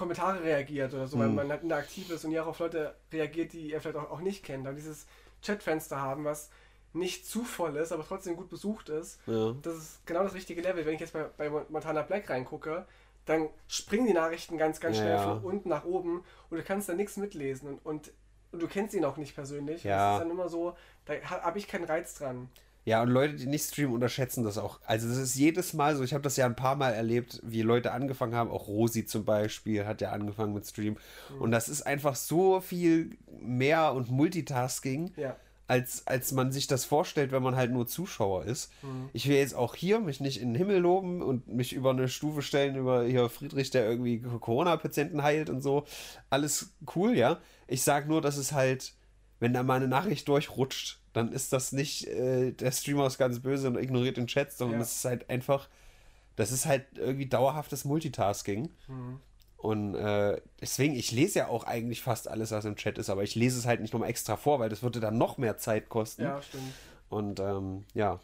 Kommentare 0.00 0.42
reagiert 0.42 0.94
oder 0.94 1.06
so, 1.06 1.18
weil 1.18 1.28
Hm. 1.28 1.34
man 1.34 1.50
halt 1.50 1.62
interaktiv 1.62 2.08
ist 2.10 2.24
und 2.24 2.30
ihr 2.32 2.42
auch 2.42 2.48
auf 2.48 2.58
Leute 2.58 2.94
reagiert, 3.12 3.52
die 3.52 3.70
ihr 3.70 3.80
vielleicht 3.80 3.98
auch, 3.98 4.10
auch 4.10 4.20
nicht 4.20 4.42
kennt. 4.42 4.64
Dann 4.66 4.74
dieses 4.74 5.06
Chatfenster 5.44 6.00
haben, 6.00 6.24
was 6.24 6.48
nicht 6.94 7.26
zu 7.26 7.44
voll 7.44 7.76
ist, 7.76 7.92
aber 7.92 8.04
trotzdem 8.06 8.34
gut 8.34 8.48
besucht 8.48 8.88
ist. 8.88 9.20
Ja. 9.26 9.54
Das 9.62 9.76
ist 9.76 10.06
genau 10.06 10.22
das 10.22 10.32
richtige 10.34 10.62
Level. 10.62 10.86
Wenn 10.86 10.94
ich 10.94 11.00
jetzt 11.00 11.12
bei, 11.12 11.24
bei 11.36 11.50
Montana 11.68 12.00
Black 12.02 12.30
reingucke, 12.30 12.86
dann 13.26 13.50
springen 13.68 14.06
die 14.06 14.14
Nachrichten 14.14 14.56
ganz, 14.56 14.80
ganz 14.80 14.96
Ja, 14.96 15.02
schnell 15.02 15.16
ja. 15.16 15.24
von 15.34 15.44
unten 15.44 15.68
nach 15.68 15.84
oben 15.84 16.24
und 16.48 16.56
du 16.56 16.64
kannst 16.64 16.88
da 16.88 16.94
nichts 16.94 17.18
mitlesen 17.18 17.68
und, 17.68 17.78
und, 17.84 18.12
und 18.52 18.62
du 18.62 18.66
kennst 18.68 18.94
ihn 18.94 19.04
auch 19.04 19.18
nicht 19.18 19.34
persönlich. 19.34 19.84
Ja. 19.84 19.96
Das 20.14 20.14
ist 20.14 20.24
dann 20.24 20.30
immer 20.30 20.48
so, 20.48 20.74
da 21.04 21.12
habe 21.28 21.58
ich 21.58 21.68
keinen 21.68 21.84
Reiz 21.84 22.14
dran. 22.14 22.48
Ja, 22.86 23.02
und 23.02 23.08
Leute, 23.10 23.34
die 23.34 23.46
nicht 23.46 23.64
streamen, 23.66 23.94
unterschätzen 23.94 24.42
das 24.42 24.56
auch. 24.56 24.80
Also 24.86 25.06
das 25.08 25.18
ist 25.18 25.34
jedes 25.34 25.74
Mal 25.74 25.96
so, 25.96 26.02
ich 26.02 26.14
habe 26.14 26.22
das 26.22 26.36
ja 26.36 26.46
ein 26.46 26.56
paar 26.56 26.76
Mal 26.76 26.90
erlebt, 26.92 27.40
wie 27.44 27.60
Leute 27.62 27.92
angefangen 27.92 28.34
haben, 28.34 28.50
auch 28.50 28.68
Rosi 28.68 29.04
zum 29.04 29.24
Beispiel 29.24 29.84
hat 29.86 30.00
ja 30.00 30.12
angefangen 30.12 30.54
mit 30.54 30.66
Stream. 30.66 30.96
Und 31.38 31.50
das 31.50 31.68
ist 31.68 31.82
einfach 31.82 32.16
so 32.16 32.60
viel 32.60 33.18
mehr 33.40 33.92
und 33.92 34.10
Multitasking, 34.10 35.12
Ja. 35.16 35.36
als, 35.68 36.06
als 36.06 36.32
man 36.32 36.52
sich 36.52 36.66
das 36.68 36.84
vorstellt, 36.86 37.32
wenn 37.32 37.42
man 37.42 37.54
halt 37.54 37.70
nur 37.70 37.86
Zuschauer 37.86 38.44
ist. 38.46 38.72
Ich 39.12 39.28
will 39.28 39.36
jetzt 39.36 39.54
auch 39.54 39.74
hier 39.76 40.00
mich 40.00 40.20
nicht 40.20 40.40
in 40.40 40.48
den 40.54 40.56
Himmel 40.56 40.78
loben 40.78 41.20
und 41.22 41.48
mich 41.48 41.74
über 41.74 41.90
eine 41.90 42.08
Stufe 42.08 42.40
stellen, 42.42 42.76
über 42.76 43.04
hier 43.04 43.28
Friedrich, 43.28 43.70
der 43.70 43.88
irgendwie 43.88 44.20
Corona-Patienten 44.20 45.22
heilt 45.22 45.50
und 45.50 45.60
so. 45.62 45.84
Alles 46.30 46.72
cool, 46.96 47.16
ja. 47.16 47.38
Ich 47.68 47.82
sage 47.82 48.08
nur, 48.08 48.20
dass 48.22 48.36
es 48.36 48.52
halt, 48.52 48.94
wenn 49.38 49.52
da 49.52 49.62
mal 49.62 49.76
eine 49.76 49.86
Nachricht 49.88 50.26
durchrutscht, 50.28 50.99
dann 51.12 51.32
ist 51.32 51.52
das 51.52 51.72
nicht, 51.72 52.06
äh, 52.06 52.52
der 52.52 52.72
Streamer 52.72 53.06
ist 53.06 53.18
ganz 53.18 53.40
böse 53.40 53.68
und 53.68 53.76
ignoriert 53.76 54.16
den 54.16 54.26
Chat, 54.26 54.52
sondern 54.52 54.78
Ja. 54.80 54.84
es 54.84 54.96
ist 54.96 55.04
halt 55.04 55.28
einfach, 55.30 55.68
das 56.36 56.52
ist 56.52 56.66
halt 56.66 56.86
irgendwie 56.96 57.26
dauerhaftes 57.26 57.84
Multitasking. 57.84 58.70
Mhm. 58.88 59.20
Und 59.56 59.94
äh, 59.94 60.40
deswegen, 60.60 60.94
ich 60.94 61.12
lese 61.12 61.40
ja 61.40 61.48
auch 61.48 61.64
eigentlich 61.64 62.02
fast 62.02 62.28
alles, 62.28 62.50
was 62.50 62.64
im 62.64 62.76
Chat 62.76 62.96
ist, 62.96 63.10
aber 63.10 63.22
ich 63.24 63.34
lese 63.34 63.58
es 63.58 63.66
halt 63.66 63.80
nicht 63.82 63.92
nochmal 63.92 64.08
extra 64.08 64.36
vor, 64.36 64.58
weil 64.58 64.70
das 64.70 64.82
würde 64.82 65.00
dann 65.00 65.18
noch 65.18 65.36
mehr 65.36 65.58
Zeit 65.58 65.88
kosten. 65.90 66.22
Ja, 66.22 66.40
stimmt. 66.40 66.72
Und 67.10 67.40
ähm, 67.40 67.84
ja, 67.92 68.20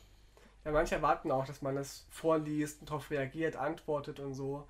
Ja, 0.64 0.70
manche 0.72 0.94
erwarten 0.94 1.31
auch, 1.31 1.44
dass 1.46 1.61
man 1.61 1.77
es 1.77 2.07
vorliest 2.11 2.81
und 2.81 2.88
darauf 2.90 3.11
reagiert, 3.11 3.57
antwortet 3.57 4.18
und 4.20 4.33
so. 4.35 4.66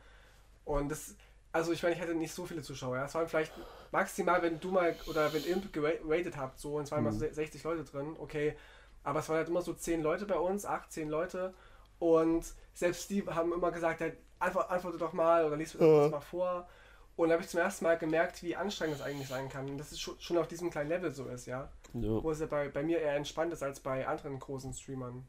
Und 0.64 0.88
das, 0.88 1.14
also 1.52 1.70
ich 1.72 1.82
meine, 1.84 1.94
ich 1.94 2.00
hatte 2.00 2.14
nicht 2.16 2.32
so 2.34 2.46
viele 2.46 2.62
Zuschauer. 2.62 2.96
ja. 2.96 3.04
Es 3.04 3.14
waren 3.14 3.28
vielleicht 3.28 3.52
maximal, 3.96 4.42
wenn 4.42 4.60
du 4.60 4.70
mal 4.70 4.94
oder 5.06 5.32
wenn 5.32 5.44
Imp 5.44 5.72
geratet 5.72 6.36
habt, 6.36 6.60
so, 6.60 6.74
und 6.76 6.82
es 6.84 6.90
waren 6.90 7.02
mal 7.02 7.12
so 7.12 7.26
60 7.26 7.64
Leute 7.64 7.84
drin, 7.84 8.14
okay. 8.18 8.54
Aber 9.02 9.20
es 9.20 9.28
waren 9.28 9.38
halt 9.38 9.48
immer 9.48 9.62
so 9.62 9.72
10 9.72 10.02
Leute 10.02 10.26
bei 10.26 10.38
uns, 10.38 10.66
8, 10.66 10.92
10 10.92 11.08
Leute. 11.08 11.54
Und 11.98 12.44
selbst 12.74 13.08
die 13.08 13.24
haben 13.26 13.52
immer 13.52 13.70
gesagt, 13.70 14.00
halt, 14.00 14.18
antwort, 14.38 14.70
antworte 14.70 14.98
doch 14.98 15.14
mal 15.14 15.46
oder 15.46 15.56
lies 15.56 15.72
das 15.72 16.10
mal 16.10 16.20
vor. 16.20 16.68
Und 17.16 17.28
da 17.28 17.34
habe 17.34 17.42
ich 17.42 17.48
zum 17.48 17.60
ersten 17.60 17.84
Mal 17.84 17.96
gemerkt, 17.96 18.42
wie 18.42 18.54
anstrengend 18.54 18.96
es 18.96 19.02
eigentlich 19.02 19.28
sein 19.28 19.48
kann. 19.48 19.70
Und 19.70 19.78
dass 19.78 19.92
es 19.92 20.00
schon, 20.00 20.20
schon 20.20 20.36
auf 20.36 20.48
diesem 20.48 20.70
kleinen 20.70 20.90
Level 20.90 21.14
so 21.14 21.24
ist, 21.26 21.46
ja. 21.46 21.70
ja, 21.94 22.22
Wo 22.22 22.30
es 22.30 22.40
ja 22.40 22.46
bei, 22.46 22.68
bei 22.68 22.82
mir 22.82 23.00
eher 23.00 23.16
entspannt 23.16 23.52
ist 23.54 23.62
als 23.62 23.80
bei 23.80 24.06
anderen 24.06 24.38
großen 24.38 24.74
Streamern. 24.74 25.24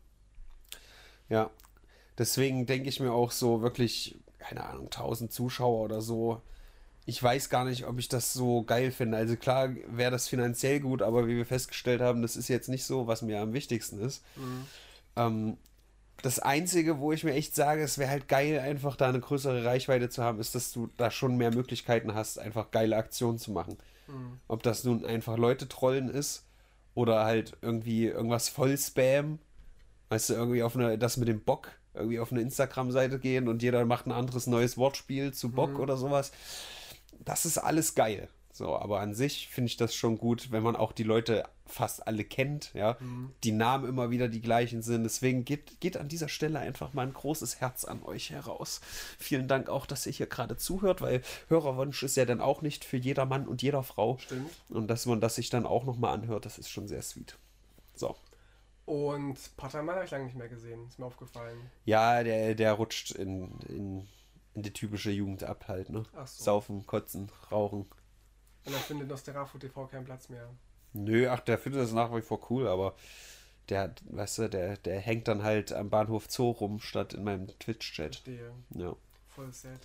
ja. 1.30 1.50
Deswegen 2.18 2.66
denke 2.66 2.90
ich 2.90 3.00
mir 3.00 3.12
auch 3.12 3.32
so 3.32 3.62
wirklich, 3.62 4.18
keine 4.40 4.66
Ahnung, 4.66 4.86
1000 4.86 5.32
Zuschauer 5.32 5.84
oder 5.86 6.02
so. 6.02 6.42
Ich 7.08 7.24
weiß 7.24 7.50
gar 7.50 7.64
nicht, 7.64 7.88
ob 7.88 8.00
ich 8.00 8.10
das 8.10 8.34
so 8.34 8.64
geil 8.64 8.92
finde. 8.92 9.16
Also 9.18 9.38
klar 9.38 9.70
wäre 9.88 10.12
das 10.12 10.28
finanziell 10.28 10.82
gut, 10.82 11.02
aber 11.02 11.26
wie 11.26 11.38
wir 11.38 11.46
festgestellt 11.46 12.02
haben, 12.02 12.22
das 12.22 12.36
ist 12.36 12.50
jetzt 12.50 12.68
nicht 12.68 12.84
so, 12.84 13.08
was 13.08 13.22
mir 13.22 13.40
am 13.40 13.54
wichtigsten 13.54 14.02
ist. 14.02 14.26
Mhm. 14.36 14.66
Ähm, 15.16 15.58
das 16.22 16.40
Einzige, 16.40 17.00
wo 17.00 17.14
ich 17.14 17.24
mir 17.24 17.34
echt 17.34 17.56
sage, 17.56 17.82
es 17.82 17.98
wäre 17.98 18.10
halt 18.10 18.28
geil, 18.28 18.60
einfach 18.60 18.98
da 18.98 19.08
eine 19.08 19.22
größere 19.22 19.64
Reichweite 19.64 20.10
zu 20.10 20.22
haben, 20.22 20.42
ist, 20.42 20.54
dass 20.54 20.74
du 20.74 20.90
da 20.98 21.10
schon 21.10 21.38
mehr 21.38 21.54
Möglichkeiten 21.54 22.14
hast, 22.14 22.40
einfach 22.40 22.72
geile 22.72 22.98
Aktionen 22.98 23.40
zu 23.40 23.52
machen. 23.52 23.78
Mhm. 24.08 24.42
Ob 24.50 24.62
das 24.64 24.84
nun 24.84 25.06
einfach 25.06 25.38
Leute 25.38 25.70
trollen 25.70 26.10
ist 26.10 26.44
oder 26.94 27.24
halt 27.24 27.56
irgendwie 27.62 28.08
irgendwas 28.08 28.50
voll 28.50 28.78
Spam. 28.78 29.40
Weißt 30.10 30.32
du, 30.32 30.34
irgendwie 30.34 30.62
auf 30.62 30.76
eine, 30.76 30.98
das 30.98 31.16
mit 31.16 31.30
dem 31.30 31.40
Bock, 31.40 31.72
irgendwie 31.94 32.20
auf 32.20 32.34
eine 32.34 32.42
Instagram-Seite 32.42 33.18
gehen 33.18 33.48
und 33.48 33.64
jeder 33.64 33.86
macht 33.86 34.08
ein 34.08 34.12
anderes 34.12 34.46
neues 34.46 34.78
Wortspiel 34.78 35.34
zu 35.34 35.52
Bock 35.52 35.76
mhm. 35.76 35.80
oder 35.80 35.96
sowas. 35.96 36.34
Das 37.28 37.46
ist 37.46 37.58
alles 37.58 37.94
geil. 37.94 38.30
So, 38.54 38.76
aber 38.76 39.02
an 39.02 39.14
sich 39.14 39.50
finde 39.50 39.68
ich 39.68 39.78
das 39.78 39.94
schon 39.94 40.18
gut, 40.18 40.52
wenn 40.52 40.64
man 40.64 40.76
auch 40.76 40.92
die 40.92 41.04
Leute 41.04 41.44
fast 41.68 42.08
alle 42.08 42.24
kennt, 42.24 42.74
ja, 42.74 42.96
mhm. 43.02 43.32
die 43.44 43.52
Namen 43.52 43.88
immer 43.88 44.10
wieder 44.10 44.30
die 44.30 44.42
gleichen 44.42 44.82
sind. 44.82 45.04
Deswegen 45.04 45.44
geht, 45.44 45.82
geht 45.82 45.98
an 45.98 46.08
dieser 46.08 46.30
Stelle 46.30 46.60
einfach 46.60 46.94
mal 46.94 47.06
ein 47.06 47.14
großes 47.14 47.60
Herz 47.60 47.84
an 47.84 48.02
euch 48.04 48.32
heraus. 48.32 48.80
Vielen 49.20 49.50
Dank 49.50 49.70
auch, 49.70 49.86
dass 49.86 50.08
ihr 50.08 50.14
hier 50.14 50.26
gerade 50.26 50.56
zuhört, 50.56 51.02
weil 51.02 51.22
Hörerwunsch 51.50 52.02
ist 52.02 52.16
ja 52.16 52.24
dann 52.24 52.40
auch 52.40 52.62
nicht 52.62 52.86
für 52.86 52.98
jeder 52.98 53.26
Mann 53.26 53.46
und 53.46 53.62
jeder 53.62 53.84
Frau. 53.84 54.18
Stimmt. 54.20 54.50
Und 54.70 54.88
dass 54.88 55.06
man 55.06 55.20
das 55.20 55.36
sich 55.36 55.50
dann 55.50 55.66
auch 55.66 55.84
nochmal 55.84 56.14
anhört, 56.16 56.46
das 56.46 56.58
ist 56.58 56.70
schon 56.70 56.88
sehr 56.88 57.02
sweet. 57.02 57.38
So. 57.94 58.16
Und 58.88 59.38
Pottermann 59.58 59.96
habe 59.96 60.06
ich 60.06 60.12
lange 60.12 60.24
nicht 60.24 60.38
mehr 60.38 60.48
gesehen, 60.48 60.88
ist 60.88 60.98
mir 60.98 61.06
aufgefallen. 61.06 61.60
Ja, 61.84 62.24
der, 62.24 62.56
der 62.56 62.72
rutscht 62.72 63.12
in, 63.12 63.52
in, 63.68 64.08
in 64.58 64.64
die 64.64 64.74
typische 64.74 65.12
Jugend 65.12 65.44
ab 65.44 65.66
halt, 65.68 65.92
ne? 65.92 66.04
Ach 66.16 66.26
so. 66.26 66.44
Saufen, 66.44 66.88
kotzen, 66.88 67.32
rauchen. 67.52 67.82
Und 68.66 68.74
dann 68.74 68.82
findet 68.82 69.08
Nosferatu 69.08 69.60
TV 69.60 69.86
keinen 69.86 70.04
Platz 70.04 70.30
mehr. 70.30 70.50
Nö, 70.94 71.30
ach, 71.30 71.42
der 71.42 71.60
findet 71.60 71.84
das 71.84 71.92
nach 71.94 72.14
wie 72.14 72.24
vor 72.24 72.40
cool, 72.50 72.68
aber 72.68 72.96
der, 73.70 73.94
weißt 74.10 74.40
du, 74.40 74.50
der, 74.50 74.78
der 74.78 75.00
hängt 75.00 75.28
dann 75.28 75.44
halt 75.44 75.72
am 75.72 75.92
Bahnhof 75.92 76.26
Zoo 76.28 76.50
rum, 76.50 76.80
statt 76.80 77.14
in 77.14 77.24
meinem 77.24 77.48
Twitch-Chat. 77.60 78.16
Verstehe. 78.16 78.52
Ja. 78.76 78.96
Voll 79.28 79.54
sad. 79.54 79.80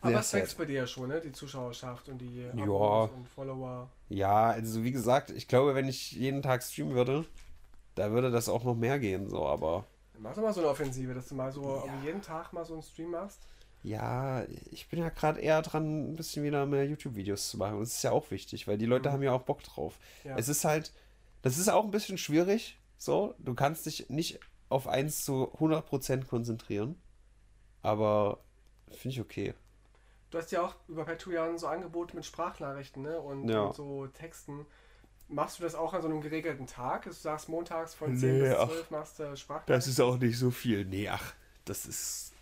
Aber 0.00 0.18
es 0.18 0.32
wächst 0.32 0.56
bei 0.56 0.64
dir 0.64 0.76
ja 0.76 0.86
schon, 0.86 1.08
ne? 1.08 1.20
Die 1.20 1.32
Zuschauerschaft 1.32 2.08
und 2.08 2.18
die 2.18 2.48
Abos 2.56 3.10
und 3.10 3.28
Follower. 3.28 3.90
Ja, 4.08 4.48
also 4.48 4.82
wie 4.82 4.92
gesagt, 4.92 5.28
ich 5.30 5.46
glaube, 5.46 5.74
wenn 5.74 5.88
ich 5.88 6.12
jeden 6.12 6.40
Tag 6.40 6.62
streamen 6.62 6.94
würde, 6.94 7.26
da 7.96 8.10
würde 8.12 8.30
das 8.30 8.48
auch 8.48 8.64
noch 8.64 8.76
mehr 8.76 8.98
gehen, 8.98 9.28
so, 9.28 9.46
aber. 9.46 9.84
Mach 10.18 10.34
doch 10.34 10.42
mal 10.42 10.54
so 10.54 10.60
eine 10.60 10.70
Offensive, 10.70 11.12
dass 11.12 11.28
du 11.28 11.34
mal 11.34 11.52
so 11.52 11.84
ja. 11.86 12.02
jeden 12.02 12.22
Tag 12.22 12.54
mal 12.54 12.64
so 12.64 12.72
einen 12.72 12.82
Stream 12.82 13.10
machst. 13.10 13.40
Ja, 13.82 14.44
ich 14.70 14.88
bin 14.88 14.98
ja 14.98 15.08
gerade 15.08 15.40
eher 15.40 15.62
dran, 15.62 16.12
ein 16.12 16.16
bisschen 16.16 16.44
wieder 16.44 16.66
mehr 16.66 16.86
YouTube-Videos 16.86 17.48
zu 17.50 17.56
machen. 17.56 17.80
Das 17.80 17.94
ist 17.94 18.02
ja 18.02 18.10
auch 18.10 18.30
wichtig, 18.30 18.68
weil 18.68 18.76
die 18.76 18.86
Leute 18.86 19.08
mhm. 19.08 19.12
haben 19.14 19.22
ja 19.22 19.32
auch 19.32 19.42
Bock 19.42 19.62
drauf. 19.62 19.98
Ja. 20.24 20.36
Es 20.36 20.48
ist 20.48 20.64
halt, 20.64 20.92
das 21.42 21.56
ist 21.56 21.68
auch 21.68 21.84
ein 21.84 21.90
bisschen 21.90 22.18
schwierig, 22.18 22.78
so. 22.98 23.34
Du 23.38 23.54
kannst 23.54 23.86
dich 23.86 24.10
nicht 24.10 24.38
auf 24.68 24.86
eins 24.86 25.24
zu 25.24 25.50
100% 25.58 26.26
konzentrieren, 26.26 27.00
aber 27.80 28.40
finde 28.90 29.14
ich 29.14 29.20
okay. 29.20 29.54
Du 30.30 30.38
hast 30.38 30.52
ja 30.52 30.62
auch 30.62 30.74
über 30.86 31.04
Patreon 31.04 31.58
so 31.58 31.66
Angebote 31.66 32.14
mit 32.14 32.24
Sprachnachrichten 32.24 33.02
ne? 33.02 33.18
und, 33.18 33.48
ja. 33.48 33.62
und 33.62 33.74
so 33.74 34.06
Texten. 34.08 34.66
Machst 35.28 35.58
du 35.58 35.62
das 35.62 35.74
auch 35.74 35.94
an 35.94 36.02
so 36.02 36.08
einem 36.08 36.20
geregelten 36.20 36.66
Tag? 36.66 37.04
Du 37.04 37.12
sagst 37.12 37.48
montags 37.48 37.94
von 37.94 38.16
10 38.16 38.32
nee, 38.32 38.48
bis 38.48 38.56
12 38.56 38.70
ach, 38.70 38.90
machst 38.90 39.18
du 39.18 39.36
Sprachnachrichten? 39.36 39.74
Das 39.74 39.86
ist 39.86 40.00
auch 40.00 40.18
nicht 40.18 40.38
so 40.38 40.50
viel. 40.50 40.84
Nee, 40.84 41.08
ach, 41.08 41.34
das 41.64 41.86
ist 41.86 42.32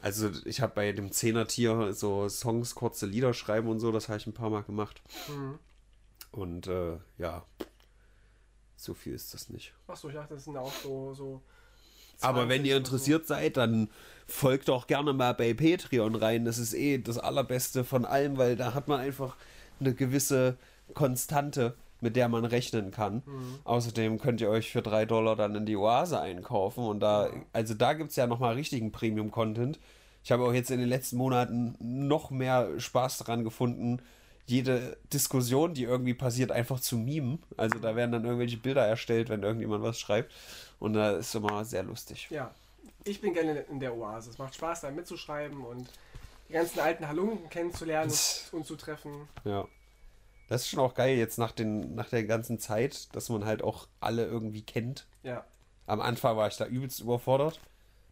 also 0.00 0.30
ich 0.44 0.60
habe 0.60 0.74
bei 0.74 0.92
dem 0.92 1.12
Zehner-Tier 1.12 1.92
so 1.94 2.28
Songs, 2.28 2.74
kurze 2.74 3.06
Lieder 3.06 3.34
schreiben 3.34 3.68
und 3.68 3.80
so, 3.80 3.92
das 3.92 4.08
habe 4.08 4.18
ich 4.18 4.26
ein 4.26 4.34
paar 4.34 4.50
Mal 4.50 4.62
gemacht. 4.62 5.02
Mhm. 5.28 5.58
Und 6.30 6.66
äh, 6.66 6.98
ja, 7.18 7.44
so 8.76 8.94
viel 8.94 9.14
ist 9.14 9.32
das 9.34 9.48
nicht. 9.48 9.72
Achso, 9.86 10.08
ich 10.08 10.14
dachte, 10.14 10.34
das 10.34 10.44
sind 10.44 10.56
auch 10.56 10.72
so... 10.82 11.14
so 11.14 11.42
Aber 12.20 12.48
wenn 12.48 12.64
ihr 12.64 12.76
interessiert 12.76 13.26
seid, 13.26 13.56
dann 13.56 13.88
folgt 14.26 14.68
doch 14.68 14.86
gerne 14.86 15.12
mal 15.12 15.32
bei 15.34 15.54
Patreon 15.54 16.14
rein. 16.14 16.44
Das 16.44 16.58
ist 16.58 16.74
eh 16.74 16.98
das 16.98 17.18
Allerbeste 17.18 17.84
von 17.84 18.04
allem, 18.04 18.36
weil 18.36 18.56
da 18.56 18.74
hat 18.74 18.88
man 18.88 19.00
einfach 19.00 19.36
eine 19.80 19.94
gewisse 19.94 20.56
Konstante 20.92 21.74
mit 22.04 22.14
der 22.14 22.28
man 22.28 22.44
rechnen 22.44 22.92
kann. 22.92 23.22
Mhm. 23.26 23.58
Außerdem 23.64 24.20
könnt 24.20 24.40
ihr 24.40 24.50
euch 24.50 24.70
für 24.70 24.82
3 24.82 25.06
Dollar 25.06 25.34
dann 25.34 25.56
in 25.56 25.66
die 25.66 25.76
Oase 25.76 26.20
einkaufen 26.20 26.84
und 26.84 27.00
da, 27.00 27.30
also 27.52 27.74
da 27.74 27.94
gibt 27.94 28.10
es 28.10 28.16
ja 28.16 28.28
nochmal 28.28 28.54
richtigen 28.54 28.92
Premium-Content. 28.92 29.80
Ich 30.22 30.30
habe 30.30 30.44
auch 30.44 30.52
jetzt 30.52 30.70
in 30.70 30.78
den 30.78 30.88
letzten 30.88 31.16
Monaten 31.16 31.74
noch 31.80 32.30
mehr 32.30 32.78
Spaß 32.78 33.18
daran 33.18 33.42
gefunden, 33.42 34.00
jede 34.46 34.98
Diskussion, 35.12 35.72
die 35.72 35.84
irgendwie 35.84 36.14
passiert, 36.14 36.52
einfach 36.52 36.78
zu 36.78 36.98
mimen. 36.98 37.42
Also 37.56 37.78
da 37.78 37.96
werden 37.96 38.12
dann 38.12 38.24
irgendwelche 38.24 38.58
Bilder 38.58 38.86
erstellt, 38.86 39.30
wenn 39.30 39.42
irgendjemand 39.42 39.82
was 39.82 39.98
schreibt. 39.98 40.32
Und 40.78 40.92
da 40.92 41.12
ist 41.12 41.34
immer 41.34 41.64
sehr 41.64 41.82
lustig. 41.82 42.28
Ja, 42.30 42.50
ich 43.04 43.22
bin 43.22 43.32
gerne 43.32 43.64
in 43.70 43.80
der 43.80 43.96
Oase. 43.96 44.28
Es 44.30 44.38
macht 44.38 44.54
Spaß, 44.54 44.82
da 44.82 44.90
mitzuschreiben 44.90 45.64
und 45.64 45.88
die 46.50 46.52
ganzen 46.52 46.80
alten 46.80 47.08
Halunken 47.08 47.48
kennenzulernen 47.48 48.12
und 48.52 48.66
zu 48.66 48.76
treffen. 48.76 49.28
Ja. 49.44 49.66
Das 50.48 50.62
ist 50.62 50.68
schon 50.68 50.80
auch 50.80 50.94
geil 50.94 51.16
jetzt 51.16 51.38
nach, 51.38 51.52
den, 51.52 51.94
nach 51.94 52.10
der 52.10 52.24
ganzen 52.24 52.58
Zeit, 52.58 53.14
dass 53.14 53.28
man 53.28 53.44
halt 53.44 53.62
auch 53.62 53.88
alle 54.00 54.26
irgendwie 54.26 54.62
kennt. 54.62 55.06
Ja. 55.22 55.44
Am 55.86 56.00
Anfang 56.00 56.36
war 56.36 56.48
ich 56.48 56.56
da 56.56 56.66
übelst 56.66 57.00
überfordert. 57.00 57.60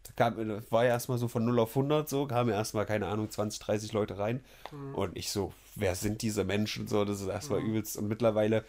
Da 0.03 0.11
kam, 0.15 0.61
war 0.69 0.83
ja 0.83 0.91
erstmal 0.91 1.17
so 1.17 1.27
von 1.27 1.45
0 1.45 1.59
auf 1.59 1.69
100 1.69 2.09
so, 2.09 2.25
kamen 2.25 2.49
ja 2.49 2.55
erstmal, 2.55 2.85
keine 2.85 3.07
Ahnung, 3.07 3.29
20, 3.29 3.59
30 3.59 3.93
Leute 3.93 4.17
rein. 4.17 4.43
Mhm. 4.71 4.95
Und 4.95 5.17
ich 5.17 5.31
so, 5.31 5.53
wer 5.75 5.95
sind 5.95 6.21
diese 6.21 6.43
Menschen? 6.43 6.87
So, 6.87 7.05
das 7.05 7.21
ist 7.21 7.27
erstmal 7.27 7.61
mhm. 7.61 7.67
übelst. 7.67 7.97
Und 7.97 8.07
mittlerweile 8.07 8.65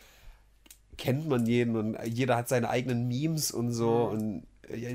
kennt 0.97 1.29
man 1.29 1.47
jeden 1.47 1.77
und 1.77 1.99
jeder 2.05 2.37
hat 2.37 2.49
seine 2.49 2.71
eigenen 2.71 3.09
Memes 3.09 3.51
und 3.51 3.73
so 3.73 4.13
mhm. 4.13 4.13
und 4.13 4.47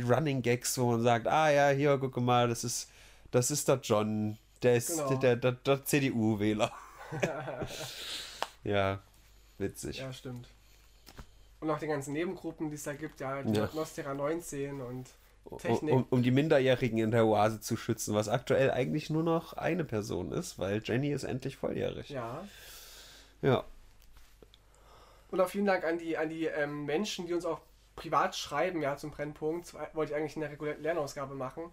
Running 0.09 0.41
Gags, 0.41 0.78
wo 0.78 0.91
man 0.91 1.03
sagt, 1.03 1.28
ah 1.28 1.49
ja, 1.51 1.70
hier, 1.70 1.97
guck 1.97 2.17
mal, 2.17 2.47
das 2.47 2.63
ist, 2.63 2.89
das 3.32 3.51
ist 3.51 3.67
der 3.67 3.80
John, 3.84 4.38
der 4.63 4.78
ist 4.78 4.97
genau. 4.97 5.15
der, 5.15 5.36
der, 5.36 5.51
der 5.51 5.86
CDU-Wähler. 5.86 6.72
Ja, 8.64 8.99
witzig. 9.57 9.99
Ja, 9.99 10.12
stimmt. 10.14 10.47
Und 11.60 11.70
auch 11.70 11.80
die 11.80 11.88
ganzen 11.88 12.14
Nebengruppen, 12.14 12.70
die 12.70 12.76
es 12.76 12.84
da 12.84 12.93
gibt, 12.93 13.20
ja, 13.20 13.41
die 13.43 13.57
ja. 13.57 13.70
Nostera 13.74 14.14
19 14.14 14.82
und 14.82 15.07
Technik. 15.57 15.93
Um, 15.93 16.05
um, 16.10 16.24
die 16.24 16.32
Minderjährigen 16.32 16.99
in 16.99 17.12
der 17.12 17.26
Oase 17.26 17.60
zu 17.60 17.76
schützen, 17.76 18.14
was 18.14 18.30
aktuell 18.30 18.72
eigentlich 18.72 19.10
nur 19.10 19.24
noch 19.24 19.53
eine 19.53 19.84
Person 19.84 20.32
ist, 20.32 20.60
weil 20.60 20.82
Jenny 20.84 21.12
ist 21.12 21.24
endlich 21.24 21.57
volljährig. 21.57 22.10
Ja. 22.10 22.47
Ja. 23.41 23.64
Und 25.32 25.41
auch 25.41 25.49
vielen 25.49 25.66
Dank 25.66 25.84
an 25.84 25.97
die, 25.97 26.18
an 26.18 26.30
die 26.30 26.45
ähm, 26.45 26.86
Menschen, 26.86 27.28
die 27.28 27.34
uns 27.34 27.45
auch 27.45 27.62
privat 27.95 28.36
schreiben, 28.36 28.82
ja, 28.82 28.95
zum 28.97 29.12
Brennpunkt. 29.12 29.74
Wollte 29.93 30.14
ich 30.14 30.18
eigentlich 30.18 30.36
in 30.36 30.41
der 30.41 30.51
regulären 30.51 30.82
Lernausgabe 30.82 31.36
machen. 31.36 31.64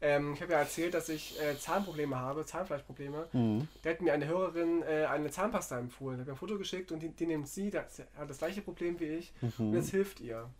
Ähm, 0.00 0.34
ich 0.34 0.42
habe 0.42 0.52
ja 0.52 0.58
erzählt, 0.58 0.92
dass 0.94 1.08
ich 1.08 1.40
äh, 1.40 1.58
Zahnprobleme 1.58 2.16
habe, 2.16 2.44
Zahnfleischprobleme. 2.44 3.28
Mhm. 3.32 3.68
Da 3.82 3.90
hat 3.90 4.02
mir 4.02 4.12
eine 4.12 4.26
Hörerin 4.26 4.82
äh, 4.82 5.06
eine 5.06 5.30
Zahnpasta 5.30 5.78
empfohlen. 5.78 6.18
Ich 6.18 6.22
habe 6.22 6.32
ein 6.32 6.36
Foto 6.36 6.58
geschickt 6.58 6.92
und 6.92 7.00
die, 7.00 7.08
die 7.08 7.26
nimmt 7.26 7.48
sie, 7.48 7.70
das 7.70 8.02
hat 8.18 8.28
das 8.28 8.38
gleiche 8.38 8.60
Problem 8.60 9.00
wie 9.00 9.06
ich 9.06 9.32
mhm. 9.40 9.70
und 9.70 9.74
es 9.74 9.90
hilft 9.90 10.20
ihr. 10.20 10.50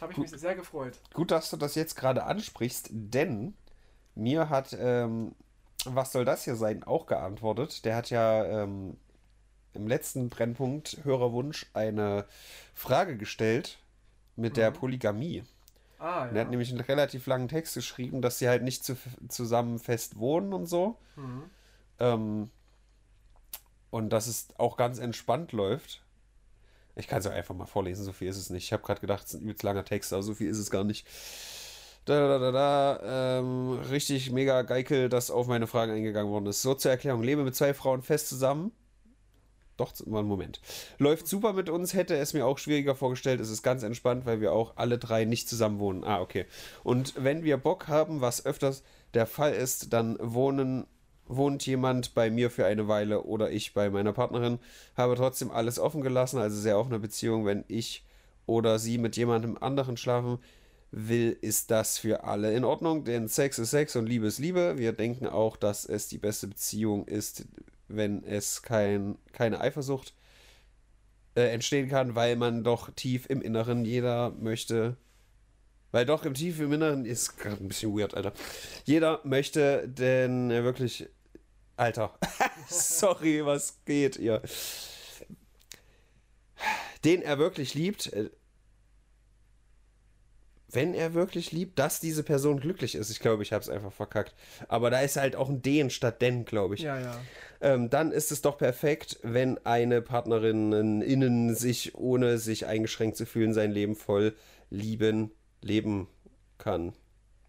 Habe 0.00 0.12
ich 0.12 0.16
Gut. 0.16 0.30
mich 0.30 0.40
sehr 0.40 0.54
gefreut. 0.54 0.98
Gut, 1.14 1.30
dass 1.30 1.48
du 1.50 1.56
das 1.56 1.74
jetzt 1.74 1.94
gerade 1.94 2.24
ansprichst, 2.24 2.88
denn 2.90 3.54
mir 4.14 4.50
hat, 4.50 4.76
ähm, 4.78 5.34
was 5.84 6.12
soll 6.12 6.24
das 6.24 6.44
hier 6.44 6.56
sein, 6.56 6.82
auch 6.82 7.06
geantwortet. 7.06 7.84
Der 7.84 7.96
hat 7.96 8.10
ja 8.10 8.44
ähm, 8.44 8.96
im 9.74 9.86
letzten 9.86 10.28
Brennpunkt 10.28 10.98
Hörerwunsch 11.04 11.66
eine 11.72 12.26
Frage 12.74 13.16
gestellt 13.16 13.78
mit 14.36 14.52
mhm. 14.52 14.56
der 14.56 14.70
Polygamie. 14.70 15.44
Ah, 16.02 16.26
ja. 16.26 16.32
Er 16.32 16.40
hat 16.40 16.50
nämlich 16.50 16.70
einen 16.70 16.80
relativ 16.80 17.26
langen 17.26 17.46
Text 17.46 17.74
geschrieben, 17.74 18.22
dass 18.22 18.40
sie 18.40 18.48
halt 18.48 18.64
nicht 18.64 18.84
zu, 18.84 18.96
zusammen 19.28 19.78
fest 19.78 20.18
wohnen 20.18 20.52
und 20.52 20.66
so. 20.66 20.98
Mhm. 21.14 21.42
Ähm, 22.00 22.50
und 23.90 24.10
dass 24.10 24.26
es 24.26 24.48
auch 24.58 24.76
ganz 24.76 24.98
entspannt 24.98 25.52
läuft. 25.52 26.02
Ich 26.96 27.06
kann 27.06 27.20
es 27.20 27.26
auch 27.28 27.32
einfach 27.32 27.54
mal 27.54 27.66
vorlesen, 27.66 28.04
so 28.04 28.10
viel 28.12 28.28
ist 28.28 28.36
es 28.36 28.50
nicht. 28.50 28.64
Ich 28.64 28.72
habe 28.72 28.82
gerade 28.82 29.00
gedacht, 29.00 29.24
es 29.24 29.34
ist 29.34 29.40
ein 29.40 29.44
übelst 29.44 29.62
langer 29.62 29.84
Text, 29.84 30.12
aber 30.12 30.24
so 30.24 30.34
viel 30.34 30.50
ist 30.50 30.58
es 30.58 30.72
gar 30.72 30.82
nicht. 30.82 31.06
Da, 32.04 32.26
da, 32.26 32.38
da, 32.38 32.50
da, 32.50 33.38
ähm, 33.38 33.78
richtig 33.90 34.32
mega 34.32 34.62
geikel, 34.62 35.08
dass 35.08 35.30
auf 35.30 35.46
meine 35.46 35.68
Fragen 35.68 35.92
eingegangen 35.92 36.32
worden 36.32 36.46
ist. 36.46 36.62
So 36.62 36.74
zur 36.74 36.90
Erklärung: 36.90 37.22
Lebe 37.22 37.44
mit 37.44 37.54
zwei 37.54 37.74
Frauen 37.74 38.02
fest 38.02 38.28
zusammen. 38.28 38.72
Doch, 39.76 39.92
mal 40.06 40.20
einen 40.20 40.28
Moment. 40.28 40.60
Läuft 40.98 41.26
super 41.26 41.52
mit 41.52 41.68
uns, 41.68 41.94
hätte 41.94 42.16
es 42.16 42.34
mir 42.34 42.46
auch 42.46 42.58
schwieriger 42.58 42.94
vorgestellt. 42.94 43.40
Es 43.40 43.50
ist 43.50 43.62
ganz 43.62 43.82
entspannt, 43.82 44.26
weil 44.26 44.40
wir 44.40 44.52
auch 44.52 44.76
alle 44.76 44.98
drei 44.98 45.24
nicht 45.24 45.48
zusammen 45.48 45.78
wohnen. 45.78 46.04
Ah, 46.04 46.20
okay. 46.20 46.46
Und 46.84 47.14
wenn 47.16 47.42
wir 47.42 47.56
Bock 47.56 47.88
haben, 47.88 48.20
was 48.20 48.44
öfters 48.44 48.82
der 49.14 49.26
Fall 49.26 49.52
ist, 49.52 49.92
dann 49.92 50.16
wohnen 50.20 50.86
wohnt 51.26 51.64
jemand 51.66 52.14
bei 52.14 52.30
mir 52.30 52.50
für 52.50 52.66
eine 52.66 52.88
Weile 52.88 53.22
oder 53.22 53.50
ich 53.50 53.74
bei 53.74 53.90
meiner 53.90 54.12
Partnerin, 54.12 54.58
habe 54.96 55.14
trotzdem 55.14 55.50
alles 55.50 55.78
offen 55.78 56.02
gelassen, 56.02 56.38
also 56.38 56.60
sehr 56.60 56.78
offene 56.78 56.98
Beziehung, 56.98 57.46
wenn 57.46 57.64
ich 57.68 58.04
oder 58.46 58.78
sie 58.78 58.98
mit 58.98 59.16
jemandem 59.16 59.56
anderen 59.60 59.96
schlafen 59.96 60.38
will, 60.90 61.36
ist 61.40 61.70
das 61.70 61.96
für 61.98 62.24
alle 62.24 62.52
in 62.52 62.64
Ordnung, 62.64 63.04
denn 63.04 63.28
Sex 63.28 63.58
ist 63.58 63.70
Sex 63.70 63.96
und 63.96 64.06
Liebe 64.06 64.26
ist 64.26 64.38
Liebe. 64.38 64.74
Wir 64.76 64.92
denken 64.92 65.26
auch, 65.26 65.56
dass 65.56 65.86
es 65.86 66.08
die 66.08 66.18
beste 66.18 66.48
Beziehung 66.48 67.06
ist, 67.06 67.46
wenn 67.96 68.24
es 68.24 68.62
kein, 68.62 69.18
keine 69.32 69.60
Eifersucht 69.60 70.14
äh, 71.34 71.52
entstehen 71.52 71.88
kann, 71.88 72.14
weil 72.14 72.36
man 72.36 72.64
doch 72.64 72.90
tief 72.90 73.26
im 73.28 73.40
Inneren 73.40 73.84
jeder 73.84 74.30
möchte. 74.30 74.96
Weil 75.90 76.06
doch 76.06 76.24
im 76.24 76.34
tief 76.34 76.60
im 76.60 76.72
Inneren 76.72 77.04
ist 77.04 77.36
gerade 77.36 77.62
ein 77.62 77.68
bisschen 77.68 77.96
weird, 77.96 78.14
Alter. 78.14 78.32
Jeder 78.84 79.20
möchte 79.24 79.88
denn 79.88 80.50
wirklich. 80.50 81.08
Alter. 81.76 82.18
Sorry, 82.68 83.44
was 83.44 83.82
geht 83.84 84.16
ihr? 84.16 84.42
Den 87.04 87.22
er 87.22 87.38
wirklich 87.38 87.74
liebt, 87.74 88.12
äh, 88.12 88.30
wenn 90.72 90.94
er 90.94 91.14
wirklich 91.14 91.52
liebt, 91.52 91.78
dass 91.78 92.00
diese 92.00 92.22
Person 92.22 92.60
glücklich 92.60 92.94
ist. 92.94 93.10
Ich 93.10 93.20
glaube, 93.20 93.42
ich 93.42 93.52
habe 93.52 93.62
es 93.62 93.68
einfach 93.68 93.92
verkackt. 93.92 94.34
Aber 94.68 94.90
da 94.90 95.00
ist 95.00 95.16
halt 95.16 95.36
auch 95.36 95.48
ein 95.48 95.62
Den 95.62 95.90
statt 95.90 96.22
Den, 96.22 96.44
glaube 96.44 96.74
ich. 96.74 96.80
Ja, 96.80 96.98
ja. 96.98 97.20
Ähm, 97.60 97.90
dann 97.90 98.10
ist 98.10 98.32
es 98.32 98.42
doch 98.42 98.58
perfekt, 98.58 99.18
wenn 99.22 99.58
eine 99.64 100.02
Partnerin 100.02 101.02
innen 101.02 101.54
sich, 101.54 101.94
ohne 101.94 102.38
sich 102.38 102.66
eingeschränkt 102.66 103.16
zu 103.16 103.26
fühlen, 103.26 103.54
sein 103.54 103.70
Leben 103.70 103.94
voll 103.94 104.34
lieben, 104.70 105.30
leben 105.60 106.08
kann. 106.58 106.94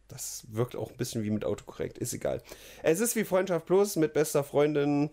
Das 0.07 0.45
wirkt 0.51 0.75
auch 0.75 0.91
ein 0.91 0.97
bisschen 0.97 1.23
wie 1.23 1.31
mit 1.31 1.45
Autokorrekt. 1.45 1.97
Ist 1.97 2.13
egal. 2.13 2.41
Es 2.83 2.99
ist 2.99 3.15
wie 3.15 3.23
Freundschaft 3.23 3.65
Plus 3.65 3.95
mit 3.95 4.13
bester 4.13 4.43
Freundin. 4.43 5.09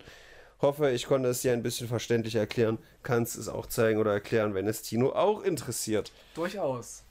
Hoffe, 0.61 0.91
ich 0.91 1.07
konnte 1.07 1.29
es 1.29 1.41
dir 1.41 1.53
ein 1.53 1.63
bisschen 1.63 1.87
verständlich 1.87 2.35
erklären. 2.35 2.77
Kannst 3.01 3.35
es 3.35 3.47
auch 3.47 3.65
zeigen 3.65 3.99
oder 3.99 4.11
erklären, 4.11 4.53
wenn 4.53 4.67
es 4.67 4.83
Tino 4.83 5.13
auch 5.13 5.41
interessiert. 5.41 6.11
Durchaus. 6.35 7.03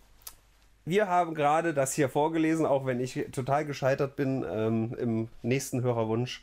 Wir 0.85 1.09
haben 1.09 1.35
gerade 1.35 1.75
das 1.75 1.93
hier 1.93 2.09
vorgelesen, 2.09 2.67
auch 2.67 2.87
wenn 2.87 3.01
ich 3.01 3.27
total 3.33 3.65
gescheitert 3.65 4.17
bin 4.17 4.45
ähm, 4.49 4.97
im 4.99 5.29
nächsten 5.43 5.83
Hörerwunsch 5.83 6.43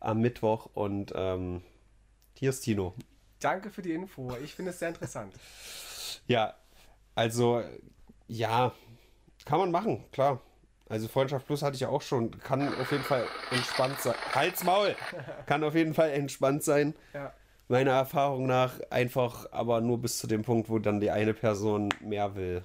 am 0.00 0.20
Mittwoch. 0.20 0.68
Und 0.74 1.12
ähm, 1.16 1.62
hier 2.34 2.50
ist 2.50 2.60
Tino. 2.60 2.94
Danke 3.40 3.70
für 3.70 3.82
die 3.82 3.92
Info. 3.92 4.36
Ich 4.42 4.54
finde 4.54 4.70
es 4.70 4.78
sehr 4.78 4.88
interessant. 4.88 5.34
Ja, 6.26 6.54
also 7.14 7.62
ja, 8.26 8.72
kann 9.46 9.58
man 9.58 9.70
machen, 9.70 10.04
klar. 10.12 10.42
Also 10.88 11.08
Freundschaft 11.08 11.46
Plus 11.46 11.62
hatte 11.62 11.74
ich 11.74 11.80
ja 11.80 11.88
auch 11.88 12.02
schon. 12.02 12.30
Kann 12.40 12.68
auf 12.68 12.90
jeden 12.92 13.04
Fall 13.04 13.24
entspannt 13.50 13.98
sein. 14.00 14.14
Halt's 14.34 14.62
Maul! 14.64 14.94
Kann 15.46 15.64
auf 15.64 15.74
jeden 15.74 15.94
Fall 15.94 16.10
entspannt 16.10 16.62
sein. 16.62 16.94
Ja. 17.14 17.32
Meiner 17.68 17.92
Erfahrung 17.92 18.46
nach 18.46 18.78
einfach, 18.90 19.50
aber 19.52 19.80
nur 19.80 19.98
bis 20.00 20.18
zu 20.18 20.26
dem 20.26 20.42
Punkt, 20.42 20.68
wo 20.68 20.78
dann 20.78 21.00
die 21.00 21.10
eine 21.10 21.34
Person 21.34 21.90
mehr 22.00 22.34
will. 22.36 22.64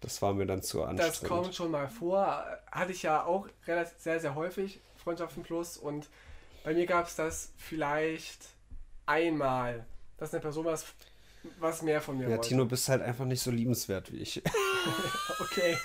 Das 0.00 0.20
war 0.22 0.34
mir 0.34 0.46
dann 0.46 0.62
zu 0.62 0.82
anstrengend. 0.82 1.22
Das 1.22 1.28
kommt 1.28 1.54
schon 1.54 1.70
mal 1.70 1.88
vor. 1.88 2.44
Hatte 2.70 2.92
ich 2.92 3.02
ja 3.02 3.24
auch 3.24 3.48
relativ 3.66 3.98
sehr, 3.98 4.20
sehr 4.20 4.34
häufig, 4.34 4.80
Freundschaften 4.96 5.42
Plus. 5.42 5.76
Und 5.76 6.08
bei 6.64 6.74
mir 6.74 6.86
gab 6.86 7.06
es 7.06 7.16
das 7.16 7.52
vielleicht 7.56 8.46
einmal, 9.06 9.86
dass 10.18 10.32
eine 10.32 10.40
Person 10.40 10.66
was, 10.66 10.84
was 11.58 11.82
mehr 11.82 12.00
von 12.00 12.18
mir 12.18 12.24
Ja, 12.24 12.30
wollte. 12.36 12.48
Tino, 12.48 12.64
bist 12.66 12.88
halt 12.88 13.02
einfach 13.02 13.24
nicht 13.24 13.40
so 13.40 13.50
liebenswert 13.50 14.12
wie 14.12 14.18
ich. 14.18 14.42
Okay. 15.38 15.76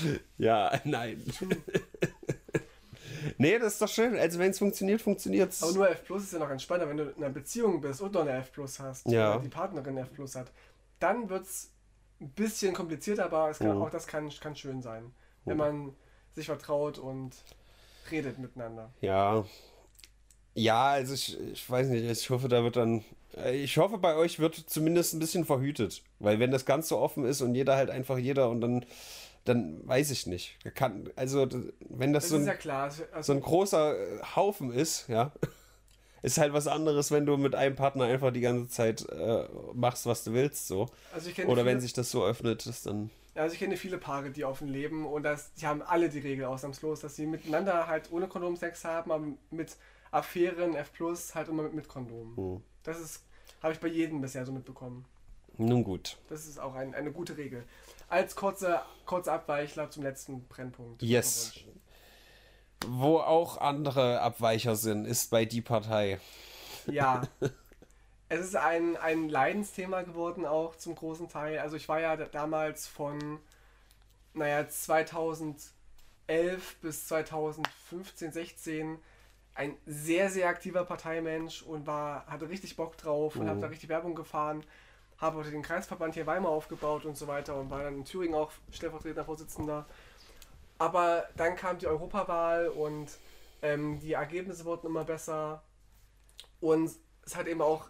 ja, 0.38 0.80
nein. 0.84 1.22
nee, 3.38 3.58
das 3.58 3.74
ist 3.74 3.82
doch 3.82 3.88
schön. 3.88 4.16
Also 4.18 4.38
wenn 4.38 4.50
es 4.50 4.58
funktioniert, 4.58 5.00
funktioniert 5.02 5.52
es. 5.52 5.62
Aber 5.62 5.72
nur 5.72 5.90
F 5.90 6.04
Plus 6.04 6.22
ist 6.24 6.32
ja 6.32 6.38
noch 6.38 6.50
entspannter, 6.50 6.88
wenn 6.88 6.96
du 6.96 7.04
in 7.04 7.16
einer 7.16 7.28
Beziehung 7.28 7.80
bist 7.80 8.00
und 8.00 8.12
noch 8.14 8.22
eine 8.22 8.38
F 8.38 8.52
Plus 8.52 8.80
hast. 8.80 9.06
Ja. 9.06 9.34
Oder 9.34 9.42
die 9.42 9.48
Partnerin 9.48 9.96
F 9.98 10.12
Plus 10.12 10.34
hat. 10.34 10.50
Dann 10.98 11.28
wird 11.28 11.44
es 11.44 11.70
ein 12.20 12.30
bisschen 12.30 12.74
komplizierter, 12.74 13.24
aber 13.26 13.50
es 13.50 13.58
kann, 13.58 13.76
Mhm. 13.76 13.82
auch 13.82 13.90
das 13.90 14.06
kann, 14.06 14.28
kann 14.40 14.56
schön 14.56 14.82
sein. 14.82 15.12
Wenn 15.44 15.56
man 15.56 15.94
sich 16.34 16.46
vertraut 16.46 16.98
und 16.98 17.34
redet 18.10 18.38
miteinander. 18.38 18.90
Ja. 19.00 19.44
Ja, 20.54 20.88
also 20.90 21.14
ich, 21.14 21.38
ich 21.52 21.70
weiß 21.70 21.88
nicht, 21.88 22.04
ich 22.04 22.30
hoffe, 22.30 22.48
da 22.48 22.62
wird 22.62 22.76
dann. 22.76 23.04
äh, 23.36 23.56
Ich 23.62 23.78
hoffe, 23.78 23.98
bei 23.98 24.16
euch 24.16 24.38
wird 24.40 24.54
zumindest 24.54 25.14
ein 25.14 25.18
bisschen 25.20 25.44
verhütet. 25.44 26.02
Weil 26.18 26.38
wenn 26.40 26.50
das 26.50 26.66
ganz 26.66 26.88
so 26.88 26.98
offen 26.98 27.24
ist 27.24 27.40
und 27.40 27.54
jeder 27.54 27.76
halt 27.76 27.88
einfach 27.90 28.18
jeder 28.18 28.50
und 28.50 28.60
dann, 28.60 28.84
dann 29.44 29.86
weiß 29.86 30.10
ich 30.10 30.26
nicht. 30.26 30.58
Kann, 30.74 31.08
also, 31.16 31.48
wenn 31.88 32.12
das, 32.12 32.24
Das 32.24 32.30
so 32.30 32.36
ein, 32.36 32.46
ja 32.46 32.54
klar. 32.54 32.84
Also, 32.84 33.04
so 33.20 33.32
ein 33.32 33.40
großer 33.40 33.96
äh, 33.98 34.22
Haufen 34.36 34.72
ist, 34.72 35.08
ja, 35.08 35.32
ist 36.22 36.38
halt 36.38 36.52
was 36.52 36.66
anderes, 36.66 37.10
wenn 37.10 37.26
du 37.26 37.36
mit 37.36 37.54
einem 37.54 37.76
Partner 37.76 38.04
einfach 38.04 38.32
die 38.32 38.40
ganze 38.40 38.68
Zeit 38.68 39.08
äh, 39.08 39.44
machst, 39.74 40.06
was 40.06 40.24
du 40.24 40.32
willst, 40.32 40.66
so. 40.66 40.88
also 41.12 41.30
Oder 41.30 41.34
viele, 41.34 41.64
wenn 41.64 41.80
sich 41.80 41.92
das 41.92 42.10
so 42.10 42.24
öffnet, 42.24 42.66
ist 42.66 42.86
dann. 42.86 43.10
also 43.34 43.52
ich 43.54 43.58
kenne 43.58 43.76
viele 43.76 43.98
Paare, 43.98 44.30
die 44.30 44.44
offen 44.44 44.68
leben 44.68 45.06
und 45.06 45.22
das, 45.22 45.52
die 45.54 45.66
haben 45.66 45.82
alle 45.82 46.08
die 46.08 46.20
Regel 46.20 46.44
ausnahmslos, 46.44 47.00
dass 47.00 47.16
sie 47.16 47.26
miteinander 47.26 47.86
halt 47.86 48.10
ohne 48.12 48.28
Kondom 48.28 48.56
Sex 48.56 48.84
haben, 48.84 49.10
aber 49.12 49.26
mit 49.50 49.76
Affären 50.10 50.74
F 50.74 50.92
Plus 50.92 51.34
halt 51.34 51.48
immer 51.48 51.62
mit, 51.64 51.74
mit 51.74 51.88
Kondom. 51.88 52.36
Hm. 52.36 52.62
Das 52.82 53.00
ist, 53.00 53.24
habe 53.62 53.72
ich 53.72 53.80
bei 53.80 53.88
jedem 53.88 54.20
bisher 54.20 54.44
so 54.44 54.52
mitbekommen. 54.52 55.04
Nun 55.56 55.84
gut. 55.84 56.16
Das 56.28 56.46
ist 56.46 56.58
auch 56.58 56.74
ein, 56.74 56.94
eine 56.94 57.12
gute 57.12 57.36
Regel. 57.36 57.64
Als 58.08 58.34
kurzer 58.34 58.86
kurze 59.04 59.32
Abweichler 59.32 59.90
zum 59.90 60.02
letzten 60.02 60.46
Brennpunkt. 60.46 61.02
Yes. 61.02 61.52
Wo 62.86 63.18
auch 63.18 63.58
andere 63.58 64.20
Abweicher 64.20 64.74
sind, 64.76 65.04
ist 65.06 65.30
bei 65.30 65.44
die 65.44 65.60
Partei. 65.60 66.18
Ja. 66.86 67.22
es 68.28 68.40
ist 68.40 68.56
ein, 68.56 68.96
ein 68.96 69.28
Leidensthema 69.28 70.02
geworden, 70.02 70.46
auch 70.46 70.76
zum 70.76 70.94
großen 70.94 71.28
Teil. 71.28 71.58
Also 71.58 71.76
ich 71.76 71.88
war 71.88 72.00
ja 72.00 72.16
da- 72.16 72.26
damals 72.26 72.86
von, 72.86 73.38
naja, 74.34 74.66
2011 74.68 75.70
bis 76.80 77.06
2015, 77.08 78.32
16 78.32 78.98
ein 79.54 79.76
sehr, 79.84 80.30
sehr 80.30 80.48
aktiver 80.48 80.84
Parteimensch 80.84 81.62
und 81.62 81.86
war, 81.86 82.24
hatte 82.26 82.48
richtig 82.48 82.76
Bock 82.76 82.96
drauf 82.96 83.36
und 83.36 83.44
Mhm. 83.44 83.48
habe 83.50 83.60
da 83.60 83.66
richtig 83.66 83.88
Werbung 83.90 84.14
gefahren. 84.14 84.64
Habe 85.18 85.38
auch 85.40 85.44
den 85.44 85.60
Kreisverband 85.62 86.14
hier 86.14 86.26
Weimar 86.26 86.50
aufgebaut 86.50 87.04
und 87.04 87.16
so 87.18 87.26
weiter 87.26 87.56
und 87.56 87.68
war 87.68 87.82
dann 87.82 87.98
in 87.98 88.04
Thüringen 88.06 88.34
auch 88.34 88.52
stellvertretender 88.72 89.24
Vorsitzender. 89.26 89.86
Aber 90.80 91.28
dann 91.36 91.56
kam 91.56 91.78
die 91.78 91.86
Europawahl 91.86 92.68
und 92.68 93.08
ähm, 93.62 94.00
die 94.00 94.14
Ergebnisse 94.14 94.64
wurden 94.64 94.86
immer 94.86 95.04
besser. 95.04 95.62
Und 96.60 96.90
es 97.26 97.36
hat 97.36 97.46
eben 97.46 97.60
auch, 97.60 97.86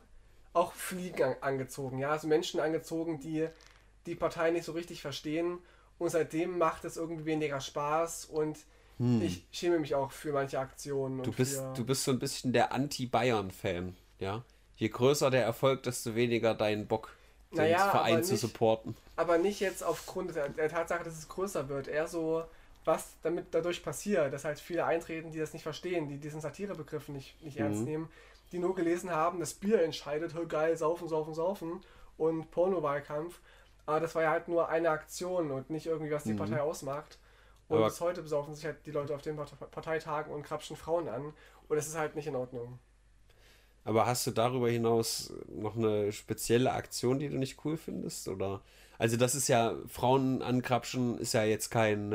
auch 0.53 0.73
Fliegen 0.73 1.23
an, 1.23 1.37
angezogen, 1.41 1.99
ja, 1.99 2.11
also 2.11 2.27
Menschen 2.27 2.59
angezogen, 2.61 3.21
die 3.21 3.49
die 4.07 4.15
Partei 4.17 4.51
nicht 4.51 4.65
so 4.65 4.73
richtig 4.73 5.01
verstehen. 5.03 5.59
Und 5.99 6.11
seitdem 6.11 6.59
macht 6.59 6.85
es 6.85 6.97
irgendwie 6.97 7.25
weniger 7.27 7.61
Spaß 7.61 8.25
und 8.27 8.59
ich 9.23 9.47
schäme 9.51 9.79
mich 9.79 9.95
auch 9.95 10.13
für 10.13 10.31
manche 10.31 10.59
Aktionen. 10.59 11.19
Hm. 11.19 11.23
Du 11.23 11.31
und 11.31 11.37
bist, 11.39 11.57
für, 11.57 11.73
du 11.75 11.85
bist 11.87 12.05
so 12.05 12.11
ein 12.11 12.19
bisschen 12.19 12.53
der 12.53 12.71
Anti-Bayern-Fan, 12.73 13.97
ja? 14.19 14.43
Je 14.77 14.89
größer 14.91 15.31
der 15.31 15.43
Erfolg, 15.43 15.83
desto 15.85 16.15
weniger 16.15 16.55
dein 16.55 16.87
Bock, 16.87 17.15
den 17.51 17.59
Naja, 17.59 17.89
Verein 17.91 18.15
aber 18.17 18.23
zu 18.25 18.33
nicht- 18.33 18.41
supporten. 18.43 18.95
aber 19.17 19.39
nicht 19.39 19.61
jetzt 19.61 19.83
aufgrund 19.83 20.35
der, 20.37 20.51
der 20.51 20.69
Tatsache, 20.69 21.03
dass 21.05 21.17
es 21.17 21.29
größer 21.29 21.71
wird. 21.71 21.89
Eher 21.89 22.09
so, 22.09 22.45
was 22.85 23.17
damit 23.23 23.47
dadurch 23.53 23.83
passiert, 23.83 24.33
dass 24.33 24.45
halt 24.45 24.59
viele 24.59 24.85
eintreten, 24.85 25.31
die 25.33 25.39
das 25.39 25.53
nicht 25.53 25.63
verstehen, 25.63 26.09
die 26.09 26.19
diesen 26.19 26.41
Satirebegriff 26.41 27.09
nicht, 27.09 27.43
nicht 27.45 27.59
ernst 27.59 27.83
nehmen, 27.85 28.09
die 28.53 28.59
nur 28.59 28.75
gelesen 28.75 29.11
haben, 29.11 29.39
das 29.41 29.55
Bier 29.55 29.83
entscheidet, 29.83 30.35
hör 30.35 30.47
geil, 30.47 30.77
saufen, 30.77 31.09
saufen, 31.09 31.35
saufen 31.35 31.81
und 32.17 32.51
Porno-Wahlkampf. 32.51 33.39
Aber 33.87 34.01
das 34.01 34.15
war 34.15 34.23
ja 34.23 34.31
halt 34.31 34.49
nur 34.49 34.69
eine 34.69 34.91
Aktion 34.91 35.51
und 35.51 35.71
nicht 35.71 35.87
irgendwie, 35.87 36.11
was 36.11 36.25
die 36.25 36.35
Partei 36.35 36.61
ausmacht. 36.61 37.19
Und 37.69 37.77
Aber- 37.79 37.87
bis 37.87 38.01
heute 38.01 38.23
besaufen 38.23 38.55
sich 38.55 38.65
halt 38.65 38.85
die 38.87 38.91
Leute 38.91 39.15
auf 39.15 39.23
den 39.23 39.37
Part- 39.37 39.71
Parteitagen 39.71 40.33
und 40.33 40.43
krapschen 40.43 40.77
Frauen 40.77 41.09
an. 41.09 41.33
Und 41.69 41.77
das 41.77 41.87
ist 41.87 41.97
halt 41.97 42.17
nicht 42.17 42.27
in 42.27 42.35
Ordnung. 42.35 42.79
Aber 43.85 44.07
hast 44.07 44.27
du 44.27 44.31
darüber 44.33 44.69
hinaus 44.69 45.33
noch 45.49 45.77
eine 45.77 46.13
spezielle 46.13 46.73
Aktion, 46.73 47.19
die 47.19 47.29
du 47.29 47.39
nicht 47.39 47.65
cool 47.65 47.77
findest? 47.77 48.29
Oder? 48.29 48.61
Also, 48.99 49.17
das 49.17 49.35
ist 49.35 49.49
ja, 49.49 49.75
Frauen 49.89 50.43
ankrapschen 50.43 51.17
ist 51.19 51.33
ja 51.33 51.45
jetzt 51.45 51.71
kein, 51.71 52.13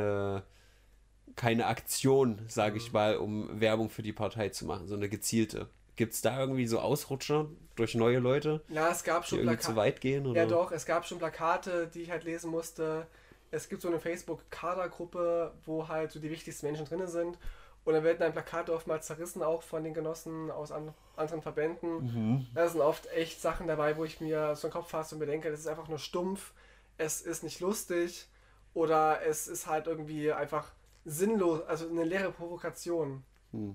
keine 1.36 1.68
Aktion, 1.68 2.40
sage 2.48 2.78
ich 2.78 2.94
mal, 2.94 3.18
um 3.18 3.60
Werbung 3.60 3.90
für 3.90 4.02
die 4.04 4.14
Partei 4.14 4.50
zu 4.50 4.66
machen, 4.66 4.88
so 4.88 4.96
eine 4.96 5.10
gezielte. 5.10 5.68
Gibt 5.98 6.14
es 6.14 6.22
da 6.22 6.40
irgendwie 6.40 6.68
so 6.68 6.80
Ausrutscher 6.80 7.48
durch 7.76 7.96
neue 7.96 8.20
Leute, 8.20 8.62
Ja, 8.70 8.90
es 8.90 9.04
gab 9.04 9.26
schon 9.26 9.40
irgendwie 9.40 9.56
Plaka- 9.58 9.62
zu 9.66 9.76
weit 9.76 10.02
gehen? 10.02 10.26
Oder? 10.28 10.42
Ja, 10.44 10.48
doch, 10.48 10.72
es 10.72 10.86
gab 10.86 11.06
schon 11.06 11.20
Plakate, 11.20 11.88
die 11.88 12.02
ich 12.02 12.12
halt 12.12 12.24
lesen 12.26 12.52
musste. 12.52 13.08
Es 13.52 13.70
gibt 13.70 13.82
so 13.82 13.88
eine 13.88 14.00
Facebook-Kadergruppe, 14.00 15.54
wo 15.66 15.88
halt 15.88 16.12
so 16.12 16.20
die 16.20 16.30
wichtigsten 16.30 16.66
Menschen 16.66 16.86
drin 16.86 17.06
sind. 17.08 17.38
Und 17.84 17.94
dann 17.94 18.04
werden 18.04 18.18
dann 18.20 18.32
Plakate 18.34 18.74
oftmals 18.74 19.06
zerrissen, 19.06 19.44
auch 19.44 19.62
von 19.62 19.84
den 19.84 19.94
Genossen 19.94 20.50
aus 20.50 20.72
an, 20.72 20.94
anderen 21.16 21.42
Verbänden. 21.44 22.48
Da 22.56 22.68
sind 22.68 22.82
oft 22.82 23.06
echt 23.14 23.40
Sachen 23.42 23.68
dabei, 23.68 23.96
wo 23.96 24.04
ich 24.06 24.20
mir 24.20 24.56
so 24.56 24.68
den 24.68 24.74
Kopf 24.74 24.90
fasse 24.90 25.16
und 25.16 25.20
mir 25.20 25.28
denke, 25.28 25.52
das 25.52 25.60
ist 25.60 25.68
einfach 25.68 25.88
nur 25.88 26.00
stumpf, 26.00 26.54
es 26.98 27.22
ist 27.22 27.44
nicht 27.44 27.60
lustig 27.60 28.28
oder 28.74 29.22
es 29.26 29.48
ist 29.48 29.68
halt 29.68 29.86
irgendwie 29.86 30.32
einfach 30.32 30.72
sinnlos, 31.06 31.62
also 31.68 31.88
eine 31.88 32.04
leere 32.04 32.32
Provokation. 32.32 33.24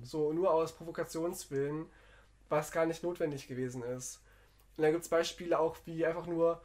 So 0.02 0.32
nur 0.32 0.52
aus 0.52 0.72
Provokationswillen, 0.72 1.86
was 2.50 2.70
gar 2.70 2.84
nicht 2.84 3.02
notwendig 3.02 3.48
gewesen 3.48 3.82
ist. 3.82 4.20
Und 4.76 4.82
dann 4.82 4.92
gibt 4.92 5.04
es 5.04 5.08
Beispiele 5.08 5.58
auch 5.58 5.76
wie 5.86 6.04
einfach 6.04 6.26
nur 6.26 6.60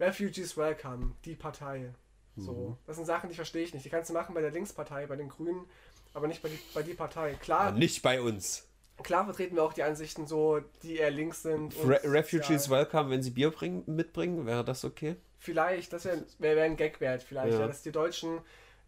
Refugees 0.00 0.56
Welcome, 0.56 1.12
die 1.24 1.36
Partei. 1.36 1.94
So, 2.36 2.76
das 2.86 2.96
sind 2.96 3.06
Sachen, 3.06 3.30
die 3.30 3.34
verstehe 3.34 3.62
ich 3.62 3.72
nicht. 3.72 3.84
Die 3.86 3.88
kannst 3.88 4.10
du 4.10 4.14
machen 4.14 4.34
bei 4.34 4.42
der 4.42 4.50
Linkspartei, 4.50 5.06
bei 5.06 5.16
den 5.16 5.28
Grünen, 5.28 5.64
aber 6.12 6.28
nicht 6.28 6.42
bei 6.42 6.50
die, 6.50 6.58
bei 6.74 6.82
die 6.82 6.92
Partei. 6.92 7.34
Klar, 7.34 7.72
Nicht 7.72 8.02
bei 8.02 8.20
uns. 8.20 8.68
Klar 9.02 9.24
vertreten 9.24 9.56
wir 9.56 9.62
auch 9.62 9.72
die 9.72 9.82
Ansichten 9.82 10.26
so, 10.26 10.60
die 10.82 10.96
eher 10.96 11.10
links 11.10 11.42
sind. 11.42 11.74
Re 11.84 12.00
Refugees 12.04 12.68
welcome, 12.68 13.10
wenn 13.10 13.22
sie 13.22 13.30
Bier 13.30 13.50
bringen, 13.50 13.84
mitbringen, 13.86 14.46
wäre 14.46 14.64
das 14.64 14.84
okay? 14.84 15.16
Vielleicht, 15.38 15.92
das 15.92 16.04
wäre 16.04 16.24
wär, 16.38 16.56
wär 16.56 16.64
ein 16.64 16.76
Gag 16.76 17.00
wert, 17.00 17.22
vielleicht, 17.22 17.54
ja. 17.54 17.60
ja 17.60 17.66
dass 17.66 17.82
die 17.82 17.92
Deutschen 17.92 18.40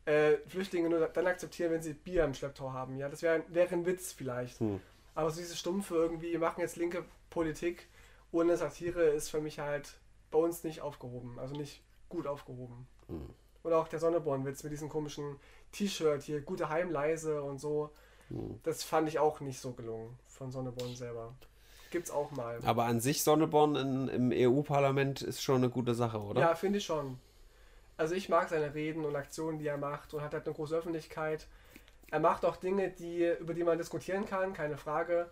äh, 0.09 0.39
Flüchtlinge 0.49 0.89
nur 0.89 1.07
dann 1.07 1.27
akzeptieren, 1.27 1.73
wenn 1.73 1.83
sie 1.83 1.93
Bier 1.93 2.25
im 2.25 2.35
Schlepptau 2.35 2.73
haben. 2.73 2.97
Ja, 2.97 3.09
das 3.09 3.23
wäre 3.23 3.43
wär 3.49 3.71
ein 3.71 3.85
Witz 3.85 4.13
vielleicht. 4.13 4.59
Hm. 4.61 4.81
Aber 5.15 5.31
so 5.31 5.41
diese 5.41 5.57
Stumpfe 5.57 5.95
irgendwie, 5.95 6.33
wir 6.33 6.39
machen 6.39 6.61
jetzt 6.61 6.77
linke 6.77 7.05
Politik 7.31 7.89
ohne 8.33 8.57
Satire 8.57 9.05
ist 9.05 9.31
für 9.31 9.41
mich 9.41 9.59
halt 9.59 9.95
bei 10.31 10.39
uns 10.39 10.65
nicht 10.65 10.81
aufgehoben. 10.81 11.39
Also 11.39 11.55
nicht 11.55 11.83
gut 12.09 12.27
aufgehoben. 12.27 12.87
Hm. 13.09 13.29
Oder 13.65 13.79
auch 13.79 13.89
der 13.89 13.99
Sonneborn-Witz 13.99 14.63
mit 14.63 14.73
diesem 14.73 14.89
komischen 14.89 15.37
T-Shirt 15.73 16.23
hier, 16.23 16.41
gute 16.41 16.69
Heimleise 16.69 17.43
und 17.43 17.59
so. 17.59 17.91
Hm. 18.29 18.61
Das 18.63 18.83
fand 18.83 19.09
ich 19.09 19.19
auch 19.19 19.41
nicht 19.41 19.61
so 19.61 19.73
gelungen 19.73 20.19
von 20.27 20.51
Sonneborn 20.51 20.95
selber. 20.95 21.35
Gibt's 21.91 22.11
auch 22.11 22.31
mal. 22.33 22.61
Aber 22.65 22.85
an 22.85 23.01
sich 23.01 23.23
Sonneborn 23.23 23.77
in, 23.77 24.09
im 24.09 24.33
EU-Parlament 24.33 25.23
ist 25.23 25.43
schon 25.43 25.57
eine 25.57 25.71
gute 25.71 25.95
Sache, 25.95 26.21
oder? 26.21 26.41
Ja, 26.41 26.55
finde 26.55 26.79
ich 26.79 26.85
schon. 26.85 27.19
Also 27.99 28.15
ich 28.15 28.29
mag 28.29 28.49
seine 28.49 28.75
Reden 28.75 29.05
und 29.05 29.17
Aktionen, 29.17 29.59
die 29.59 29.67
er 29.67 29.77
macht 29.77 30.15
und 30.15 30.23
hat 30.23 30.33
halt 30.33 30.47
eine 30.47 30.55
große 30.55 30.77
Öffentlichkeit. 30.77 31.47
Er 32.11 32.21
macht 32.21 32.45
auch 32.45 32.57
Dinge, 32.57 32.91
die, 32.91 33.27
über 33.41 33.53
die 33.53 33.65
man 33.65 33.77
diskutieren 33.77 34.25
kann, 34.25 34.55
keine 34.55 34.79
Frage. 34.79 35.29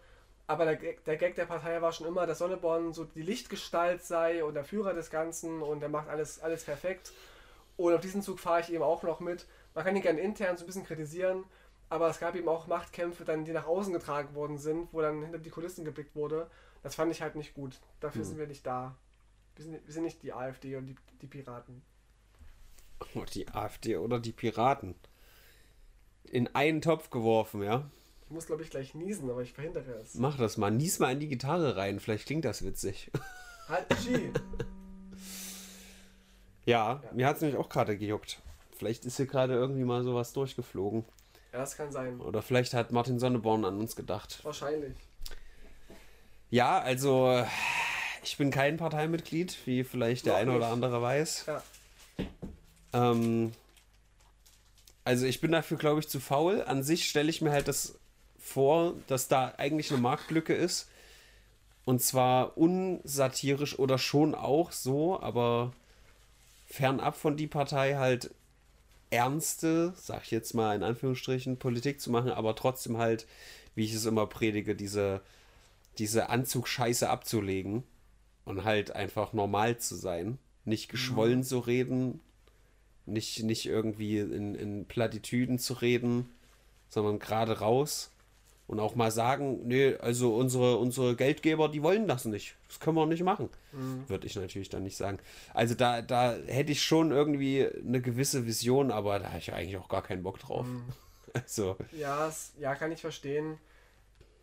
Aber 0.48 0.64
der, 0.64 0.94
der 1.06 1.16
Gag 1.16 1.36
der 1.36 1.46
Partei 1.46 1.80
war 1.80 1.92
schon 1.92 2.08
immer, 2.08 2.26
dass 2.26 2.38
Sonneborn 2.38 2.92
so 2.92 3.04
die 3.04 3.22
Lichtgestalt 3.22 4.04
sei 4.04 4.44
und 4.44 4.54
der 4.54 4.64
Führer 4.64 4.94
des 4.94 5.10
Ganzen 5.10 5.62
und 5.62 5.82
er 5.82 5.88
macht 5.88 6.08
alles, 6.08 6.40
alles 6.40 6.64
perfekt. 6.64 7.12
Und 7.76 7.94
auf 7.94 8.00
diesen 8.00 8.20
Zug 8.20 8.40
fahre 8.40 8.60
ich 8.60 8.72
eben 8.72 8.82
auch 8.82 9.04
noch 9.04 9.20
mit. 9.20 9.46
Man 9.74 9.84
kann 9.84 9.94
ihn 9.94 10.02
gerne 10.02 10.20
intern 10.20 10.56
so 10.56 10.64
ein 10.64 10.66
bisschen 10.66 10.84
kritisieren, 10.84 11.44
aber 11.88 12.08
es 12.08 12.18
gab 12.18 12.34
eben 12.34 12.48
auch 12.48 12.66
Machtkämpfe, 12.66 13.24
dann, 13.24 13.44
die 13.44 13.52
nach 13.52 13.66
außen 13.66 13.92
getragen 13.92 14.34
worden 14.34 14.58
sind, 14.58 14.88
wo 14.92 15.00
dann 15.00 15.22
hinter 15.22 15.38
die 15.38 15.50
Kulissen 15.50 15.84
geblickt 15.84 16.16
wurde. 16.16 16.50
Das 16.82 16.96
fand 16.96 17.12
ich 17.12 17.22
halt 17.22 17.36
nicht 17.36 17.54
gut. 17.54 17.78
Dafür 18.00 18.22
hm. 18.22 18.28
sind 18.28 18.38
wir 18.38 18.46
nicht 18.48 18.66
da. 18.66 18.96
Wir 19.54 19.64
sind, 19.64 19.86
wir 19.86 19.94
sind 19.94 20.02
nicht 20.02 20.22
die 20.22 20.32
AfD 20.32 20.76
und 20.76 20.86
die, 20.86 20.96
die 21.22 21.26
Piraten. 21.26 21.82
Oh, 23.14 23.24
die 23.32 23.48
AfD 23.48 23.96
oder 23.96 24.20
die 24.20 24.32
Piraten. 24.32 24.94
In 26.24 26.54
einen 26.54 26.80
Topf 26.80 27.10
geworfen, 27.10 27.62
ja? 27.62 27.88
Ich 28.24 28.30
muss, 28.30 28.46
glaube 28.46 28.62
ich, 28.62 28.70
gleich 28.70 28.94
niesen, 28.94 29.30
aber 29.30 29.42
ich 29.42 29.52
verhindere 29.52 29.92
es. 30.02 30.14
Mach 30.14 30.36
das 30.36 30.56
mal. 30.56 30.70
Nies 30.70 30.98
mal 30.98 31.12
in 31.12 31.20
die 31.20 31.28
Gitarre 31.28 31.76
rein. 31.76 32.00
Vielleicht 32.00 32.26
klingt 32.26 32.44
das 32.44 32.64
witzig. 32.64 33.10
Halt, 33.68 33.86
Ski. 34.00 34.32
ja, 36.64 37.00
ja, 37.02 37.12
mir 37.12 37.26
hat 37.26 37.36
es 37.36 37.42
nämlich 37.42 37.58
auch 37.58 37.68
gerade 37.68 37.96
gejuckt. 37.96 38.40
Vielleicht 38.76 39.04
ist 39.04 39.16
hier 39.16 39.26
gerade 39.26 39.54
irgendwie 39.54 39.84
mal 39.84 40.02
sowas 40.02 40.32
durchgeflogen. 40.32 41.04
Ja, 41.52 41.60
das 41.60 41.76
kann 41.76 41.90
sein. 41.92 42.20
Oder 42.20 42.42
vielleicht 42.42 42.74
hat 42.74 42.92
Martin 42.92 43.18
Sonneborn 43.18 43.64
an 43.64 43.78
uns 43.78 43.96
gedacht. 43.96 44.44
Wahrscheinlich. 44.44 44.96
Ja, 46.50 46.78
also 46.78 47.44
ich 48.22 48.36
bin 48.36 48.50
kein 48.50 48.76
Parteimitglied, 48.76 49.56
wie 49.66 49.84
vielleicht 49.84 50.26
der 50.26 50.34
Noch 50.34 50.40
eine 50.40 50.50
nicht. 50.50 50.58
oder 50.58 50.68
andere 50.68 51.00
weiß. 51.00 51.44
Ja. 51.46 51.62
Ähm, 52.96 53.52
also 55.04 55.26
ich 55.26 55.40
bin 55.40 55.52
dafür, 55.52 55.76
glaube 55.76 56.00
ich, 56.00 56.08
zu 56.08 56.18
faul. 56.18 56.62
An 56.62 56.82
sich 56.82 57.08
stelle 57.08 57.30
ich 57.30 57.42
mir 57.42 57.52
halt 57.52 57.68
das 57.68 57.98
vor, 58.38 58.94
dass 59.06 59.28
da 59.28 59.54
eigentlich 59.58 59.90
eine 59.90 60.00
Marktlücke 60.00 60.54
ist. 60.54 60.88
Und 61.84 62.02
zwar 62.02 62.58
unsatirisch 62.58 63.78
oder 63.78 63.98
schon 63.98 64.34
auch 64.34 64.72
so, 64.72 65.20
aber 65.20 65.72
fernab 66.66 67.16
von 67.16 67.36
die 67.36 67.46
Partei 67.46 67.94
halt 67.94 68.34
ernste, 69.10 69.94
sag 69.96 70.24
ich 70.24 70.32
jetzt 70.32 70.54
mal 70.54 70.74
in 70.74 70.82
Anführungsstrichen, 70.82 71.58
Politik 71.58 72.00
zu 72.00 72.10
machen, 72.10 72.32
aber 72.32 72.56
trotzdem 72.56 72.98
halt, 72.98 73.26
wie 73.76 73.84
ich 73.84 73.94
es 73.94 74.04
immer 74.04 74.26
predige, 74.26 74.74
diese, 74.74 75.20
diese 75.98 76.28
Anzugscheiße 76.28 77.08
abzulegen 77.08 77.84
und 78.44 78.64
halt 78.64 78.90
einfach 78.90 79.32
normal 79.32 79.78
zu 79.78 79.94
sein. 79.94 80.38
Nicht 80.64 80.88
geschwollen 80.88 81.38
mhm. 81.38 81.44
zu 81.44 81.60
reden, 81.60 82.20
nicht, 83.06 83.42
nicht 83.42 83.66
irgendwie 83.66 84.18
in, 84.18 84.54
in 84.54 84.84
Plattitüden 84.84 85.58
zu 85.58 85.74
reden, 85.74 86.28
sondern 86.88 87.18
gerade 87.18 87.60
raus 87.60 88.10
und 88.66 88.80
auch 88.80 88.96
mal 88.96 89.10
sagen, 89.10 89.66
nee, 89.66 89.94
also 89.96 90.34
unsere, 90.34 90.78
unsere 90.78 91.14
Geldgeber, 91.14 91.68
die 91.68 91.82
wollen 91.82 92.08
das 92.08 92.24
nicht. 92.24 92.56
Das 92.68 92.80
können 92.80 92.96
wir 92.96 93.06
nicht 93.06 93.22
machen. 93.22 93.48
Mhm. 93.72 94.08
Würde 94.08 94.26
ich 94.26 94.34
natürlich 94.34 94.68
dann 94.68 94.82
nicht 94.82 94.96
sagen. 94.96 95.18
Also 95.54 95.74
da, 95.74 96.02
da 96.02 96.34
hätte 96.46 96.72
ich 96.72 96.82
schon 96.82 97.12
irgendwie 97.12 97.66
eine 97.66 98.00
gewisse 98.00 98.44
Vision, 98.44 98.90
aber 98.90 99.20
da 99.20 99.28
habe 99.28 99.38
ich 99.38 99.52
eigentlich 99.52 99.76
auch 99.76 99.88
gar 99.88 100.02
keinen 100.02 100.24
Bock 100.24 100.40
drauf. 100.40 100.66
Mhm. 100.66 100.84
also. 101.32 101.76
Ja, 101.92 102.32
ja, 102.58 102.74
kann 102.74 102.90
ich 102.90 103.00
verstehen. 103.00 103.58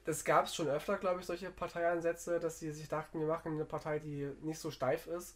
Das 0.05 0.23
gab 0.23 0.45
es 0.45 0.55
schon 0.55 0.67
öfter, 0.67 0.97
glaube 0.97 1.21
ich, 1.21 1.25
solche 1.25 1.49
Parteiansätze, 1.49 2.39
dass 2.39 2.59
sie 2.59 2.71
sich 2.71 2.89
dachten, 2.89 3.19
wir 3.19 3.27
machen 3.27 3.53
eine 3.53 3.65
Partei, 3.65 3.99
die 3.99 4.29
nicht 4.41 4.59
so 4.59 4.71
steif 4.71 5.07
ist. 5.07 5.35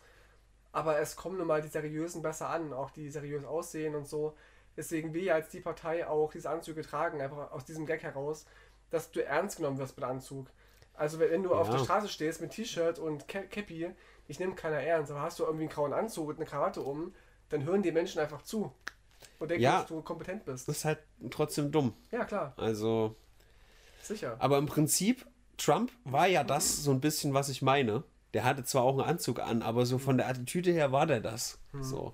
Aber 0.72 1.00
es 1.00 1.16
kommen 1.16 1.38
nun 1.38 1.48
mal 1.48 1.62
die 1.62 1.70
Seriösen 1.70 2.22
besser 2.22 2.50
an, 2.50 2.74
auch 2.74 2.92
die 2.92 3.10
seriös 3.10 3.46
aussehen 3.46 3.96
und 3.96 4.08
so. 4.08 4.36
Deswegen 4.76 5.14
wir 5.14 5.34
als 5.34 5.50
die 5.50 5.60
Partei 5.60 6.08
auch 6.08 6.32
diese 6.32 6.50
Anzüge 6.50 6.84
tragen, 6.84 7.22
einfach 7.22 7.52
aus 7.52 7.66
diesem 7.66 7.86
Gag 7.86 8.04
heraus, 8.04 8.46
dass 8.92 9.12
du 9.12 9.26
ernst 9.26 9.58
genommen 9.58 9.80
wirst 9.80 9.98
mit 9.98 10.06
Anzug. 10.06 10.48
Also 10.94 11.20
wenn 11.20 11.44
du 11.44 11.52
ja. 11.52 11.56
auf 11.56 11.70
der 11.70 11.80
Straße 11.80 12.10
stehst 12.10 12.42
mit 12.42 12.52
T-Shirt 12.52 13.00
und 13.00 13.28
Cappy, 13.28 13.92
ich 14.28 14.40
nehme 14.40 14.56
keiner 14.56 14.82
ernst, 14.82 15.12
aber 15.12 15.22
hast 15.22 15.40
du 15.40 15.44
irgendwie 15.44 15.64
einen 15.64 15.74
grauen 15.74 15.94
Anzug 15.94 16.30
und 16.30 16.36
eine 16.38 16.46
Krawatte 16.46 16.82
um, 16.82 17.14
dann 17.50 17.64
hören 17.64 17.82
die 17.82 17.92
Menschen 17.92 18.20
einfach 18.20 18.42
zu 18.42 18.74
und 19.40 19.50
denken, 19.50 19.64
ja, 19.64 19.80
dass 19.80 19.88
du 19.88 20.02
kompetent 20.02 20.46
bist. 20.46 20.68
Das 20.68 20.78
ist 20.78 20.86
halt 20.86 21.00
trotzdem 21.30 21.72
dumm. 21.72 21.94
Ja, 22.12 22.26
klar. 22.26 22.54
Also. 22.58 23.16
Sicher. 24.02 24.36
Aber 24.40 24.58
im 24.58 24.66
Prinzip, 24.66 25.26
Trump 25.58 25.92
war 26.04 26.28
ja 26.28 26.44
das 26.44 26.84
so 26.84 26.92
ein 26.92 27.02
bisschen, 27.02 27.34
was 27.34 27.50
ich 27.50 27.62
meine. 27.62 28.04
Der 28.38 28.44
hatte 28.44 28.64
zwar 28.64 28.84
auch 28.84 28.92
einen 28.92 29.10
Anzug 29.10 29.40
an, 29.40 29.64
aber 29.64 29.88
so 29.88 29.98
von 29.98 30.18
der 30.18 30.30
Attitüde 30.30 30.72
her 30.72 30.92
war 30.92 31.08
der 31.08 31.22
das. 31.22 31.58
Hm. 31.72 31.82
So. 31.82 32.14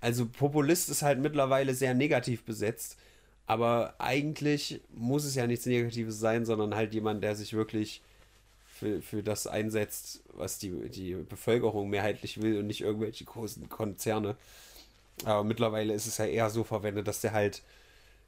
Also 0.00 0.24
Populist 0.24 0.88
ist 0.88 1.02
halt 1.02 1.18
mittlerweile 1.18 1.74
sehr 1.74 1.92
negativ 1.92 2.42
besetzt. 2.42 2.96
Aber 3.44 3.96
eigentlich 3.98 4.80
muss 4.94 5.26
es 5.26 5.34
ja 5.34 5.46
nichts 5.46 5.66
Negatives 5.66 6.18
sein, 6.18 6.46
sondern 6.46 6.74
halt 6.74 6.94
jemand, 6.94 7.22
der 7.22 7.36
sich 7.36 7.52
wirklich 7.52 8.00
für, 8.64 9.02
für 9.02 9.22
das 9.22 9.46
einsetzt, 9.46 10.22
was 10.32 10.58
die, 10.58 10.88
die 10.88 11.16
Bevölkerung 11.16 11.90
mehrheitlich 11.90 12.40
will 12.40 12.58
und 12.58 12.66
nicht 12.66 12.80
irgendwelche 12.80 13.26
großen 13.26 13.68
Konzerne. 13.68 14.36
Aber 15.26 15.44
mittlerweile 15.44 15.92
ist 15.92 16.06
es 16.06 16.16
ja 16.16 16.24
eher 16.24 16.48
so 16.48 16.64
verwendet, 16.64 17.06
dass 17.06 17.20
der 17.20 17.32
halt 17.32 17.62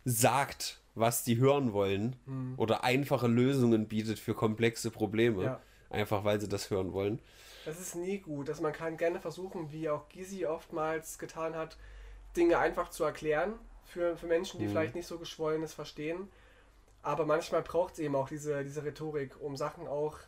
sagt, 0.04 0.78
was 0.94 1.24
die 1.24 1.38
hören 1.38 1.72
wollen 1.72 2.16
mhm. 2.26 2.52
oder 2.58 2.84
einfache 2.84 3.28
Lösungen 3.28 3.88
bietet 3.88 4.18
für 4.18 4.34
komplexe 4.34 4.90
Probleme. 4.90 5.42
Ja. 5.42 5.60
Einfach 5.92 6.24
weil 6.24 6.40
sie 6.40 6.48
das 6.48 6.70
hören 6.70 6.92
wollen. 6.92 7.20
Das 7.64 7.78
ist 7.78 7.94
nie 7.94 8.18
gut. 8.18 8.48
Dass 8.48 8.60
man 8.60 8.72
kann 8.72 8.96
gerne 8.96 9.20
versuchen, 9.20 9.70
wie 9.72 9.88
auch 9.88 10.08
Gysi 10.08 10.46
oftmals 10.46 11.18
getan 11.18 11.54
hat, 11.54 11.76
Dinge 12.36 12.58
einfach 12.58 12.90
zu 12.90 13.04
erklären 13.04 13.54
für, 13.84 14.16
für 14.16 14.26
Menschen, 14.26 14.58
die 14.58 14.66
mhm. 14.66 14.70
vielleicht 14.70 14.94
nicht 14.94 15.06
so 15.06 15.18
geschwollenes 15.18 15.74
verstehen. 15.74 16.28
Aber 17.02 17.26
manchmal 17.26 17.62
braucht 17.62 17.94
es 17.94 17.98
eben 17.98 18.16
auch 18.16 18.28
diese, 18.28 18.64
diese 18.64 18.84
Rhetorik, 18.84 19.40
um 19.40 19.56
Sachen 19.56 19.86
auch 19.86 20.18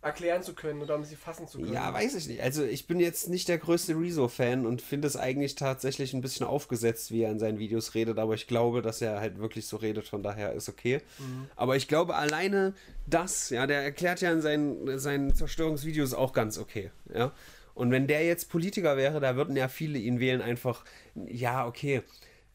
erklären 0.00 0.42
zu 0.42 0.54
können 0.54 0.80
oder 0.80 0.94
um 0.94 1.04
sie 1.04 1.16
fassen 1.16 1.48
zu 1.48 1.58
können. 1.58 1.72
Ja, 1.72 1.92
weiß 1.92 2.14
ich 2.14 2.28
nicht. 2.28 2.40
Also 2.40 2.64
ich 2.64 2.86
bin 2.86 3.00
jetzt 3.00 3.28
nicht 3.28 3.48
der 3.48 3.58
größte 3.58 3.94
Rezo-Fan 3.94 4.64
und 4.64 4.80
finde 4.80 5.08
es 5.08 5.16
eigentlich 5.16 5.56
tatsächlich 5.56 6.14
ein 6.14 6.20
bisschen 6.20 6.46
aufgesetzt, 6.46 7.10
wie 7.10 7.22
er 7.22 7.32
in 7.32 7.40
seinen 7.40 7.58
Videos 7.58 7.94
redet, 7.94 8.18
aber 8.18 8.34
ich 8.34 8.46
glaube, 8.46 8.80
dass 8.80 9.02
er 9.02 9.20
halt 9.20 9.38
wirklich 9.38 9.66
so 9.66 9.76
redet, 9.76 10.06
von 10.06 10.22
daher 10.22 10.52
ist 10.52 10.68
okay. 10.68 11.00
Mhm. 11.18 11.48
Aber 11.56 11.74
ich 11.74 11.88
glaube, 11.88 12.14
alleine 12.14 12.74
das, 13.06 13.50
ja, 13.50 13.66
der 13.66 13.82
erklärt 13.82 14.20
ja 14.20 14.32
in 14.32 14.40
seinen, 14.40 14.98
seinen 14.98 15.34
Zerstörungsvideos 15.34 16.14
auch 16.14 16.32
ganz 16.32 16.58
okay, 16.58 16.90
ja. 17.12 17.32
Und 17.74 17.92
wenn 17.92 18.08
der 18.08 18.24
jetzt 18.24 18.50
Politiker 18.50 18.96
wäre, 18.96 19.20
da 19.20 19.36
würden 19.36 19.54
ja 19.54 19.68
viele 19.68 20.00
ihn 20.00 20.18
wählen, 20.18 20.42
einfach, 20.42 20.84
ja, 21.14 21.64
okay, 21.64 22.02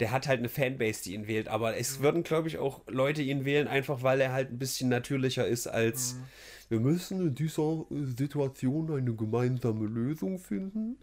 der 0.01 0.11
hat 0.11 0.27
halt 0.27 0.39
eine 0.39 0.49
Fanbase, 0.49 1.03
die 1.03 1.13
ihn 1.13 1.27
wählt. 1.27 1.47
Aber 1.47 1.77
es 1.77 1.99
mhm. 1.99 2.03
würden, 2.03 2.23
glaube 2.23 2.49
ich, 2.49 2.57
auch 2.57 2.81
Leute 2.87 3.21
ihn 3.21 3.45
wählen, 3.45 3.69
einfach 3.69 4.03
weil 4.03 4.19
er 4.19 4.33
halt 4.33 4.51
ein 4.51 4.59
bisschen 4.59 4.89
natürlicher 4.89 5.47
ist 5.47 5.67
als 5.67 6.15
mhm. 6.15 6.23
Wir 6.73 6.79
müssen 6.79 7.21
in 7.21 7.35
dieser 7.35 7.85
Situation 7.91 8.91
eine 8.91 9.13
gemeinsame 9.13 9.85
Lösung 9.85 10.39
finden. 10.39 10.97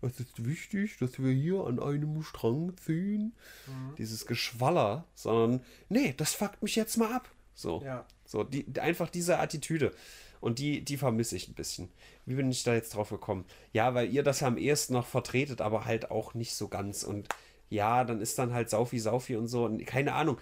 Es 0.00 0.20
ist 0.20 0.44
wichtig, 0.44 0.98
dass 0.98 1.20
wir 1.20 1.32
hier 1.32 1.64
an 1.64 1.80
einem 1.80 2.22
Strang 2.22 2.76
ziehen. 2.76 3.34
Mhm. 3.66 3.96
Dieses 3.98 4.26
Geschwaller, 4.26 5.04
sondern 5.16 5.62
nee, 5.88 6.14
das 6.16 6.34
fuckt 6.34 6.62
mich 6.62 6.76
jetzt 6.76 6.96
mal 6.96 7.12
ab. 7.12 7.28
So. 7.54 7.82
Ja. 7.84 8.06
So, 8.24 8.44
die, 8.44 8.66
einfach 8.78 9.10
diese 9.10 9.40
Attitüde. 9.40 9.92
Und 10.38 10.60
die, 10.60 10.84
die 10.84 10.96
vermisse 10.96 11.34
ich 11.34 11.48
ein 11.48 11.54
bisschen. 11.54 11.88
Wie 12.24 12.36
bin 12.36 12.48
ich 12.48 12.62
da 12.62 12.74
jetzt 12.74 12.94
drauf 12.94 13.08
gekommen? 13.08 13.46
Ja, 13.72 13.94
weil 13.94 14.08
ihr 14.12 14.22
das 14.22 14.44
am 14.44 14.56
ehesten 14.56 14.92
noch 14.92 15.06
vertretet, 15.06 15.60
aber 15.60 15.86
halt 15.86 16.12
auch 16.12 16.34
nicht 16.34 16.54
so 16.54 16.68
ganz. 16.68 17.02
Und 17.02 17.28
ja, 17.68 18.04
dann 18.04 18.20
ist 18.20 18.38
dann 18.38 18.52
halt 18.52 18.70
Saufi 18.70 19.00
Saufi 19.00 19.34
und 19.34 19.48
so. 19.48 19.64
Und 19.64 19.84
keine 19.86 20.12
Ahnung. 20.12 20.38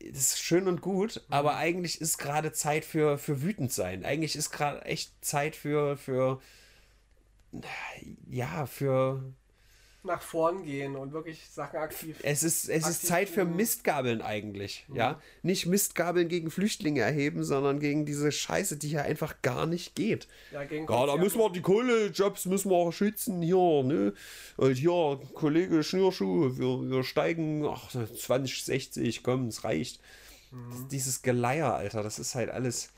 Das 0.00 0.34
ist 0.34 0.42
schön 0.42 0.68
und 0.68 0.80
gut, 0.80 1.16
mhm. 1.16 1.32
aber 1.34 1.56
eigentlich 1.56 2.00
ist 2.00 2.18
gerade 2.18 2.52
Zeit 2.52 2.84
für, 2.84 3.18
für 3.18 3.42
wütend 3.42 3.72
sein. 3.72 4.04
Eigentlich 4.04 4.36
ist 4.36 4.50
gerade 4.50 4.82
echt 4.84 5.12
Zeit 5.24 5.56
für, 5.56 5.96
für, 5.96 6.40
ja, 8.28 8.66
für, 8.66 9.22
nach 10.04 10.22
vorn 10.22 10.64
gehen 10.64 10.96
und 10.96 11.12
wirklich 11.12 11.48
Sachen 11.50 11.78
aktiv. 11.78 12.18
Es 12.22 12.42
ist, 12.42 12.68
es 12.68 12.88
ist 12.88 13.06
Zeit 13.06 13.28
für. 13.28 13.44
Mistgabeln 13.44 14.22
eigentlich, 14.22 14.86
ja. 14.92 15.20
Nicht 15.42 15.66
Mistgabeln 15.66 16.28
gegen 16.28 16.50
Flüchtlinge 16.50 17.00
erheben, 17.00 17.44
sondern 17.44 17.78
gegen 17.80 18.04
diese 18.04 18.32
Scheiße, 18.32 18.76
die 18.76 18.88
hier 18.88 19.02
einfach 19.02 19.42
gar 19.42 19.66
nicht 19.66 19.94
geht. 19.94 20.28
Ja, 20.52 20.64
gegen 20.64 20.86
Ja, 20.90 21.06
da 21.06 21.16
müssen 21.16 21.38
wir 21.38 21.50
die 21.50 21.62
Kohlejobs 21.62 22.46
müssen 22.46 22.70
wir 22.70 22.76
auch 22.76 22.92
schützen 22.92 23.42
hier, 23.42 23.82
ne? 23.84 24.12
Und 24.56 24.74
hier, 24.74 25.20
Kollege 25.34 25.82
Schnürschuh, 25.82 26.56
wir, 26.58 26.90
wir 26.90 27.04
steigen, 27.04 27.66
ach, 27.66 27.90
2060, 27.90 29.22
komm, 29.22 29.48
es 29.48 29.64
reicht. 29.64 30.00
Das, 30.70 30.88
dieses 30.88 31.22
Geleier, 31.22 31.74
Alter, 31.74 32.02
das 32.02 32.18
ist 32.18 32.34
halt 32.34 32.50
alles. 32.50 32.92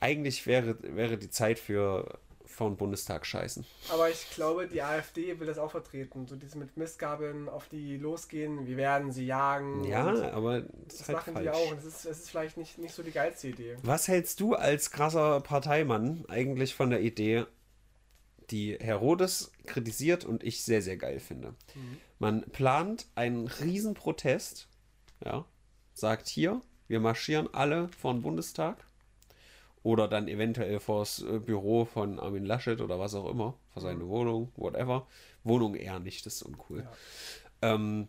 Eigentlich 0.00 0.46
wäre, 0.46 0.76
wäre 0.82 1.18
die 1.18 1.30
Zeit 1.30 1.58
für 1.58 2.18
vor 2.58 2.68
den 2.68 2.76
Bundestag 2.76 3.24
scheißen. 3.24 3.64
Aber 3.88 4.10
ich 4.10 4.30
glaube, 4.30 4.66
die 4.66 4.82
AfD 4.82 5.38
will 5.38 5.46
das 5.46 5.58
auch 5.58 5.70
vertreten. 5.70 6.26
So 6.26 6.34
diese 6.34 6.58
mit 6.58 6.76
Mistgabeln 6.76 7.48
auf 7.48 7.68
die 7.68 7.96
losgehen, 7.96 8.66
wir 8.66 8.76
werden 8.76 9.12
sie 9.12 9.26
jagen. 9.26 9.84
Ja, 9.84 10.32
aber 10.32 10.62
das 10.62 10.98
das 10.98 11.08
halt 11.08 11.18
machen 11.18 11.34
die 11.36 11.44
falsch. 11.44 11.56
auch. 11.56 11.70
Und 11.70 11.76
das 11.78 11.84
ist, 11.84 12.04
das 12.04 12.18
ist 12.18 12.30
vielleicht 12.30 12.56
nicht, 12.56 12.76
nicht 12.78 12.92
so 12.92 13.04
die 13.04 13.12
geilste 13.12 13.46
Idee. 13.48 13.76
Was 13.84 14.08
hältst 14.08 14.40
du 14.40 14.54
als 14.54 14.90
krasser 14.90 15.40
Parteimann 15.40 16.24
eigentlich 16.28 16.74
von 16.74 16.90
der 16.90 17.00
Idee, 17.00 17.44
die 18.50 18.76
Herodes 18.80 19.52
kritisiert 19.66 20.24
und 20.24 20.42
ich 20.42 20.64
sehr, 20.64 20.82
sehr 20.82 20.96
geil 20.96 21.20
finde? 21.20 21.54
Man 22.18 22.42
plant 22.42 23.06
einen 23.14 23.46
riesen 23.46 23.94
Protest, 23.94 24.66
ja, 25.24 25.44
sagt 25.94 26.26
hier, 26.26 26.60
wir 26.88 26.98
marschieren 26.98 27.48
alle 27.54 27.88
vor 27.96 28.12
den 28.12 28.22
Bundestag 28.22 28.84
oder 29.88 30.06
dann 30.06 30.28
eventuell 30.28 30.80
vors 30.80 31.22
äh, 31.22 31.38
Büro 31.38 31.86
von 31.86 32.20
Armin 32.20 32.44
Laschet 32.44 32.82
oder 32.82 32.98
was 32.98 33.14
auch 33.14 33.26
immer, 33.30 33.54
vor 33.70 33.80
seine 33.80 34.06
Wohnung, 34.06 34.52
whatever. 34.54 35.06
Wohnung 35.44 35.74
eher 35.74 35.98
nicht, 35.98 36.26
das 36.26 36.34
ist 36.34 36.42
uncool. 36.42 36.86
Ähm, 37.62 38.08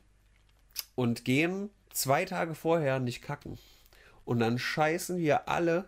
und 0.95 1.23
gehen 1.23 1.69
zwei 1.93 2.25
Tage 2.25 2.53
vorher 2.53 2.99
nicht 2.99 3.21
kacken. 3.21 3.57
Und 4.25 4.41
dann 4.41 4.59
scheißen 4.59 5.19
wir 5.19 5.47
alle 5.47 5.87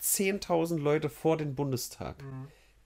10.000 0.00 0.78
Leute 0.78 1.10
vor 1.10 1.36
den 1.36 1.54
Bundestag. 1.54 2.16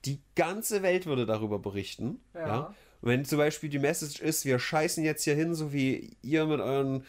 Die 0.03 0.19
ganze 0.35 0.83
Welt 0.83 1.05
würde 1.05 1.25
darüber 1.25 1.57
berichten. 1.57 2.19
Ja. 2.33 2.47
Ja. 2.47 2.75
Wenn 2.99 3.23
zum 3.23 3.37
Beispiel 3.37 3.69
die 3.69 3.79
Message 3.79 4.19
ist, 4.19 4.43
wir 4.43 4.59
scheißen 4.59 5.05
jetzt 5.05 5.23
hier 5.23 5.35
hin, 5.35 5.55
so 5.55 5.71
wie 5.71 6.17
ihr 6.21 6.45
mit 6.45 6.59
euren 6.59 7.05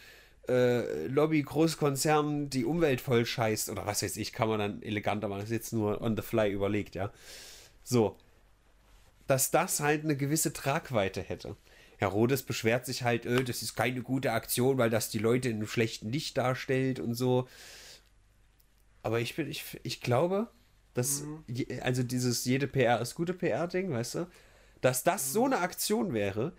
äh, 0.49 1.07
Lobby-Großkonzernen 1.07 2.49
die 2.49 2.65
Umwelt 2.65 3.01
voll 3.01 3.25
scheißt, 3.25 3.69
oder 3.69 3.85
was 3.85 4.03
weiß 4.03 4.17
ich, 4.17 4.33
kann 4.33 4.49
man 4.49 4.59
dann 4.59 4.81
eleganter 4.83 5.27
machen. 5.27 5.39
Das 5.41 5.49
ist 5.49 5.55
jetzt 5.55 5.73
nur 5.73 6.01
on 6.01 6.15
the 6.15 6.21
fly 6.21 6.51
überlegt, 6.51 6.95
ja. 6.95 7.11
So. 7.83 8.17
Dass 9.27 9.51
das 9.51 9.79
halt 9.79 10.03
eine 10.03 10.17
gewisse 10.17 10.51
Tragweite 10.51 11.21
hätte. 11.21 11.55
Herodes 11.97 12.43
beschwert 12.43 12.85
sich 12.85 13.03
halt, 13.03 13.25
äh, 13.25 13.43
das 13.43 13.61
ist 13.61 13.75
keine 13.75 14.01
gute 14.01 14.33
Aktion, 14.33 14.77
weil 14.77 14.89
das 14.89 15.09
die 15.09 15.19
Leute 15.19 15.47
in 15.49 15.57
einem 15.57 15.67
schlechten 15.67 16.09
Licht 16.09 16.37
darstellt 16.37 16.99
und 16.99 17.13
so. 17.15 17.47
Aber 19.01 19.19
ich 19.19 19.35
bin, 19.35 19.49
ich, 19.49 19.79
ich 19.83 20.01
glaube, 20.01 20.49
dass, 20.93 21.23
je- 21.47 21.79
also 21.81 22.03
dieses 22.03 22.45
jede 22.45 22.67
PR 22.67 23.01
ist 23.01 23.15
gute 23.15 23.33
PR-Ding, 23.33 23.91
weißt 23.91 24.15
du, 24.15 24.27
dass 24.81 25.03
das 25.03 25.31
so 25.33 25.45
eine 25.45 25.59
Aktion 25.59 26.13
wäre, 26.13 26.53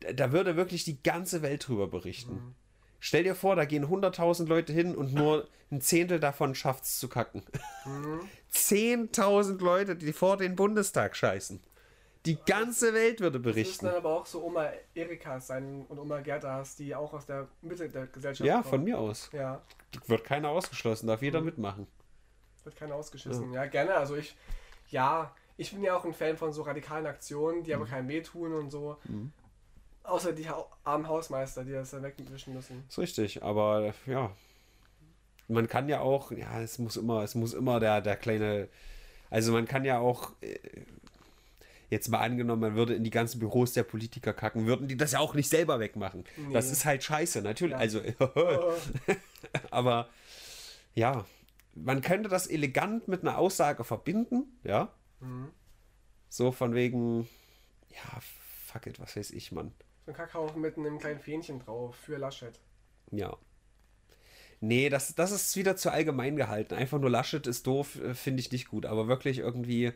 da, 0.00 0.12
da 0.12 0.32
würde 0.32 0.56
wirklich 0.56 0.84
die 0.84 1.02
ganze 1.02 1.42
Welt 1.42 1.66
drüber 1.68 1.88
berichten. 1.88 2.54
Stell 3.00 3.24
dir 3.24 3.34
vor, 3.34 3.56
da 3.56 3.64
gehen 3.64 3.86
100.000 3.86 4.46
Leute 4.46 4.72
hin 4.72 4.94
und 4.94 5.12
nur 5.14 5.48
ein 5.72 5.80
Zehntel 5.80 6.20
davon 6.20 6.54
schafft 6.54 6.84
es 6.84 6.98
zu 6.98 7.08
kacken. 7.08 7.42
10.000 8.52 9.62
Leute, 9.62 9.96
die 9.96 10.12
vor 10.12 10.36
den 10.36 10.56
Bundestag 10.56 11.16
scheißen. 11.16 11.62
Die 12.26 12.36
ganze 12.44 12.92
Welt 12.92 13.20
würde 13.20 13.38
Das 13.40 13.46
müssen 13.46 13.54
berichten. 13.54 13.86
dann 13.86 13.94
aber 13.94 14.10
auch 14.10 14.26
so 14.26 14.44
Oma 14.44 14.68
Erikas 14.94 15.46
sein 15.46 15.86
und 15.88 15.98
Oma 15.98 16.20
Gerdas, 16.20 16.76
die 16.76 16.94
auch 16.94 17.14
aus 17.14 17.24
der 17.24 17.48
Mitte 17.62 17.88
der 17.88 18.06
Gesellschaft 18.08 18.46
Ja, 18.46 18.56
kommen. 18.56 18.64
von 18.68 18.84
mir 18.84 18.98
aus. 18.98 19.30
Ja, 19.32 19.62
Wird 20.06 20.24
keiner 20.24 20.50
ausgeschlossen, 20.50 21.06
darf 21.06 21.22
jeder 21.22 21.40
mitmachen. 21.40 21.86
wird 22.64 22.76
keiner 22.76 22.94
ausgeschissen. 22.96 23.52
Ja. 23.54 23.64
gerne. 23.64 23.94
Also 23.94 24.16
ich, 24.16 24.36
ja, 24.90 25.34
ich 25.56 25.72
bin 25.72 25.82
ja 25.82 25.96
auch 25.96 26.04
ein 26.04 26.12
Fan 26.12 26.36
von 26.36 26.52
so 26.52 26.60
radikalen 26.62 27.06
Aktionen, 27.06 27.62
die 27.64 27.72
aber 27.74 27.86
keinem 27.86 28.08
wehtun 28.08 28.52
und 28.52 28.70
so. 28.70 28.98
Außer 30.10 30.32
die 30.32 30.48
ha 30.48 30.66
armen 30.84 31.06
Hausmeister, 31.06 31.64
die 31.64 31.72
das 31.72 31.90
dann 31.90 32.02
wegwischen 32.02 32.54
müssen. 32.54 32.84
Ist 32.88 32.98
richtig, 32.98 33.42
aber 33.42 33.94
ja. 34.06 34.34
Man 35.48 35.68
kann 35.68 35.88
ja 35.88 36.00
auch, 36.00 36.30
ja, 36.32 36.60
es 36.60 36.78
muss 36.78 36.96
immer, 36.96 37.22
es 37.22 37.34
muss 37.34 37.54
immer 37.54 37.80
der, 37.80 38.00
der 38.00 38.16
kleine, 38.16 38.68
also 39.30 39.52
man 39.52 39.66
kann 39.66 39.84
ja 39.84 39.98
auch, 39.98 40.32
äh, 40.40 40.58
jetzt 41.90 42.08
mal 42.08 42.20
angenommen, 42.20 42.60
man 42.60 42.74
würde 42.76 42.94
in 42.94 43.02
die 43.02 43.10
ganzen 43.10 43.40
Büros 43.40 43.72
der 43.72 43.82
Politiker 43.82 44.32
kacken, 44.32 44.66
würden 44.66 44.86
die 44.86 44.96
das 44.96 45.12
ja 45.12 45.18
auch 45.18 45.34
nicht 45.34 45.48
selber 45.48 45.80
wegmachen. 45.80 46.24
Nee. 46.36 46.52
Das 46.52 46.70
ist 46.70 46.84
halt 46.84 47.02
scheiße, 47.02 47.42
natürlich. 47.42 47.72
Ja. 47.72 47.78
Also, 47.78 48.00
aber 49.70 50.08
ja, 50.94 51.24
man 51.74 52.00
könnte 52.00 52.28
das 52.28 52.46
elegant 52.46 53.08
mit 53.08 53.22
einer 53.22 53.38
Aussage 53.38 53.84
verbinden, 53.84 54.44
ja. 54.62 54.92
So 56.28 56.52
von 56.52 56.74
wegen, 56.74 57.28
ja, 57.90 58.20
fuck 58.66 58.86
it, 58.86 59.00
was 59.00 59.16
weiß 59.16 59.32
ich, 59.32 59.52
Mann. 59.52 59.72
So 60.04 60.12
ein 60.12 60.14
Kackhaufen 60.14 60.60
mit 60.60 60.76
einem 60.76 60.98
kleinen 60.98 61.20
Fähnchen 61.20 61.60
drauf 61.60 61.94
für 61.94 62.16
Laschet. 62.16 62.58
Ja. 63.10 63.36
Nee, 64.60 64.90
das, 64.90 65.14
das 65.14 65.32
ist 65.32 65.56
wieder 65.56 65.76
zu 65.76 65.90
allgemein 65.90 66.36
gehalten. 66.36 66.74
Einfach 66.74 66.98
nur 66.98 67.10
Laschet 67.10 67.46
ist 67.46 67.66
doof, 67.66 67.96
äh, 68.00 68.14
finde 68.14 68.40
ich 68.40 68.52
nicht 68.52 68.68
gut. 68.68 68.86
Aber 68.86 69.08
wirklich 69.08 69.38
irgendwie 69.38 69.92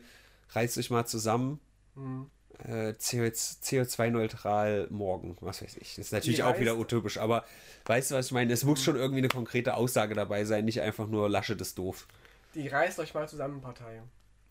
reißt 0.49 0.77
euch 0.77 0.89
mal 0.89 1.05
zusammen. 1.05 1.59
Hm. 1.95 2.29
Äh, 2.59 2.93
CO2-neutral 2.93 4.87
morgen, 4.89 5.35
was 5.41 5.61
weiß 5.61 5.75
ich. 5.75 5.95
Das 5.95 6.05
ist 6.05 6.13
natürlich 6.13 6.41
auch 6.41 6.57
wieder 6.57 6.77
utopisch, 6.77 7.17
aber 7.17 7.43
weißt 7.85 8.11
du, 8.11 8.15
was 8.15 8.27
ich 8.27 8.31
meine? 8.31 8.53
Es 8.53 8.63
muss 8.63 8.81
schon 8.81 8.95
irgendwie 8.95 9.19
eine 9.19 9.27
konkrete 9.27 9.73
Aussage 9.73 10.15
dabei 10.15 10.45
sein, 10.45 10.63
nicht 10.63 10.79
einfach 10.79 11.07
nur 11.07 11.29
Laschet 11.29 11.59
ist 11.59 11.77
doof. 11.77 12.07
Die 12.53 12.69
reißt 12.69 12.97
euch 12.99 13.13
mal 13.13 13.27
zusammen, 13.27 13.59
Partei. 13.59 14.01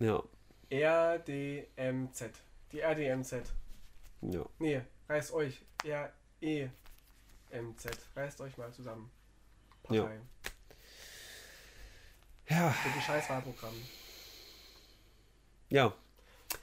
Ja, 0.00 0.22
RDMZ. 0.70 2.30
Die 2.72 2.80
RDMZ. 2.80 3.36
Ja. 4.31 4.45
Nee, 4.59 4.81
reißt 5.09 5.33
euch. 5.33 5.61
REMZ. 7.53 7.87
Reißt 8.16 8.41
euch 8.41 8.57
mal 8.57 8.72
zusammen. 8.72 9.11
Partei. 9.83 10.20
Ja, 12.49 12.70
Für 12.70 12.89
die 12.99 13.03
Scheißwahlprogramm. 13.03 13.75
ja, 15.70 15.95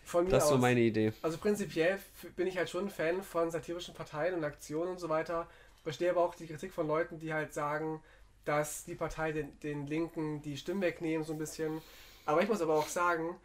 Von 0.05 0.26
mir 0.26 0.30
das 0.32 0.43
ist 0.43 0.49
so 0.49 0.55
aus. 0.55 0.62
meine 0.62 0.80
Idee. 0.80 1.12
Also 1.22 1.38
prinzipiell 1.38 1.99
bin 2.36 2.45
ich 2.47 2.57
halt 2.57 2.70
schon 2.70 2.86
ein 2.86 2.89
Fan 2.91 3.24
von 3.24 3.49
satirischen 3.49 3.93
Parteien 3.95 4.36
und 4.36 4.43
Aktionen 4.43 4.91
und 4.91 4.99
so 4.99 5.09
weiter. 5.09 5.47
Verstehe 5.84 6.12
aber 6.12 6.24
auch 6.24 6.36
die 6.36 6.45
Kritik 6.45 6.74
von 6.74 6.88
Leuten, 6.88 7.18
die 7.18 7.34
halt 7.34 7.53
sagen, 7.53 8.03
dass 8.45 8.86
die 8.86 8.95
Partei 8.95 9.32
den, 9.32 9.59
den 9.62 9.88
Linken 9.88 10.41
die 10.41 10.57
Stimmen 10.57 10.82
wegnehmen, 10.82 11.26
so 11.26 11.34
ein 11.34 11.39
bisschen. 11.39 11.82
Aber 12.26 12.41
ich 12.43 12.49
muss 12.49 12.62
aber 12.62 12.76
auch 12.76 12.88
sagen, 12.88 13.36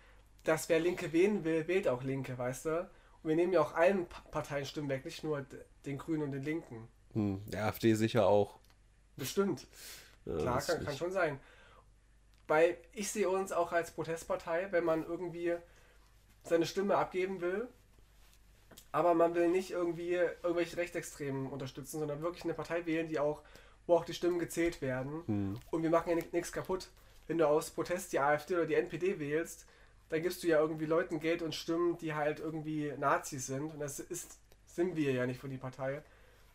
dass 0.45 0.69
wer 0.69 0.79
Linke 0.79 1.13
wählen 1.13 1.45
will, 1.45 1.67
wählt 1.69 1.89
auch 1.89 2.03
Linke, 2.03 2.37
weißt 2.37 2.67
du? 2.67 2.91
Wir 3.27 3.37
nehmen 3.37 3.53
ja 3.53 3.61
auch 3.61 3.75
allen 3.75 4.07
Pa- 4.07 4.23
Parteien 4.31 4.65
Stimmen 4.67 4.89
weg, 4.89 5.05
nicht 5.05 5.25
nur 5.25 5.45
den 5.85 5.99
Grünen 5.99 6.23
und 6.23 6.33
den 6.33 6.43
Linken. 6.43 6.89
Hm, 7.13 7.43
der 7.47 7.65
AfD 7.67 7.95
sicher 7.95 8.27
auch. 8.27 8.59
Bestimmt. 9.17 9.67
Ja, 10.25 10.37
Klar, 10.39 10.63
kann, 10.63 10.85
kann 10.85 10.97
schon 10.97 11.13
sein. 11.13 11.41
Weil 12.47 12.77
ich 12.93 13.11
sehe 13.11 13.29
uns 13.29 13.53
auch 13.53 13.73
als 13.73 13.91
Protestpartei, 13.91 14.69
wenn 14.71 14.85
man 14.85 15.05
irgendwie 15.05 15.55
seine 16.45 16.67
Stimme 16.67 16.97
abgeben 16.97 17.41
will, 17.41 17.67
aber 18.93 19.15
man 19.15 19.35
will 19.35 19.49
nicht 19.49 19.71
irgendwie 19.71 20.13
irgendwelche 20.15 20.77
Rechtsextremen 20.77 21.49
unterstützen, 21.49 21.99
sondern 21.99 22.23
wirklich 22.23 22.45
eine 22.45 22.55
Partei 22.55 22.87
wählen, 22.87 23.09
die 23.09 23.19
auch, 23.19 23.43
wo 23.87 23.97
auch 23.97 24.05
die 24.05 24.15
Stimmen 24.15 24.39
gezählt 24.39 24.81
werden. 24.81 25.23
Hm. 25.27 25.61
Und 25.71 25.83
wir 25.83 25.91
machen 25.91 26.11
ja 26.11 26.25
nichts 26.33 26.53
kaputt. 26.53 26.89
Wenn 27.27 27.39
du 27.39 27.49
aus 27.49 27.71
Protest 27.71 28.13
die 28.13 28.21
AfD 28.21 28.55
oder 28.55 28.67
die 28.67 28.75
NPD 28.75 29.19
wählst, 29.19 29.67
dann 30.09 30.23
gibst 30.23 30.43
du 30.43 30.47
ja 30.47 30.61
irgendwie 30.61 30.87
Leuten 30.87 31.21
Geld 31.21 31.43
und 31.43 31.55
Stimmen, 31.55 31.99
die 31.99 32.15
halt 32.15 32.41
irgendwie 32.41 32.93
Nazis 32.99 33.47
sind. 33.47 33.73
Und 33.73 33.81
das 33.81 33.99
ist, 33.99 34.39
sind 34.67 34.97
wir 34.97 35.13
ja 35.13 35.27
nicht 35.27 35.41
für 35.41 35.49
die 35.49 35.59
Partei. 35.59 36.03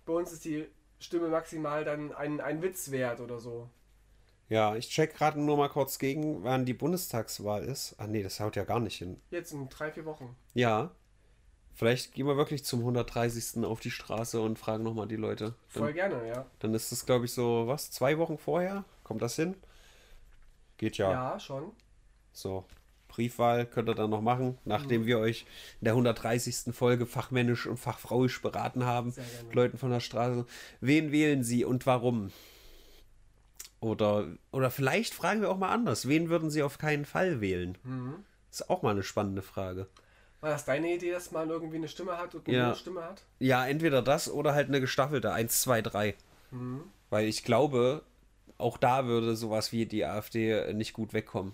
Bei 0.05 0.13
uns 0.13 0.31
ist 0.31 0.45
die 0.45 0.67
Stimme 0.99 1.27
maximal 1.27 1.83
dann 1.83 2.13
ein, 2.13 2.39
ein 2.39 2.61
Witz 2.61 2.91
wert 2.91 3.19
oder 3.19 3.39
so. 3.39 3.69
Ja, 4.49 4.75
ich 4.75 4.89
check 4.89 5.15
gerade 5.15 5.39
nur 5.39 5.57
mal 5.57 5.69
kurz 5.69 5.97
gegen, 5.97 6.43
wann 6.43 6.65
die 6.65 6.73
Bundestagswahl 6.73 7.63
ist. 7.63 7.95
Ah 7.97 8.07
nee, 8.07 8.21
das 8.21 8.39
haut 8.39 8.55
ja 8.55 8.65
gar 8.65 8.79
nicht 8.79 8.97
hin. 8.97 9.21
Jetzt 9.29 9.53
in 9.53 9.69
drei, 9.69 9.91
vier 9.91 10.05
Wochen. 10.05 10.35
Ja. 10.53 10.91
Vielleicht 11.73 12.13
gehen 12.13 12.27
wir 12.27 12.35
wirklich 12.35 12.65
zum 12.65 12.81
130. 12.81 13.63
auf 13.63 13.79
die 13.79 13.91
Straße 13.91 14.41
und 14.41 14.59
fragen 14.59 14.83
nochmal 14.83 15.07
die 15.07 15.15
Leute. 15.15 15.55
Voll 15.69 15.87
Dann, 15.87 16.11
gerne, 16.11 16.27
ja. 16.27 16.45
dann 16.59 16.73
ist 16.73 16.91
das, 16.91 17.05
glaube 17.05 17.25
ich, 17.25 17.33
so, 17.33 17.65
was, 17.65 17.91
zwei 17.91 18.17
Wochen 18.17 18.37
vorher? 18.37 18.83
Kommt 19.03 19.21
das 19.21 19.37
hin? 19.37 19.55
Geht 20.77 20.97
ja. 20.97 21.11
Ja, 21.11 21.39
schon. 21.39 21.71
So. 22.33 22.65
Briefwahl 23.11 23.65
könnt 23.65 23.89
ihr 23.89 23.95
dann 23.95 24.09
noch 24.09 24.21
machen, 24.21 24.57
nachdem 24.65 25.05
wir 25.05 25.19
euch 25.19 25.45
in 25.81 25.85
der 25.85 25.93
130. 25.93 26.73
Folge 26.73 27.05
fachmännisch 27.05 27.67
und 27.67 27.77
fachfrauisch 27.77 28.41
beraten 28.41 28.85
haben. 28.85 29.13
Leuten 29.51 29.77
von 29.77 29.91
der 29.91 29.99
Straße. 29.99 30.45
Wen 30.79 31.11
wählen 31.11 31.43
sie 31.43 31.65
und 31.65 31.85
warum? 31.85 32.31
Oder, 33.79 34.27
oder 34.51 34.69
vielleicht 34.71 35.13
fragen 35.13 35.41
wir 35.41 35.49
auch 35.49 35.57
mal 35.57 35.71
anders. 35.73 36.07
Wen 36.07 36.29
würden 36.29 36.49
sie 36.51 36.63
auf 36.63 36.77
keinen 36.77 37.05
Fall 37.05 37.41
wählen? 37.41 37.77
Mhm. 37.83 38.15
ist 38.51 38.69
auch 38.69 38.81
mal 38.81 38.91
eine 38.91 39.03
spannende 39.03 39.41
Frage. 39.41 39.87
War 40.39 40.49
das 40.51 40.65
deine 40.65 40.93
Idee, 40.93 41.11
dass 41.11 41.31
man 41.31 41.49
irgendwie 41.49 41.77
eine 41.77 41.87
Stimme 41.87 42.17
hat 42.17 42.33
und 42.35 42.47
eine 42.47 42.57
Ja. 42.57 42.75
Stimme 42.75 43.03
hat? 43.03 43.23
Ja, 43.39 43.65
entweder 43.67 44.01
das 44.01 44.29
oder 44.29 44.53
halt 44.53 44.67
eine 44.69 44.81
gestaffelte 44.81 45.31
1, 45.33 45.61
2, 45.61 45.81
3. 45.83 46.15
Weil 47.09 47.27
ich 47.27 47.43
glaube, 47.43 48.03
auch 48.57 48.77
da 48.77 49.05
würde 49.05 49.35
sowas 49.35 49.71
wie 49.71 49.85
die 49.85 50.03
AfD 50.05 50.73
nicht 50.73 50.93
gut 50.93 51.13
wegkommen. 51.13 51.53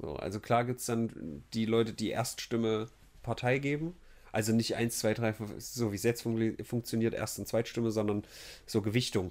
So, 0.00 0.16
also 0.16 0.40
klar 0.40 0.64
gibt 0.64 0.80
es 0.80 0.86
dann 0.86 1.44
die 1.52 1.66
Leute, 1.66 1.92
die 1.92 2.10
Erststimme 2.10 2.88
Partei 3.22 3.58
geben. 3.58 3.94
Also 4.32 4.52
nicht 4.52 4.74
1, 4.74 4.98
2, 4.98 5.14
3, 5.14 5.34
so 5.58 5.92
wie 5.92 5.96
es 5.96 6.02
jetzt 6.02 6.22
fun 6.22 6.56
funktioniert, 6.64 7.14
Erst- 7.14 7.38
und 7.38 7.46
Zweitstimme, 7.46 7.92
sondern 7.92 8.24
so 8.66 8.82
Gewichtung. 8.82 9.30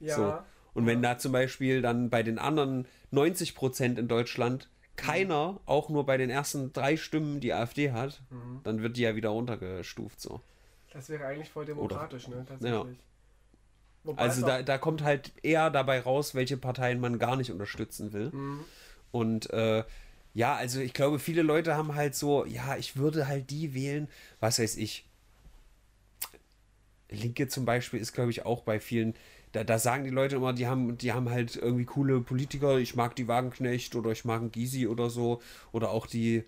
Ja. 0.00 0.16
So. 0.16 0.38
Und 0.74 0.86
wenn 0.86 1.00
da 1.02 1.16
zum 1.18 1.32
Beispiel 1.32 1.80
dann 1.80 2.10
bei 2.10 2.22
den 2.22 2.38
anderen 2.38 2.86
90 3.10 3.54
Prozent 3.54 3.98
in 3.98 4.08
Deutschland 4.08 4.68
keiner 4.96 5.60
auch 5.66 5.88
nur 5.88 6.04
bei 6.04 6.16
den 6.16 6.30
ersten 6.30 6.72
drei 6.72 6.96
Stimmen 6.96 7.40
die 7.40 7.52
AfD 7.52 7.92
hat, 7.92 8.20
dann 8.64 8.82
wird 8.82 8.96
die 8.96 9.02
ja 9.02 9.16
wieder 9.16 9.30
runtergestuft 9.30 10.20
so. 10.20 10.40
Das 10.92 11.08
wäre 11.08 11.24
eigentlich 11.26 11.50
voll 11.50 11.64
demokratisch, 11.64 12.28
ne? 12.28 12.44
Tatsächlich. 12.46 12.70
Ja. 12.70 12.86
Wobei 14.04 14.22
Also 14.22 14.46
da, 14.46 14.62
da 14.62 14.78
kommt 14.78 15.02
halt 15.02 15.32
eher 15.42 15.70
dabei 15.70 16.00
raus, 16.00 16.34
welche 16.34 16.56
Parteien 16.56 17.00
man 17.00 17.18
gar 17.18 17.36
nicht 17.36 17.50
unterstützen 17.50 18.12
will. 18.12 18.30
Und 19.14 19.48
äh, 19.50 19.84
ja, 20.34 20.56
also 20.56 20.80
ich 20.80 20.92
glaube, 20.92 21.20
viele 21.20 21.42
Leute 21.42 21.76
haben 21.76 21.94
halt 21.94 22.16
so, 22.16 22.44
ja, 22.46 22.76
ich 22.76 22.96
würde 22.96 23.28
halt 23.28 23.48
die 23.50 23.72
wählen, 23.72 24.08
was 24.40 24.58
weiß 24.58 24.76
ich. 24.76 25.06
Linke 27.08 27.46
zum 27.46 27.64
Beispiel 27.64 28.00
ist, 28.00 28.12
glaube 28.12 28.32
ich, 28.32 28.44
auch 28.44 28.62
bei 28.62 28.80
vielen, 28.80 29.14
da, 29.52 29.62
da 29.62 29.78
sagen 29.78 30.02
die 30.02 30.10
Leute 30.10 30.34
immer, 30.34 30.52
die 30.52 30.66
haben, 30.66 30.98
die 30.98 31.12
haben 31.12 31.30
halt 31.30 31.54
irgendwie 31.54 31.84
coole 31.84 32.20
Politiker, 32.22 32.78
ich 32.78 32.96
mag 32.96 33.14
die 33.14 33.28
Wagenknecht 33.28 33.94
oder 33.94 34.10
ich 34.10 34.24
mag 34.24 34.40
einen 34.40 34.50
Gysi 34.50 34.88
oder 34.88 35.10
so. 35.10 35.40
Oder 35.70 35.90
auch 35.90 36.08
die, 36.08 36.42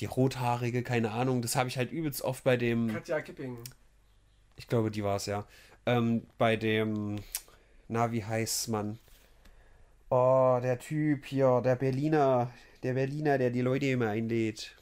die 0.00 0.06
Rothaarige, 0.06 0.82
keine 0.82 1.10
Ahnung. 1.10 1.42
Das 1.42 1.56
habe 1.56 1.68
ich 1.68 1.76
halt 1.76 1.92
übelst 1.92 2.22
oft 2.22 2.42
bei 2.42 2.56
dem. 2.56 2.88
Katja 2.88 3.20
Kipping. 3.20 3.58
Ich 4.56 4.66
glaube, 4.66 4.90
die 4.90 5.04
war 5.04 5.16
es 5.16 5.26
ja. 5.26 5.46
Ähm, 5.84 6.22
bei 6.38 6.56
dem, 6.56 7.16
na, 7.88 8.12
wie 8.12 8.24
heißt 8.24 8.68
man? 8.68 8.98
Oh, 10.14 10.58
der 10.62 10.78
Typ 10.78 11.24
hier, 11.24 11.62
der 11.64 11.74
Berliner, 11.74 12.50
der 12.82 12.92
Berliner, 12.92 13.38
der 13.38 13.48
die 13.48 13.62
Leute 13.62 13.86
immer 13.86 14.10
einlädt. 14.10 14.76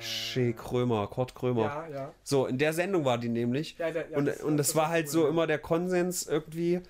Shea 0.00 0.52
Krömer, 0.52 1.06
Kurt 1.08 1.34
Krömer. 1.34 1.64
Ja, 1.64 1.88
ja. 1.88 2.14
So, 2.22 2.46
in 2.46 2.56
der 2.56 2.72
Sendung 2.72 3.04
war 3.04 3.18
die 3.18 3.28
nämlich. 3.28 3.76
Ja, 3.78 3.90
der- 3.90 4.08
ja, 4.10 4.16
und 4.16 4.24
das- 4.24 4.40
und 4.40 4.56
das, 4.56 4.68
das 4.68 4.76
war 4.76 4.84
war 4.84 4.88
halt 4.90 5.06
cool, 5.08 5.12
so 5.12 5.22
ja. 5.24 5.28
immer 5.28 5.46
der 5.46 5.58
Konsens 5.58 6.26
irgendwie 6.26 6.80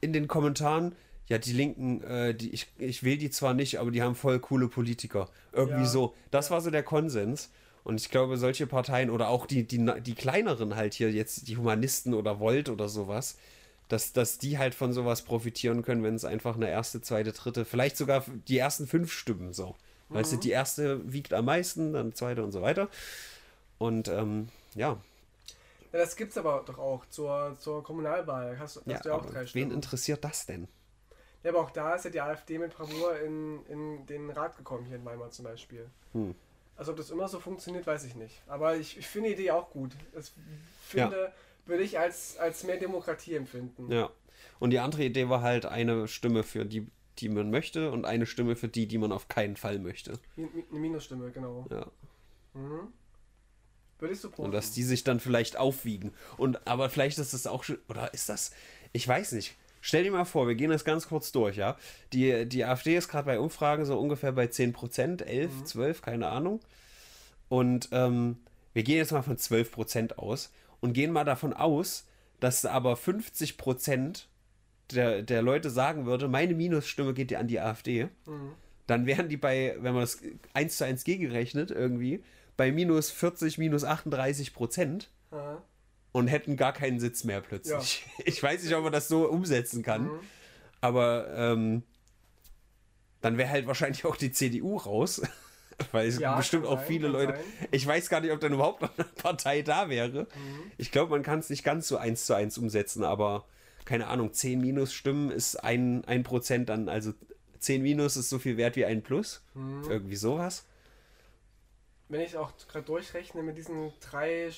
in 0.00 0.12
den 0.12 0.28
Kommentaren. 0.28 0.94
Ja, 1.26 1.38
die 1.38 1.52
Linken, 1.52 2.04
äh, 2.04 2.34
die, 2.36 2.50
ich, 2.50 2.68
ich 2.78 3.02
will 3.02 3.16
die 3.18 3.30
zwar 3.30 3.52
nicht, 3.54 3.80
aber 3.80 3.90
die 3.90 4.00
haben 4.00 4.14
voll 4.14 4.38
coole 4.38 4.68
Politiker. 4.68 5.28
Irgendwie 5.52 5.80
Ja. 5.80 5.86
so. 5.86 6.14
Das 6.30 6.52
war 6.52 6.60
so 6.60 6.70
der 6.70 6.84
Konsens. 6.84 7.50
Und 7.82 8.00
ich 8.00 8.10
glaube, 8.10 8.36
solche 8.36 8.68
Parteien 8.68 9.10
oder 9.10 9.28
auch 9.28 9.44
die, 9.46 9.64
die, 9.66 9.84
die 10.02 10.14
kleineren 10.14 10.76
halt 10.76 10.94
hier, 10.94 11.10
jetzt 11.10 11.48
die 11.48 11.56
Humanisten 11.56 12.14
oder 12.14 12.38
Volt 12.38 12.68
oder 12.68 12.88
sowas, 12.88 13.38
dass, 13.88 14.12
dass 14.12 14.38
die 14.38 14.58
halt 14.58 14.74
von 14.74 14.92
sowas 14.92 15.22
profitieren 15.22 15.82
können, 15.82 16.02
wenn 16.02 16.14
es 16.16 16.24
einfach 16.24 16.56
eine 16.56 16.68
erste, 16.70 17.00
zweite, 17.00 17.32
dritte, 17.32 17.64
vielleicht 17.64 17.96
sogar 17.96 18.24
die 18.48 18.58
ersten 18.58 18.86
fünf 18.86 19.12
Stimmen 19.12 19.52
so. 19.52 19.76
Weißt 20.08 20.32
Mhm. 20.32 20.36
du, 20.36 20.42
die 20.42 20.50
erste 20.50 21.12
wiegt 21.12 21.32
am 21.32 21.44
meisten, 21.46 21.92
dann 21.92 22.14
zweite 22.14 22.42
und 22.44 22.52
so 22.52 22.62
weiter. 22.62 22.88
Und 23.78 24.08
ähm, 24.08 24.48
ja, 24.74 24.92
ja. 24.92 24.98
Das 25.92 26.16
gibt's 26.16 26.36
aber 26.36 26.62
doch 26.66 26.78
auch 26.78 27.06
zur, 27.06 27.56
zur 27.60 27.82
Kommunalwahl. 27.82 28.58
Hast, 28.58 28.76
hast 28.76 28.86
ja 28.86 28.98
du 28.98 29.08
ja 29.08 29.14
auch 29.14 29.26
drei 29.26 29.40
wen 29.40 29.46
Stimmen. 29.48 29.70
interessiert 29.70 30.24
das 30.24 30.46
denn? 30.46 30.68
Ja, 31.42 31.50
aber 31.50 31.60
auch 31.60 31.70
da 31.70 31.94
ist 31.94 32.04
ja 32.04 32.10
die 32.10 32.20
AfD 32.20 32.58
mit 32.58 32.74
Bravour 32.76 33.18
in, 33.20 33.64
in 33.66 34.06
den 34.06 34.30
Rat 34.30 34.56
gekommen, 34.56 34.84
hier 34.86 34.96
in 34.96 35.04
Weimar 35.04 35.30
zum 35.30 35.44
Beispiel. 35.44 35.88
Hm. 36.12 36.34
Also 36.76 36.90
ob 36.90 36.98
das 36.98 37.10
immer 37.10 37.28
so 37.28 37.40
funktioniert, 37.40 37.86
weiß 37.86 38.04
ich 38.04 38.14
nicht. 38.16 38.42
Aber 38.48 38.76
ich, 38.76 38.98
ich 38.98 39.06
finde 39.06 39.28
die 39.30 39.34
Idee 39.34 39.50
auch 39.52 39.70
gut. 39.70 39.92
Das 40.12 40.32
finde, 40.86 41.32
würde 41.66 41.82
ich 41.82 41.98
als, 41.98 42.38
als 42.38 42.64
mehr 42.64 42.78
Demokratie 42.78 43.34
empfinden. 43.34 43.90
Ja. 43.90 44.10
Und 44.58 44.70
die 44.70 44.78
andere 44.78 45.04
Idee 45.04 45.28
war 45.28 45.42
halt 45.42 45.66
eine 45.66 46.08
Stimme 46.08 46.42
für 46.42 46.64
die, 46.64 46.86
die 47.18 47.28
man 47.28 47.50
möchte 47.50 47.90
und 47.90 48.04
eine 48.04 48.26
Stimme 48.26 48.56
für 48.56 48.68
die, 48.68 48.86
die 48.86 48.98
man 48.98 49.12
auf 49.12 49.28
keinen 49.28 49.56
Fall 49.56 49.78
möchte. 49.78 50.18
Eine 50.36 50.48
Minusstimme, 50.70 51.30
genau. 51.30 51.66
Ja. 51.70 51.86
Mhm. 52.54 52.92
Würde 53.98 54.14
ich 54.14 54.20
so 54.20 54.30
Und 54.36 54.52
dass 54.52 54.72
die 54.72 54.82
sich 54.82 55.04
dann 55.04 55.20
vielleicht 55.20 55.56
aufwiegen. 55.56 56.12
Und 56.36 56.66
aber 56.66 56.90
vielleicht 56.90 57.18
ist 57.18 57.32
das 57.32 57.46
auch 57.46 57.64
schon. 57.64 57.78
Oder 57.88 58.12
ist 58.12 58.28
das. 58.28 58.50
Ich 58.92 59.06
weiß 59.06 59.32
nicht. 59.32 59.56
Stell 59.80 60.02
dir 60.02 60.10
mal 60.10 60.24
vor, 60.24 60.48
wir 60.48 60.54
gehen 60.54 60.70
das 60.70 60.84
ganz 60.84 61.06
kurz 61.08 61.32
durch, 61.32 61.56
ja. 61.56 61.76
Die, 62.12 62.46
die 62.46 62.64
AfD 62.64 62.96
ist 62.96 63.08
gerade 63.08 63.26
bei 63.26 63.38
Umfragen 63.38 63.84
so 63.84 63.98
ungefähr 63.98 64.32
bei 64.32 64.46
10%, 64.46 65.22
11, 65.22 65.64
12, 65.64 66.02
keine 66.02 66.28
Ahnung. 66.28 66.60
Und 67.48 67.88
ähm, 67.92 68.38
wir 68.74 68.82
gehen 68.82 68.96
jetzt 68.96 69.12
mal 69.12 69.22
von 69.22 69.36
12% 69.36 70.16
aus 70.16 70.50
und 70.80 70.92
gehen 70.92 71.12
mal 71.12 71.24
davon 71.24 71.52
aus, 71.52 72.06
dass 72.40 72.64
aber 72.66 72.94
50% 72.94 74.24
der, 74.92 75.22
der 75.22 75.42
Leute 75.42 75.70
sagen 75.70 76.06
würde, 76.06 76.28
meine 76.28 76.54
Minusstimme 76.54 77.12
geht 77.14 77.30
dir 77.30 77.40
an 77.40 77.48
die 77.48 77.58
AfD. 77.60 78.08
Dann 78.86 79.06
wären 79.06 79.28
die 79.28 79.36
bei, 79.36 79.74
wenn 79.80 79.94
man 79.94 80.02
das 80.02 80.20
1 80.54 80.76
zu 80.76 80.84
1 80.84 81.02
gegenrechnet, 81.04 81.70
irgendwie, 81.70 82.22
bei 82.56 82.70
minus 82.70 83.10
40, 83.10 83.58
minus 83.58 83.84
38 83.84 84.54
Prozent 84.54 85.10
Ja. 85.32 85.62
und 86.12 86.28
hätten 86.28 86.56
gar 86.56 86.72
keinen 86.72 87.00
Sitz 87.00 87.24
mehr 87.24 87.40
plötzlich. 87.40 88.06
Ich 88.24 88.42
weiß 88.42 88.62
nicht, 88.62 88.74
ob 88.74 88.84
man 88.84 88.92
das 88.92 89.08
so 89.08 89.28
umsetzen 89.28 89.82
kann, 89.82 90.08
aber 90.80 91.26
ähm, 91.36 91.82
dann 93.22 93.38
wäre 93.38 93.50
halt 93.50 93.66
wahrscheinlich 93.66 94.04
auch 94.04 94.16
die 94.16 94.30
CDU 94.30 94.76
raus, 94.76 95.20
weil 95.92 96.08
es 96.08 96.18
Ja, 96.18 96.36
bestimmt 96.36 96.66
auch 96.66 96.78
sein, 96.78 96.86
viele 96.86 97.08
Leute. 97.08 97.34
sein. 97.34 97.44
Ich 97.70 97.86
weiß 97.86 98.08
gar 98.08 98.20
nicht, 98.20 98.32
ob 98.32 98.40
dann 98.40 98.52
überhaupt 98.52 98.82
noch 98.82 98.96
eine 98.96 99.04
Partei 99.08 99.62
da 99.62 99.88
wäre. 99.88 100.22
Mhm. 100.22 100.72
Ich 100.78 100.90
glaube, 100.90 101.10
man 101.10 101.22
kann 101.22 101.38
es 101.40 101.50
nicht 101.50 101.64
ganz 101.64 101.88
so 101.88 101.96
eins 101.96 102.26
zu 102.26 102.34
eins 102.34 102.56
umsetzen, 102.58 103.04
aber 103.04 103.44
keine 103.84 104.08
Ahnung, 104.08 104.32
10 104.32 104.60
Minus 104.60 104.92
Stimmen 104.92 105.30
ist 105.30 105.56
ein, 105.56 106.04
ein 106.06 106.22
Prozent 106.24 106.68
dann, 106.68 106.88
also 106.88 107.12
10 107.60 107.82
Minus 107.82 108.16
ist 108.16 108.28
so 108.28 108.38
viel 108.38 108.56
wert 108.56 108.76
wie 108.76 108.84
ein 108.84 109.02
Plus. 109.02 109.42
Mhm. 109.54 109.84
Irgendwie 109.88 110.16
sowas. 110.16 110.64
Wenn 112.08 112.20
ich 112.20 112.36
auch 112.36 112.52
gerade 112.68 112.84
durchrechne 112.84 113.42
mit 113.42 113.58
diesen 113.58 113.92
drei, 114.00 114.50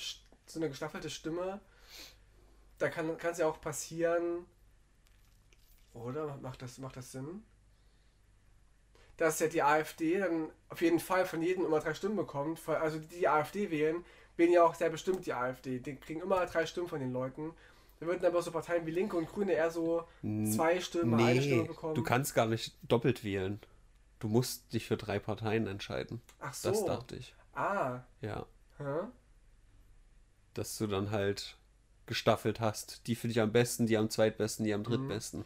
so 0.46 0.60
eine 0.60 0.68
gestaffelte 0.68 1.10
Stimme, 1.10 1.60
da 2.78 2.88
kann 2.90 3.10
es 3.30 3.38
ja 3.38 3.46
auch 3.46 3.60
passieren, 3.60 4.44
oder? 5.94 6.36
Macht 6.42 6.62
das, 6.62 6.78
macht 6.78 6.96
das 6.96 7.12
Sinn? 7.12 7.42
Dass 9.18 9.38
ja 9.40 9.48
die 9.48 9.62
AfD 9.62 10.18
dann 10.18 10.48
auf 10.70 10.80
jeden 10.80 11.00
Fall 11.00 11.26
von 11.26 11.42
jedem 11.42 11.66
immer 11.66 11.80
drei 11.80 11.92
Stimmen 11.92 12.16
bekommt. 12.16 12.60
Also 12.68 12.98
die, 12.98 13.06
die 13.18 13.28
AfD 13.28 13.70
wählen, 13.70 14.04
wählen 14.36 14.52
ja 14.52 14.62
auch 14.64 14.74
sehr 14.74 14.88
bestimmt 14.90 15.26
die 15.26 15.32
AfD. 15.34 15.78
Die 15.80 15.96
kriegen 15.96 16.20
immer 16.22 16.46
drei 16.46 16.64
Stimmen 16.66 16.88
von 16.88 17.00
den 17.00 17.12
Leuten. 17.12 17.52
Da 18.00 18.06
würden 18.06 18.24
aber 18.24 18.40
so 18.42 18.52
Parteien 18.52 18.86
wie 18.86 18.92
Linke 18.92 19.16
und 19.16 19.28
Grüne 19.28 19.52
eher 19.52 19.70
so 19.72 20.04
zwei 20.22 20.80
Stimmen, 20.80 21.14
eine 21.18 21.42
Stimme 21.42 21.62
Nee, 21.62 21.68
bekommen. 21.68 21.94
du 21.96 22.02
kannst 22.04 22.32
gar 22.34 22.46
nicht 22.46 22.76
doppelt 22.82 23.24
wählen. 23.24 23.60
Du 24.20 24.28
musst 24.28 24.72
dich 24.72 24.86
für 24.86 24.96
drei 24.96 25.18
Parteien 25.18 25.66
entscheiden. 25.66 26.20
Ach 26.38 26.54
so. 26.54 26.70
Das 26.70 26.84
dachte 26.84 27.16
ich. 27.16 27.34
Ah. 27.54 28.00
Ja. 28.20 28.46
Hä? 28.78 29.08
Dass 30.54 30.78
du 30.78 30.86
dann 30.86 31.10
halt 31.10 31.56
gestaffelt 32.06 32.60
hast. 32.60 33.06
Die 33.08 33.14
finde 33.16 33.32
ich 33.32 33.40
am 33.40 33.52
besten, 33.52 33.86
die 33.86 33.96
am 33.96 34.10
zweitbesten, 34.10 34.64
die 34.64 34.72
am 34.74 34.82
drittbesten. 34.84 35.44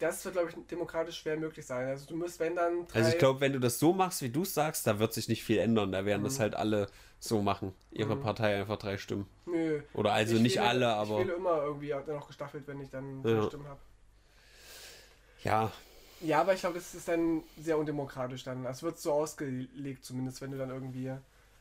Das 0.00 0.24
wird, 0.24 0.34
glaube 0.34 0.48
ich, 0.50 0.56
demokratisch 0.66 1.18
schwer 1.18 1.36
möglich 1.36 1.64
sein. 1.66 1.86
Also 1.88 2.06
du 2.06 2.16
musst, 2.16 2.40
wenn 2.40 2.56
dann. 2.56 2.86
Drei, 2.88 2.98
Also 3.00 3.10
ich 3.12 3.18
glaube, 3.18 3.40
wenn 3.40 3.52
du 3.52 3.60
das 3.60 3.78
so 3.78 3.92
machst, 3.92 4.22
wie 4.22 4.30
du 4.30 4.42
es 4.42 4.54
sagst, 4.54 4.86
da 4.86 4.98
wird 4.98 5.12
sich 5.12 5.28
nicht 5.28 5.44
viel 5.44 5.58
ändern. 5.58 5.92
Da 5.92 6.04
werden 6.04 6.24
das 6.24 6.38
Mhm. 6.38 6.42
halt 6.42 6.54
alle 6.56 6.86
so 7.20 7.42
machen. 7.42 7.74
Ihre 7.92 8.16
Partei 8.16 8.58
einfach 8.58 8.78
drei 8.78 8.96
Stimmen. 8.96 9.28
Nö. 9.46 9.82
Oder 9.92 10.12
also 10.12 10.36
Ich 10.36 10.40
nicht 10.42 10.56
wähle- 10.56 10.66
alle, 10.68 10.88
aber 10.88 11.20
Ich 11.20 11.26
wähle 11.26 11.36
immer 11.36 11.62
irgendwie 11.62 11.92
auch 11.94 12.06
noch 12.06 12.26
gestaffelt, 12.28 12.66
wenn 12.66 12.80
ich 12.80 12.88
dann 12.90 13.22
Ja. 13.24 13.40
drei 13.40 13.46
Stimmen 13.48 13.68
habe. 13.68 13.80
ja, 15.44 15.70
Ja, 16.22 16.40
aber 16.42 16.52
ich 16.52 16.60
glaube, 16.60 16.74
das 16.74 16.94
ist 16.94 17.08
dann 17.08 17.42
sehr 17.58 17.78
undemokratisch 17.78 18.44
dann. 18.44 18.64
Es 18.66 18.82
wird 18.82 18.98
so 18.98 19.12
ausgelegt, 19.12 20.04
zumindest, 20.04 20.40
wenn 20.42 20.50
du 20.50 20.58
dann 20.58 20.68
irgendwie 20.70 21.12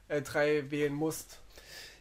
äh, 0.09 0.21
drei 0.21 0.69
wählen 0.71 0.93
musst. 0.93 1.39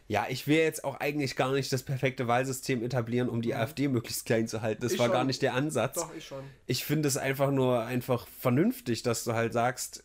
Ja, 0.09 0.25
ich 0.27 0.47
will 0.47 0.57
jetzt 0.57 0.83
auch 0.83 0.99
eigentlich 0.99 1.35
gar 1.35 1.53
nicht 1.53 1.71
das 1.71 1.83
perfekte 1.83 2.27
Wahlsystem 2.27 2.83
etablieren, 2.83 3.29
um 3.29 3.43
die 3.43 3.53
AfD 3.53 3.87
möglichst 3.87 4.25
klein 4.25 4.47
zu 4.47 4.63
halten. 4.63 4.81
Das 4.81 4.93
Ich 4.93 4.97
war 4.99 5.05
schon. 5.05 5.13
gar 5.13 5.23
nicht 5.23 5.43
der 5.43 5.53
Ansatz. 5.53 5.95
Doch, 5.97 6.13
ich 6.15 6.25
schon. 6.25 6.43
Ich 6.65 6.83
finde 6.83 7.07
es 7.07 7.15
einfach 7.15 7.51
nur 7.51 7.83
einfach 7.83 8.27
vernünftig, 8.27 9.03
dass 9.03 9.23
du 9.23 9.33
halt 9.33 9.53
sagst, 9.53 10.03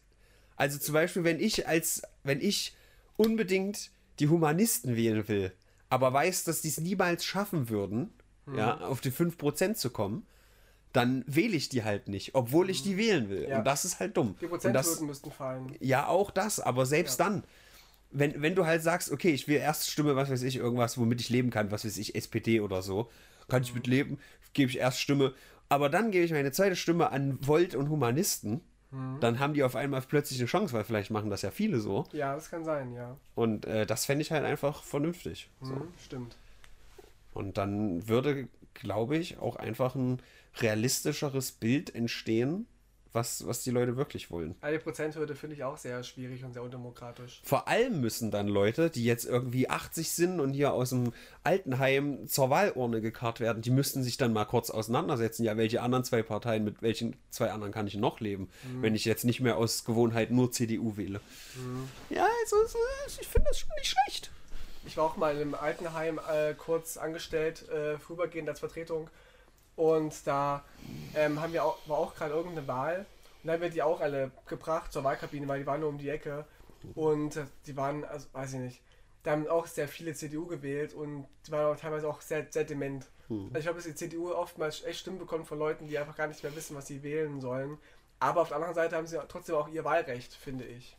also 0.57 0.79
zum 0.79 0.93
Beispiel, 0.93 1.25
wenn 1.25 1.41
ich 1.41 1.67
als, 1.67 2.03
wenn 2.23 2.43
ich 2.43 2.77
unbedingt 3.17 3.93
die 4.19 4.29
Humanisten 4.29 4.95
wählen 4.95 5.27
will, 5.27 5.53
aber 5.89 6.13
weiß, 6.13 6.45
dass 6.45 6.61
die 6.61 6.69
es 6.69 6.79
niemals 6.79 7.25
schaffen 7.25 7.71
würden, 7.71 8.13
ja, 8.55 8.77
auf 8.83 9.01
die 9.01 9.11
5% 9.11 9.73
zu 9.75 9.89
kommen, 9.89 10.27
dann 10.93 11.25
wähle 11.27 11.57
ich 11.57 11.71
die 11.71 11.83
halt 11.83 12.09
nicht, 12.09 12.35
obwohl 12.35 12.69
ich 12.69 12.83
die 12.83 12.99
wählen 12.99 13.31
will. 13.31 13.49
Ja. 13.49 13.59
Und 13.59 13.65
das 13.65 13.87
ist 13.87 14.01
halt 14.01 14.19
dumm. 14.19 14.37
Die 14.41 14.71
das, 14.71 15.01
müssten 15.01 15.31
fallen. 15.33 15.75
ja, 15.81 16.07
auch 16.07 16.31
das, 16.31 16.61
aber 16.61 16.85
selbst 16.85 17.19
dann, 17.21 17.43
wenn, 18.15 18.41
wenn 18.41 18.55
du 18.55 18.65
halt 18.65 18.83
sagst, 18.83 19.13
okay, 19.13 19.31
ich 19.31 19.49
will 19.49 19.57
erst 19.57 19.91
Stimme, 19.91 20.17
was 20.17 20.31
weiß 20.31 20.43
ich, 20.43 20.57
irgendwas, 20.57 20.97
womit 20.97 21.21
ich 21.21 21.29
leben 21.29 21.51
kann, 21.51 21.71
was 21.71 21.85
weiß 21.85 21.99
ich, 21.99 22.15
SPD 22.15 22.61
oder 22.61 22.81
so, 22.81 23.11
kann 23.49 23.63
ich 23.63 23.75
mit 23.75 23.87
leben, 23.87 24.19
gebe 24.55 24.71
ich 24.71 24.79
erst 24.79 25.01
Stimme, 25.01 25.35
aber 25.69 25.91
dann 25.91 26.11
gebe 26.11 26.25
ich 26.25 26.33
meine 26.33 26.53
zweite 26.53 26.77
Stimme 26.77 27.11
an 27.11 27.39
Volt 27.43 27.75
und 27.75 27.91
Humanisten, 27.91 28.63
dann 29.21 29.41
haben 29.41 29.55
die 29.55 29.65
auf 29.65 29.75
einmal 29.75 30.03
plötzlich 30.03 30.39
eine 30.39 30.47
Chance, 30.47 30.73
weil 30.73 30.85
vielleicht 30.85 31.11
machen 31.11 31.29
das 31.29 31.43
ja 31.43 31.51
viele 31.51 31.81
so. 31.81 32.07
Ja, 32.13 32.37
das 32.37 32.49
kann 32.49 32.65
sein, 32.65 32.93
ja. 32.93 33.17
Und 33.35 33.67
äh, 33.67 33.87
das 33.87 34.07
fände 34.07 34.23
ich 34.23 34.31
halt 34.31 34.45
einfach 34.45 34.85
vernünftig. 34.85 35.51
So. 35.61 35.75
Mhm, 35.75 35.89
stimmt. 36.05 36.37
Und 37.33 37.59
dann 37.59 38.07
würde, 38.07 38.47
glaube 38.73 39.17
ich, 39.17 39.39
auch 39.39 39.57
einfach 39.57 39.97
ein 39.97 40.23
realistischeres 40.59 41.51
Bild 41.51 41.93
entstehen, 41.93 42.69
was, 43.15 43.47
was 43.47 43.63
die 43.63 43.71
Leute 43.71 43.97
wirklich 43.97 44.31
wollen. 44.31 44.55
Eine 44.61 44.79
Prozenthürde 44.79 45.35
finde 45.35 45.57
ich 45.57 45.65
auch 45.65 45.77
sehr 45.77 46.03
schwierig 46.03 46.45
und 46.45 46.53
sehr 46.53 46.63
undemokratisch. 46.63 47.41
Vor 47.45 47.69
allem 47.69 48.01
müssen 48.01 48.31
dann 48.31 48.49
Leute, 48.49 48.91
die 48.91 49.05
jetzt 49.05 49.25
irgendwie 49.25 49.69
80 49.69 50.11
sind 50.11 50.41
und 50.41 50.53
hier 50.53 50.73
aus 50.73 50.91
dem 50.91 51.13
Altenheim 51.43 52.27
zur 52.27 52.51
Wahlurne 52.51 53.01
gekarrt 53.01 53.41
werden, 53.41 53.63
die 53.63 53.71
müssten 53.71 54.03
sich 54.03 54.17
dann 54.17 54.33
mal 54.33 54.45
kurz 54.45 54.71
auseinandersetzen. 54.71 55.45
Ja, 55.45 55.57
welche 55.57 55.83
anderen 55.83 56.05
zwei 56.05 56.23
Parteien, 56.23 56.65
mit 56.65 56.83
welchen 56.83 57.17
zwei 57.31 57.51
anderen 57.51 57.73
kann 57.73 57.87
ich 57.87 57.97
noch 57.97 58.21
leben, 58.21 58.49
mhm. 58.65 58.83
wenn 58.83 58.95
ich 58.95 59.05
jetzt 59.05 59.25
nicht 59.25 59.41
mehr 59.41 59.57
aus 59.57 59.85
Gewohnheit 59.85 60.31
nur 60.31 60.51
CDU 60.51 60.97
wähle. 60.97 61.21
Mhm. 61.57 61.89
Ja, 62.11 62.27
also, 62.43 62.57
ich 63.21 63.29
finde 63.29 63.49
das 63.49 63.59
schon 63.59 63.71
nicht 63.79 63.95
schlecht. 63.95 64.31
Ich 64.87 64.97
war 64.97 65.05
auch 65.05 65.17
mal 65.17 65.41
im 65.41 65.55
Altenheim 65.55 66.21
äh, 66.31 66.55
kurz 66.55 66.97
angestellt, 66.97 67.69
äh, 67.71 67.99
vorübergehend 67.99 68.49
als 68.49 68.61
Vertretung 68.61 69.09
und 69.77 70.15
da 70.27 70.65
ähm, 71.15 71.41
haben 71.41 71.53
wir 71.53 71.65
auch, 71.65 71.79
war 71.87 71.99
auch 71.99 72.15
gerade 72.15 72.35
irgendeine 72.35 72.67
Wahl. 72.69 72.99
Und 72.99 73.49
dann 73.49 73.55
haben 73.55 73.63
wir 73.63 73.71
die 73.71 73.83
auch 73.83 74.01
alle 74.01 74.31
gebracht 74.47 74.93
zur 74.93 75.05
Wahlkabine, 75.05 75.47
weil 75.49 75.61
die 75.61 75.67
waren 75.67 75.81
nur 75.81 75.89
um 75.89 75.99
die 75.99 76.09
Ecke. 76.09 76.47
Und 76.95 77.37
äh, 77.37 77.45
die 77.67 77.77
waren, 77.77 78.05
also 78.05 78.27
weiß 78.33 78.55
ich 78.55 78.61
nicht, 78.61 78.83
da 79.23 79.33
haben 79.33 79.49
auch 79.49 79.67
sehr 79.67 79.89
viele 79.89 80.15
CDU 80.15 80.47
gewählt 80.47 80.93
und 80.93 81.27
die 81.47 81.53
waren 81.53 81.75
auch 81.75 81.81
teilweise 81.81 82.09
auch 82.09 82.21
sehr, 82.21 82.47
sehr 82.51 82.65
dement. 82.65 83.07
Hm. 83.29 83.47
Also 83.47 83.59
ich 83.59 83.65
glaube, 83.65 83.79
dass 83.79 83.87
die 83.87 83.95
CDU 83.95 84.33
oftmals 84.33 84.85
echt 84.85 85.01
Stimmen 85.01 85.19
bekommt 85.19 85.49
von 85.49 85.59
Leuten, 85.59 85.89
die 85.89 85.99
einfach 85.99 86.15
gar 86.15 86.27
nicht 86.27 86.43
mehr 86.43 86.55
wissen, 86.55 86.77
was 86.77 86.87
sie 86.87 87.03
wählen 87.03 87.41
sollen. 87.41 87.79
Aber 88.21 88.43
auf 88.43 88.49
der 88.49 88.59
anderen 88.59 88.75
Seite 88.75 88.97
haben 88.97 89.07
sie 89.07 89.19
trotzdem 89.29 89.57
auch 89.57 89.69
ihr 89.69 89.85
Wahlrecht, 89.85 90.35
finde 90.35 90.65
ich. 90.65 90.97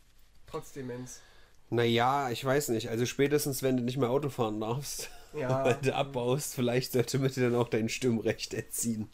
Trotz 0.47 0.73
Demenz. 0.73 1.21
Naja, 1.69 2.29
ich 2.29 2.43
weiß 2.43 2.69
nicht. 2.69 2.89
Also 2.89 3.05
spätestens, 3.05 3.63
wenn 3.63 3.77
du 3.77 3.83
nicht 3.83 3.97
mehr 3.97 4.09
Auto 4.09 4.29
fahren 4.29 4.59
darfst, 4.59 5.09
ja. 5.37 5.65
weil 5.65 5.77
du 5.81 5.93
abbaust, 5.95 6.55
vielleicht 6.55 6.93
sollte 6.93 7.19
man 7.19 7.31
dir 7.31 7.49
dann 7.49 7.55
auch 7.55 7.69
dein 7.69 7.89
Stimmrecht 7.89 8.53
erziehen. 8.53 9.09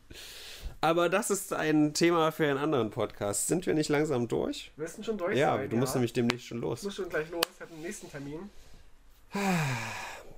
Aber 0.80 1.10
das 1.10 1.30
ist 1.30 1.54
ein 1.54 1.94
Thema 1.94 2.32
für 2.32 2.48
einen 2.48 2.58
anderen 2.58 2.90
Podcast. 2.90 3.48
Sind 3.48 3.68
wir 3.68 3.74
nicht 3.76 3.90
langsam 3.90 4.28
durch? 4.28 4.72
Wir 4.76 4.84
müssen 4.84 5.04
schon 5.04 5.18
durch 5.18 5.38
ja, 5.38 5.56
sein. 5.56 5.70
Du 5.70 5.78
musst 5.78 5.94
nämlich 5.94 6.14
demnächst 6.14 6.48
schon 6.48 6.60
los. 6.60 6.80
Ich 6.80 6.86
muss 6.86 6.96
schon 6.96 7.10
gleich 7.10 7.30
los. 7.30 7.46
Ich 7.54 7.62
habe 7.62 7.72
den 7.72 7.82
nächsten 7.84 8.10
Termin. 8.10 8.50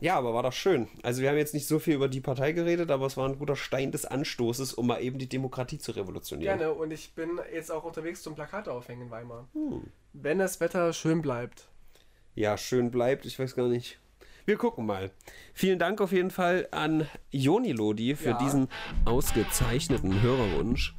Ja, 0.02 0.18
aber 0.18 0.34
war 0.34 0.44
doch 0.44 0.52
schön. 0.52 0.90
Also 1.02 1.22
wir 1.22 1.30
haben 1.30 1.38
jetzt 1.38 1.54
nicht 1.54 1.66
so 1.66 1.80
viel 1.80 1.94
über 1.94 2.10
die 2.10 2.20
Partei 2.20 2.52
geredet, 2.52 2.92
aber 2.92 3.06
es 3.06 3.16
war 3.16 3.30
ein 3.30 3.40
guter 3.40 3.56
Stein 3.56 3.94
des 3.94 4.04
Anstoßes, 4.04 4.74
um 4.74 4.88
mal 4.88 5.02
eben 5.02 5.18
die 5.18 5.30
Demokratie 5.30 5.78
zu 5.78 5.94
revolutionieren. 5.94 6.58
Gerne, 6.58 6.74
und 6.74 6.92
ich 6.92 7.14
bin 7.14 7.40
jetzt 7.54 7.72
auch 7.72 7.86
unterwegs 7.86 8.22
zum 8.22 8.36
Plakate 8.36 8.74
aufhängen 8.74 9.04
in 9.04 9.12
Weimar. 9.12 9.48
Hm. 9.54 9.84
Wenn 10.12 10.40
das 10.40 10.60
Wetter 10.60 10.92
schön 10.92 11.22
bleibt 11.22 11.70
ja, 12.36 12.58
schön 12.58 12.92
bleibt. 12.92 13.26
Ich 13.26 13.38
weiß 13.38 13.56
gar 13.56 13.68
nicht. 13.68 14.00
Wir 14.46 14.58
gucken 14.58 14.86
mal. 14.86 15.12
Vielen 15.54 15.80
Dank 15.80 16.02
auf 16.02 16.12
jeden 16.12 16.32
Fall 16.32 16.68
an 16.72 17.08
Joni 17.32 17.72
Lodi 17.72 18.16
für 18.16 18.32
ja. 18.32 18.38
diesen 18.38 18.68
ausgezeichneten 19.06 20.22
Hörerwunsch. 20.22 20.96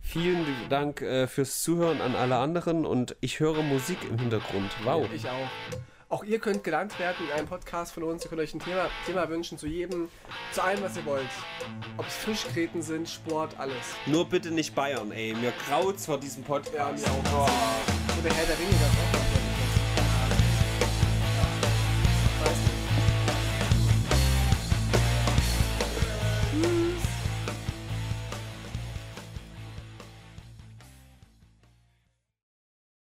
Vielen 0.00 0.46
Dank 0.70 1.02
äh, 1.02 1.26
fürs 1.26 1.62
Zuhören 1.62 2.00
an 2.00 2.16
alle 2.16 2.36
anderen 2.38 2.86
und 2.86 3.16
ich 3.20 3.38
höre 3.38 3.62
Musik 3.62 3.98
im 4.08 4.18
Hintergrund. 4.18 4.70
Wow. 4.84 5.06
Ich 5.14 5.28
auch. 5.28 5.50
Auch 6.08 6.24
ihr 6.24 6.40
könnt 6.40 6.64
genannt 6.64 6.98
werden 6.98 7.18
in 7.28 7.32
einem 7.32 7.46
Podcast 7.46 7.92
von 7.92 8.02
uns. 8.02 8.24
Ihr 8.24 8.30
könnt 8.30 8.40
euch 8.40 8.54
ein 8.54 8.58
Thema, 8.60 8.88
Thema 9.06 9.28
wünschen 9.28 9.58
zu 9.58 9.68
jedem, 9.68 10.08
zu 10.50 10.64
allem, 10.64 10.82
was 10.82 10.96
ihr 10.96 11.04
wollt. 11.04 11.28
Ob 11.98 12.06
es 12.06 12.16
Fischgräten 12.16 12.82
sind, 12.82 13.08
Sport, 13.08 13.54
alles. 13.58 13.76
Nur 14.06 14.24
bitte 14.24 14.50
nicht 14.50 14.74
Bayern, 14.74 15.12
ey. 15.12 15.34
Mir 15.34 15.52
graut's 15.68 16.06
vor 16.06 16.18
diesem 16.18 16.42
Podcast. 16.42 17.06
Ja, 17.06 17.12
mir 17.12 17.20
auch. 17.30 17.46
Oh. 17.46 18.20
Oder 18.20 18.34
Herr 18.34 18.46
der 18.46 18.58
Ringe, 18.58 18.72
das 18.72 18.90
auch. 18.90 19.39